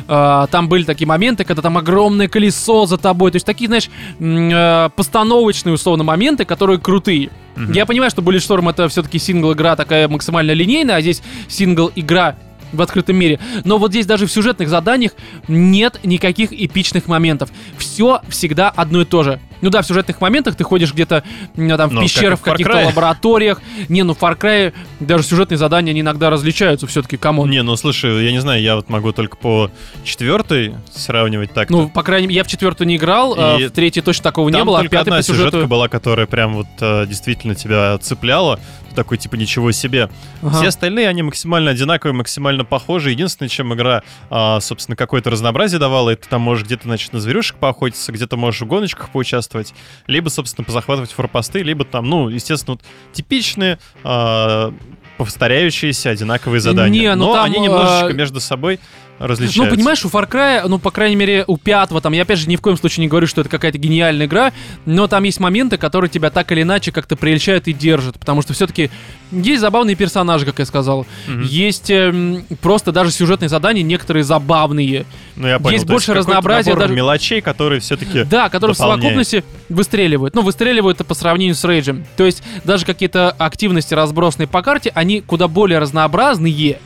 [0.06, 3.30] Uh, там были такие моменты, когда там огромное колесо за тобой.
[3.30, 3.90] То есть такие, знаешь,
[4.20, 7.30] uh, постановочные, условно, моменты, которые крутые.
[7.56, 7.74] Mm-hmm.
[7.74, 12.36] Я понимаю, что Bullet Storm это все-таки сингл-игра такая максимально линейная, а здесь сингл-игра
[12.72, 13.38] в открытом мире.
[13.64, 15.12] Но вот здесь даже в сюжетных заданиях
[15.48, 17.50] нет никаких эпичных моментов.
[17.76, 19.40] Все всегда одно и то же.
[19.62, 21.22] Ну да, в сюжетных моментах ты ходишь где-то
[21.56, 23.62] там в пещерах, в каких-то лабораториях.
[23.88, 27.46] Не, ну в Far Cry даже сюжетные задания они иногда различаются все-таки, кому.
[27.46, 29.70] Не, ну слушай, я не знаю, я вот могу только по
[30.04, 31.70] четвертой сравнивать так.
[31.70, 34.62] Ну, по крайней мере, я в четвертую не играл, а в третьей точно такого не
[34.64, 35.66] было, а только а одна по сюжету...
[35.66, 38.58] была, которая прям вот э, действительно тебя цепляла
[38.94, 40.10] такой, типа, ничего себе.
[40.42, 40.56] Ага.
[40.56, 43.10] Все остальные, они максимально одинаковые, максимально похожи.
[43.10, 47.56] Единственное, чем игра, а, собственно, какое-то разнообразие давала, это там можешь где-то, значит, на зверюшек
[47.56, 49.74] поохотиться, где-то можешь в гоночках поучаствовать,
[50.06, 52.82] либо, собственно, позахватывать форпосты, либо там, ну, естественно, вот,
[53.12, 54.72] типичные а,
[55.18, 57.00] повторяющиеся одинаковые задания.
[57.00, 58.12] Не, ну, Но там, они немножечко а...
[58.12, 58.80] между собой
[59.26, 59.62] различаются.
[59.62, 62.48] Ну, понимаешь, у Far Cry, ну, по крайней мере, у пятого, там, я опять же
[62.48, 64.52] ни в коем случае не говорю, что это какая-то гениальная игра,
[64.84, 68.52] но там есть моменты, которые тебя так или иначе как-то прельщают и держат, потому что
[68.52, 68.90] все-таки
[69.30, 71.44] есть забавные персонажи, как я сказал, mm-hmm.
[71.44, 75.06] есть э, просто даже сюжетные задания, некоторые забавные.
[75.36, 76.74] Ну, я понял, есть больше разнообразия.
[76.74, 79.00] Даже мелочей, которые все-таки Да, которые дополняют.
[79.00, 80.34] в совокупности выстреливают.
[80.34, 82.04] Ну, выстреливают это по сравнению с Рейджем.
[82.16, 86.78] То есть даже какие-то активности, разбросанные по карте, они куда более разнообразные,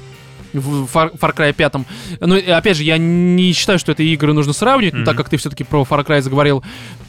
[0.61, 1.75] в Far, Far Cry 5.
[2.21, 5.05] Но, опять же, я не считаю, что это игры нужно сравнивать, mm-hmm.
[5.05, 6.63] так как ты все-таки про Far Cry заговорил.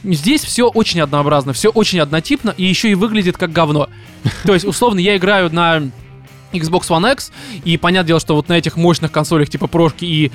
[0.04, 3.88] Здесь все очень однообразно, все очень однотипно, и еще и выглядит как говно.
[4.44, 5.90] То есть, условно, я играю на
[6.52, 7.32] Xbox One X,
[7.64, 10.32] и понятное дело, что вот на этих мощных консолях типа прошки и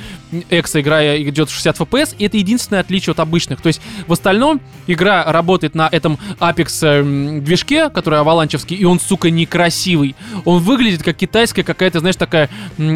[0.50, 3.62] X игра идет в 60 FPS, и это единственное отличие от обычных.
[3.62, 9.00] То есть в остальном игра работает на этом Apex э, движке, который аваланчевский, и он,
[9.00, 10.16] сука, некрасивый.
[10.46, 12.50] Он выглядит как китайская какая-то, знаешь, такая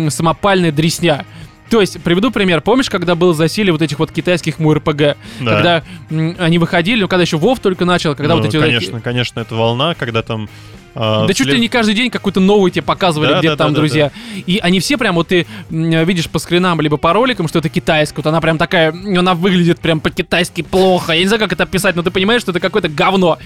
[0.10, 1.26] самопальная дресня.
[1.70, 2.62] То есть, приведу пример.
[2.62, 4.98] Помнишь, когда было засилие вот этих вот китайских МУРПГ?
[4.98, 5.16] Да.
[5.40, 8.58] Когда м, они выходили, ну, когда еще Вов только начал, когда ну, вот эти...
[8.58, 9.04] Конечно, вот...
[9.04, 10.50] конечно, это волна, когда там
[10.98, 11.38] а, да вслед...
[11.38, 14.12] чуть ли не каждый день какую-то новую тебе показывали да, где-то да, там, да, друзья.
[14.14, 17.70] Да, И они все прям, вот ты видишь по скринам, либо по роликам, что это
[17.70, 18.18] китайская.
[18.18, 21.14] Вот она прям такая, она выглядит прям по-китайски плохо.
[21.14, 23.38] Я не знаю, как это описать, но ты понимаешь, что это какое-то говно.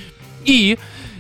[0.46, 0.78] И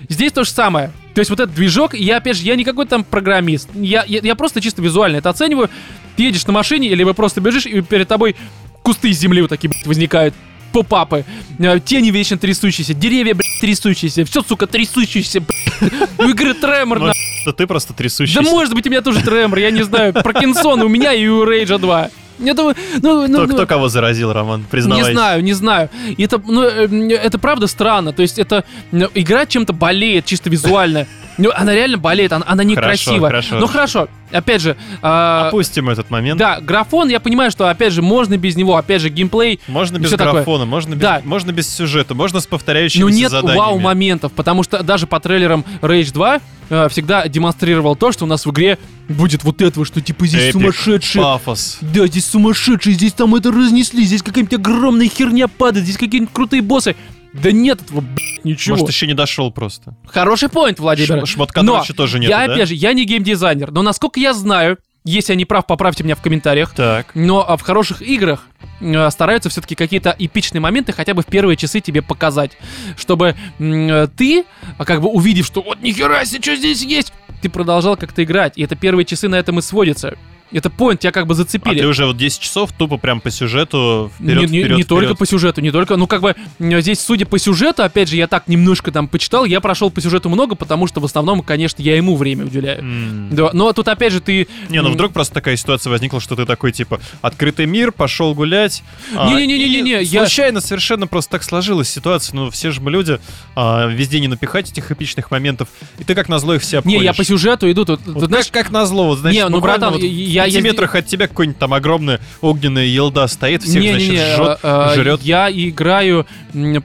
[0.07, 0.91] здесь то же самое.
[1.13, 3.69] То есть вот этот движок, я опять же, я не какой-то там программист.
[3.75, 5.69] Я, я, я просто чисто визуально это оцениваю.
[6.15, 8.35] Ты едешь на машине, либо просто бежишь, и перед тобой
[8.81, 10.33] кусты земли вот такие блядь, возникают
[10.71, 11.25] попапы,
[11.59, 16.09] э, тени вечно трясущиеся, деревья, блядь, трясущиеся, все, сука, трясущиеся, блядь.
[16.17, 17.13] У игры тремор, на...
[17.45, 18.41] Да ты просто трясущийся.
[18.41, 21.45] Да может быть у меня тоже тремор, я не знаю, Паркинсон у меня и у
[21.45, 22.09] Рейджа 2.
[22.41, 24.65] Я думаю, ну, ну, Кто, ну, кто кого заразил, Роман?
[24.69, 25.09] Признавайся.
[25.09, 25.89] Не знаю, не знаю.
[26.17, 28.13] И это, ну, э, это правда странно.
[28.13, 31.07] То есть это ну, игра чем-то болеет, чисто визуально.
[31.41, 33.29] Ну, она реально болеет, она, она некрасивая.
[33.29, 33.59] хорошо.
[33.59, 34.75] Ну хорошо, опять же.
[35.01, 36.39] а, Опустим этот момент.
[36.39, 39.59] да, графон, я понимаю, что опять же можно без него, опять же геймплей.
[39.67, 40.33] Можно без всё такое.
[40.33, 41.21] графона, можно, без, Да.
[41.25, 43.57] можно без сюжета, можно с повторяющимися Ну нет заданиями.
[43.59, 46.39] вау-моментов, потому что даже по трейлерам Rage 2
[46.69, 48.77] э, всегда демонстрировал то, что у нас в игре
[49.09, 51.21] будет вот этого, что типа здесь Эпик, сумасшедший.
[51.21, 51.79] Пафос.
[51.81, 56.61] Да, здесь сумасшедший, здесь там это разнесли, здесь какая-нибудь огромная херня падает, здесь какие-нибудь крутые
[56.61, 56.95] боссы.
[57.33, 58.75] Да нет этого, блядь, ничего.
[58.75, 59.95] Может, еще не дошел просто.
[60.05, 61.19] Хороший поинт, Владимир.
[61.21, 62.53] Ш- шмотка Но тоже нет, я, да?
[62.53, 66.15] опять же, я не геймдизайнер, но насколько я знаю, если я не прав, поправьте меня
[66.15, 67.07] в комментариях, Так.
[67.15, 68.45] но а, в хороших играх
[68.81, 72.51] э, стараются все-таки какие-то эпичные моменты хотя бы в первые часы тебе показать,
[72.97, 74.45] чтобы м, э, ты,
[74.77, 78.57] а, как бы увидев, что вот нихера себе, что здесь есть, ты продолжал как-то играть,
[78.57, 80.17] и это первые часы на этом и сводятся.
[80.51, 81.79] Это поинт, тебя как бы А зацепили.
[81.79, 85.05] ты уже вот 10 часов тупо прям по сюжету вперед, не, не- вперед, не только
[85.05, 85.17] вперед.
[85.19, 88.47] по сюжету, не только, ну как бы здесь, судя по сюжету, опять же, я так
[88.47, 92.15] немножко там почитал, я прошел по сюжету много, потому что в основном, конечно, я ему
[92.15, 92.79] время уделяю.
[92.79, 93.29] М.
[93.35, 94.47] Да, но тут опять же ты...
[94.69, 98.83] Не, ну вдруг просто такая ситуация возникла, что ты такой, типа, открытый мир, пошел гулять.
[99.15, 102.35] а, Не-не-не-не-не, я- Случайно совершенно просто так сложилась ситуация.
[102.35, 103.19] Ну, все же мы люди,
[103.55, 105.69] а, везде не напихать этих эпичных моментов.
[105.99, 106.99] И ты как назло их все обходишь.
[106.99, 109.59] Не, я по сюжету иду, тут, Вот знаешь, как, как назло, вот, значит, Не, ну,
[109.61, 113.81] братан, вот я- я- пяти метрах от тебя какой-нибудь там огромная огненная елда стоит, всех,
[113.81, 115.21] значит, Не-не-не, жжет, э, э, жрет.
[115.21, 116.25] Я играю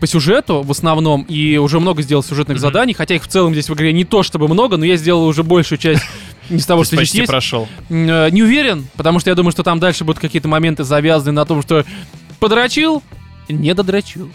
[0.00, 2.62] по сюжету в основном, и уже много сделал сюжетных Мгм.
[2.62, 5.24] заданий, хотя их в целом здесь в игре не то чтобы много, но я сделал
[5.26, 6.02] уже большую часть
[6.50, 7.30] из того, То есть что здесь есть.
[7.30, 7.68] прошел.
[7.90, 11.44] Э, Не уверен, потому что я думаю, что там дальше будут какие-то моменты завязаны на
[11.44, 11.84] том, что
[12.40, 13.02] подрочил,
[13.48, 14.30] не додрочил.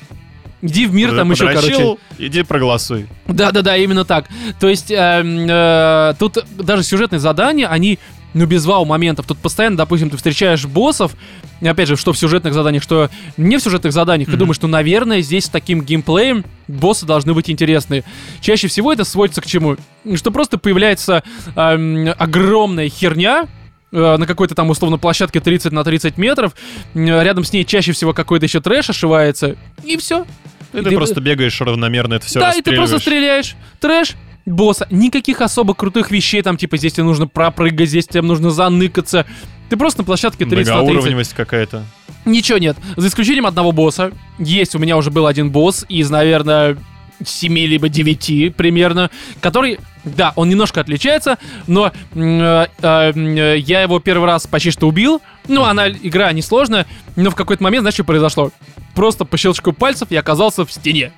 [0.64, 1.62] Иди в мир, там еще, короче.
[1.72, 3.08] Подрочил, иди проголосуй.
[3.28, 4.26] Да-да-да, именно так.
[4.60, 7.98] То есть эм, э, тут даже сюжетные задания, они
[8.34, 9.26] ну, без вау-моментов.
[9.28, 11.14] Тут постоянно, допустим, ты встречаешь боссов,
[11.60, 14.40] и опять же, что в сюжетных заданиях, что не в сюжетных заданиях, ты Мгм.
[14.40, 18.04] думаешь, что, наверное, здесь с таким геймплеем боссы должны быть интересные.
[18.40, 19.78] Чаще всего это сводится к чему?
[20.16, 21.24] Что просто появляется
[21.56, 23.48] эм, огромная херня,
[23.92, 26.54] э, на какой-то там условно площадке 30 на 30 метров,
[26.96, 30.26] рядом с ней чаще всего какой-то еще трэш ошивается, и все.
[30.74, 33.56] И ты просто бегаешь равномерно, это все Да, и ты просто стреляешь.
[33.82, 34.14] Трэш,
[34.46, 34.88] босса.
[34.90, 39.26] Никаких особо крутых вещей, там, типа, здесь тебе нужно пропрыгать, здесь тебе нужно заныкаться.
[39.70, 40.74] Ты просто на площадке 30 на 30.
[40.76, 41.84] Многоуровневость какая-то.
[42.26, 42.78] Ничего нет.
[42.98, 44.12] За исключением одного босса.
[44.38, 46.78] Есть, у меня уже был один босс из, наверное,
[47.24, 49.10] 7 либо 9 примерно,
[49.42, 51.38] который, да, он немножко отличается,
[51.68, 55.22] но э, э, э, я его первый раз почти что убил.
[55.48, 56.86] Ну, она, игра несложная,
[57.16, 58.52] но в какой-то момент, знаешь, что произошло?
[58.96, 61.12] Просто по щелчку пальцев я оказался в стене.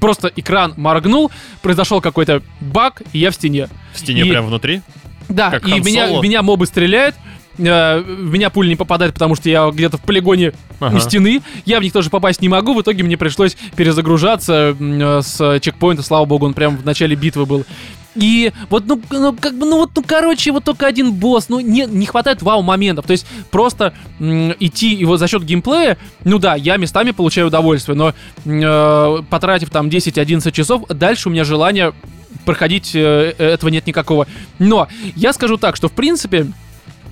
[0.00, 1.30] Просто экран моргнул,
[1.62, 3.68] произошел какой-то баг, и я в стене.
[3.94, 4.82] В стене И- прям внутри.
[5.28, 6.22] Да, Как и Хан меня, Соло?
[6.22, 7.14] меня мобы стреляют,
[7.58, 10.96] э, в меня пуля не попадает, потому что я где-то в полигоне Ага.
[10.96, 11.42] у стены.
[11.66, 12.72] Я в них тоже попасть не могу.
[12.74, 16.02] В итоге мне пришлось перезагружаться э, с чекпоинта.
[16.02, 17.64] Слава богу, он прям в начале битвы был.
[18.18, 21.60] И вот, ну, ну, как бы, ну вот, ну, короче, вот только один босс, ну,
[21.60, 23.06] не, не хватает вау-моментов.
[23.06, 27.96] То есть просто м, идти его за счет геймплея, ну да, я местами получаю удовольствие,
[27.96, 28.14] но
[28.44, 31.92] э, потратив там 10-11 часов, дальше у меня желания
[32.44, 34.26] проходить э, э, этого нет никакого.
[34.58, 36.48] Но я скажу так, что в принципе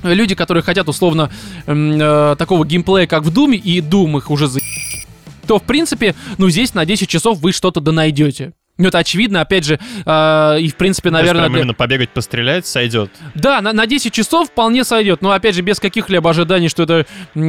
[0.02, 1.30] люди, которые хотят условно
[1.66, 4.58] э, такого геймплея, как в Думе, и Doom их уже за
[5.46, 8.52] то в принципе, ну здесь на 10 часов вы что-то да найдете.
[8.78, 12.10] Ну, это очевидно, опять же, э, и в принципе, То есть наверное, для- именно побегать,
[12.10, 13.10] пострелять сойдет.
[13.34, 17.06] да, на, на 10 часов вполне сойдет, но опять же, без каких-либо ожиданий, что это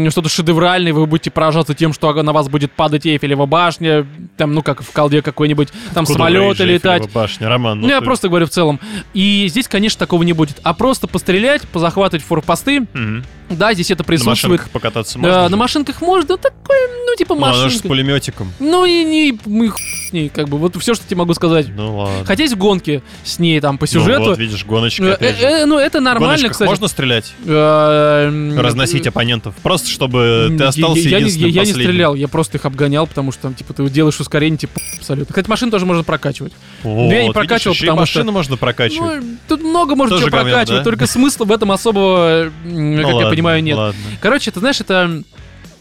[0.10, 4.62] что-то шедевральное, вы будете поражаться тем, что на вас будет падать Эйфелева башня, там, ну,
[4.62, 7.02] как в колде какой-нибудь, там Куда самолеты летать.
[7.02, 8.80] Эйфелева башня, Роман, Ну, я ты- просто говорю в целом.
[9.14, 10.58] И здесь, конечно, такого не будет.
[10.64, 13.26] А просто пострелять, позахватывать форпосты, Мгм.
[13.50, 14.44] да, здесь это На присутствует.
[14.62, 15.44] машинках покататься можно?
[15.44, 15.56] на же?
[15.58, 17.88] машинках можно, ну, такое, ну, типа Ну, она же с машинка.
[17.90, 18.54] пулеметиком.
[18.60, 19.72] Ну, и не, мы
[20.10, 21.68] с ней, как бы, вот все, что тебе могу сказать.
[21.76, 22.24] Ну ладно.
[22.26, 24.24] Хотя есть гонки с ней там по Ну сюжету.
[24.26, 25.46] вот, видишь, гоночка, Э, опять же.
[25.46, 26.70] э, э, ну, это нормально, кстати.
[26.70, 27.34] можно стрелять?
[27.46, 29.56] Э, Разносить оппонентов?
[29.64, 33.54] Просто чтобы ты остался единственным я, не стрелял, я просто их обгонял, потому что там,
[33.54, 35.34] типа, ты делаешь ускорение, типа, абсолютно.
[35.34, 36.54] Кстати, машину тоже можно прокачивать.
[36.84, 39.22] Вот, я не прокачивал, потому что- машину можно прокачивать.
[39.24, 43.64] Ну, тут много можно чего прокачивать, только смысла в этом особого, Ну как я понимаю,
[43.64, 43.78] нет.
[44.22, 45.22] Короче, ты знаешь, это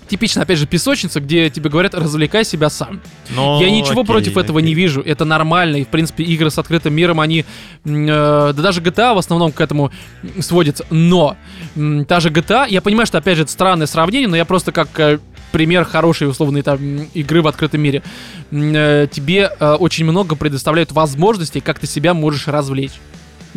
[0.08, 3.00] типично, опять же, песочница, где тебе говорят, развлекай себя сам.
[3.30, 4.68] Ну, Я ничего окей, против этого окей.
[4.68, 5.00] не вижу.
[5.00, 5.76] Это нормально.
[5.76, 7.44] И, в принципе, игры с открытым миром, они...
[7.84, 9.90] э, да даже GTA в основном к этому
[10.40, 10.84] сводится.
[10.90, 11.36] Но
[11.76, 14.72] м, та же GTA, я понимаю, что, опять же, это странное сравнение, но я просто
[14.72, 15.18] как э,
[15.52, 16.78] пример хорошей, условной там,
[17.14, 18.02] игры в открытом мире.
[18.50, 22.92] Э, тебе э, очень много предоставляют возможностей, как ты себя можешь развлечь.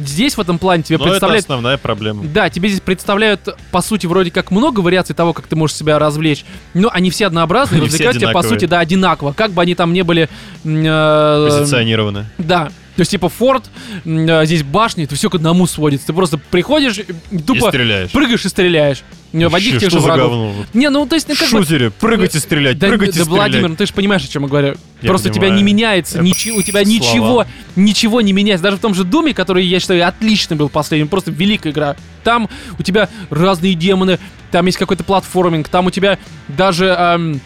[0.06, 1.46] Здесь в этом плане тебе Но это представляют...
[1.46, 2.24] основная проблема.
[2.26, 6.00] Да, тебе здесь представляют, по сути, вроде как много вариаций того, как ты можешь себя
[6.00, 9.34] развлечь, но они все однообразные, развлекают тебя, по сути, да, одинаково.
[9.34, 10.30] Как бы они там не были...
[10.64, 12.26] э, Позиционированы.
[12.38, 12.70] Да.
[13.00, 13.64] То есть, типа, форт,
[14.04, 16.08] э, здесь башни, это все к одному сводится.
[16.08, 18.12] Ты просто приходишь, и И тупо стреляешь.
[18.12, 19.04] прыгаешь и стреляешь.
[19.32, 20.32] Э, В одних тех же врагов.
[20.32, 20.54] говно?
[20.74, 21.60] Не, ну, то есть, ну, как бы...
[21.64, 23.30] шутере прыгать и стрелять, Да, прыгать и да, стрелять.
[23.30, 24.76] Владимир, ну ты же понимаешь, о чем я говорю.
[25.02, 25.64] Я Просто у тебя понимаю.
[25.64, 26.90] не меняется, Это ничего, у тебя слова.
[26.90, 27.46] ничего,
[27.78, 28.64] ничего не меняется.
[28.64, 31.96] Даже в том же Думе, который, я считаю, отличный был последним, просто великая игра.
[32.26, 34.20] Там у тебя разные демоны,
[34.52, 36.20] там есть какой-то платформинг, там у тебя
[36.50, 37.40] даже, эм,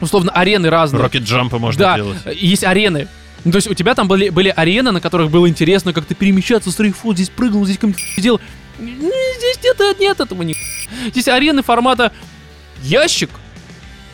[0.00, 1.02] условно, арены разные.
[1.02, 2.18] Рокет джампы можно да, делать.
[2.36, 3.08] есть арены.
[3.44, 6.70] Ну, то есть у тебя там были, были арены, на которых было интересно как-то перемещаться,
[6.70, 8.40] стрейфут, здесь прыгнул, здесь какой-нибудь делал.
[8.78, 10.54] Здесь нет, нет этого не.
[11.08, 12.12] Здесь арены формата
[12.82, 13.30] ящик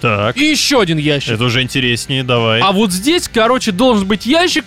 [0.01, 1.33] Так, и еще один ящик.
[1.35, 2.61] это уже интереснее, давай.
[2.61, 4.65] А вот здесь, короче, должен быть ящик,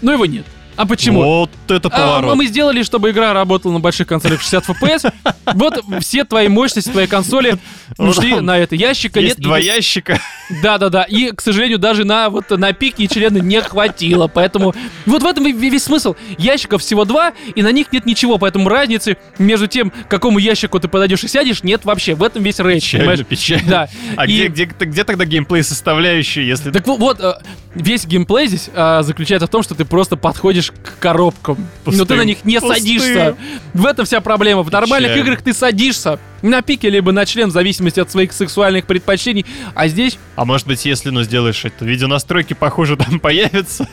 [0.00, 0.46] но его нет.
[0.76, 1.22] А почему?
[1.22, 2.36] Вот это А, поворот.
[2.36, 5.12] мы сделали, чтобы игра работала на больших консолях 60 FPS.
[5.54, 7.56] Вот все твои мощности, твои консоли
[7.98, 8.74] ушли на это.
[8.74, 9.38] Ящика нет.
[9.38, 10.18] два ящика.
[10.62, 11.02] Да-да-да.
[11.04, 14.28] И, к сожалению, даже на вот на пике и члены не хватило.
[14.28, 14.74] Поэтому
[15.06, 16.14] вот в этом весь смысл.
[16.38, 18.38] Ящиков всего два, и на них нет ничего.
[18.38, 22.14] Поэтому разницы между тем, к какому ящику ты подойдешь и сядешь, нет вообще.
[22.14, 22.82] В этом весь рейдж?
[22.92, 23.70] Печально, печально.
[23.70, 23.88] Да.
[24.16, 26.70] А И- где, где, где тогда геймплей составляющие, если...
[26.70, 27.34] Так вот, э,
[27.74, 31.56] весь геймплей здесь э, заключается в том, что ты просто подходишь к коробкам.
[31.84, 32.16] но ты Пустым.
[32.18, 32.76] на них не Пустым.
[32.76, 33.36] садишься.
[33.74, 34.62] В этом вся проблема.
[34.62, 35.28] В нормальных Печально.
[35.30, 39.46] играх ты садишься на пике, либо на член, в зависимости от своих сексуальных предпочтений.
[39.74, 43.86] А здесь, А может быть, если, ну, сделаешь это, видеонастройки, похоже, там появятся.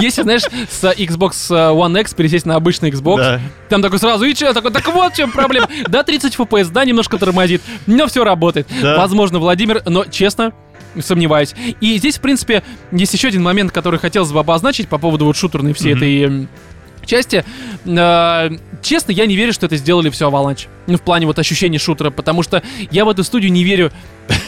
[0.00, 3.40] если, знаешь, с Xbox One X пересесть на обычный Xbox, Да.
[3.68, 5.68] там такой сразу, и че, такой, так вот в чем проблема.
[5.88, 8.66] Да, 30 FPS, да, немножко тормозит, но все работает.
[8.82, 8.96] Да.
[8.98, 10.52] Возможно, Владимир, но честно,
[11.00, 11.54] сомневаюсь.
[11.80, 12.62] И здесь, в принципе,
[12.92, 15.96] есть еще один момент, который хотелось бы обозначить по поводу вот шутерной всей Мгм.
[15.98, 16.48] этой м,
[17.06, 17.44] части.
[17.84, 18.50] Э,
[18.82, 20.66] честно, я не верю, что это сделали все Avalanche.
[20.86, 23.92] Ну, в плане вот ощущения шутера, потому что я в эту студию не верю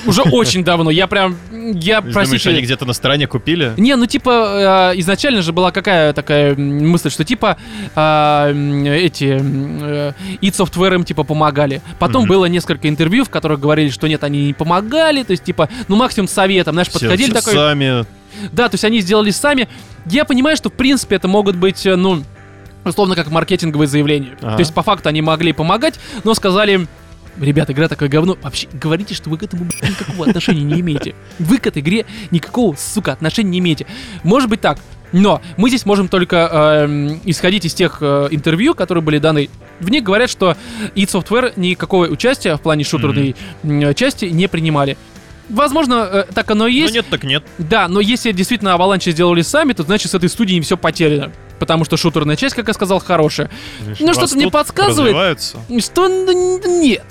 [0.07, 0.91] уже очень давно.
[0.91, 2.51] Я прям, я, Думаешь, простите...
[2.51, 3.73] они где-то на стороне купили?
[3.77, 7.57] Не, ну типа э, изначально же была какая такая мысль, что типа
[7.95, 11.83] э, эти э, id Software им типа помогали.
[11.99, 15.69] Потом было несколько интервью, в которых говорили, что нет, они не помогали, то есть типа,
[15.89, 18.07] ну максимум советом, знаешь, подходили такой, сами.
[18.53, 19.69] да, то есть они сделали сами.
[20.07, 22.23] Я понимаю, что в принципе это могут быть, ну
[22.85, 24.37] условно как маркетинговые заявления.
[24.41, 24.57] Ага.
[24.57, 26.87] То есть по факту они могли помогать, но сказали
[27.41, 28.37] Ребята, игра такое говно.
[28.43, 31.15] Вообще, говорите, что вы к этому никакого отношения не имеете.
[31.39, 33.87] Вы к этой игре никакого, сука, отношения не имеете.
[34.23, 34.79] Может быть так.
[35.13, 39.49] Но мы здесь можем только эм, исходить из тех э, интервью, которые были даны.
[39.79, 40.57] В них говорят, что
[40.95, 44.97] id Software никакого участия в плане шутерной м, части не принимали.
[45.49, 46.95] Возможно, э, так оно и Ну есть.
[46.95, 47.45] нет, так нет.
[47.59, 51.33] Да, но если действительно Avalanche сделали сами, то значит с этой студией все потеряно.
[51.61, 53.49] Потому что шутерная часть, как я сказал, хорошая.
[54.01, 55.41] Ну, что-то мне подсказывает.
[55.79, 57.05] Что ну, нет.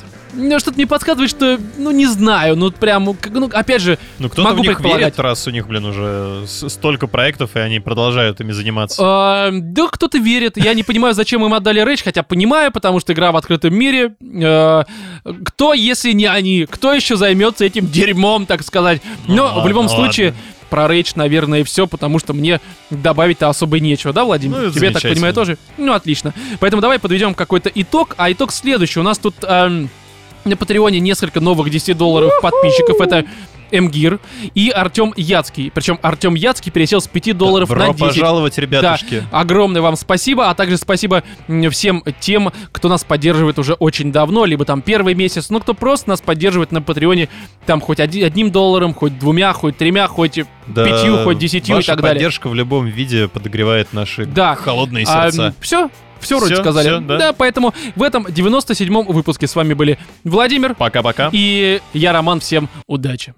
[0.60, 4.64] Что-то мне подсказывает, что, ну, не знаю, ну, прям, ну, опять же, Ну кто-то Могу
[4.64, 9.02] в них верит, раз у них, блин, уже столько проектов, и они продолжают ими заниматься.
[9.02, 10.58] э, да кто-то верит.
[10.58, 14.16] Я не понимаю, зачем им отдали Рейдж, хотя понимаю, потому что игра в открытом мире.
[14.42, 14.84] Э,
[15.46, 16.66] кто, если не они?
[16.70, 19.02] Кто еще займется этим дерьмом, так сказать?
[19.28, 20.04] Ну Но в ладно, любом ладно.
[20.04, 20.34] случае,
[20.70, 22.60] про Рейдж, наверное, и все, потому что мне
[22.90, 24.58] добавить-то особо нечего, да, Владимир?
[24.64, 25.58] Ну, Тебе, так понимаю, тоже?
[25.78, 26.34] Ну, отлично.
[26.60, 29.00] Поэтому давай подведем какой-то итог, а итог следующий.
[29.00, 29.90] У нас тут эм,
[30.46, 33.02] на Патреоне несколько новых 10 долларов подписчиков.
[33.02, 33.26] Это
[33.72, 34.20] Мгир
[34.54, 35.72] и Артем Яцкий.
[35.74, 38.00] Причем Артем Яцкий пересел с 5 долларов Добро на 10.
[38.00, 39.24] пожаловать, ребятушки.
[39.32, 41.24] Огромное вам спасибо, а также спасибо
[41.72, 46.10] всем тем, кто нас поддерживает уже очень давно, либо там первый месяц, ну кто просто
[46.10, 47.28] нас поддерживает на Патреоне,
[47.66, 51.84] там хоть оди- одним долларом, хоть двумя, хоть тремя, хоть Да, пятью, хоть десятью и
[51.84, 52.14] так далее.
[52.20, 54.56] поддержка в любом виде подогревает наши Да.
[54.56, 55.56] холодные А, сердца.
[55.60, 55.90] все,
[56.20, 56.88] все вроде сказали.
[56.88, 57.34] всё, да.
[57.34, 61.30] поэтому в этом 97-м выпуске с вами были Владимир Пока-пока.
[61.32, 62.40] и я, Роман.
[62.40, 63.34] Всем удачи.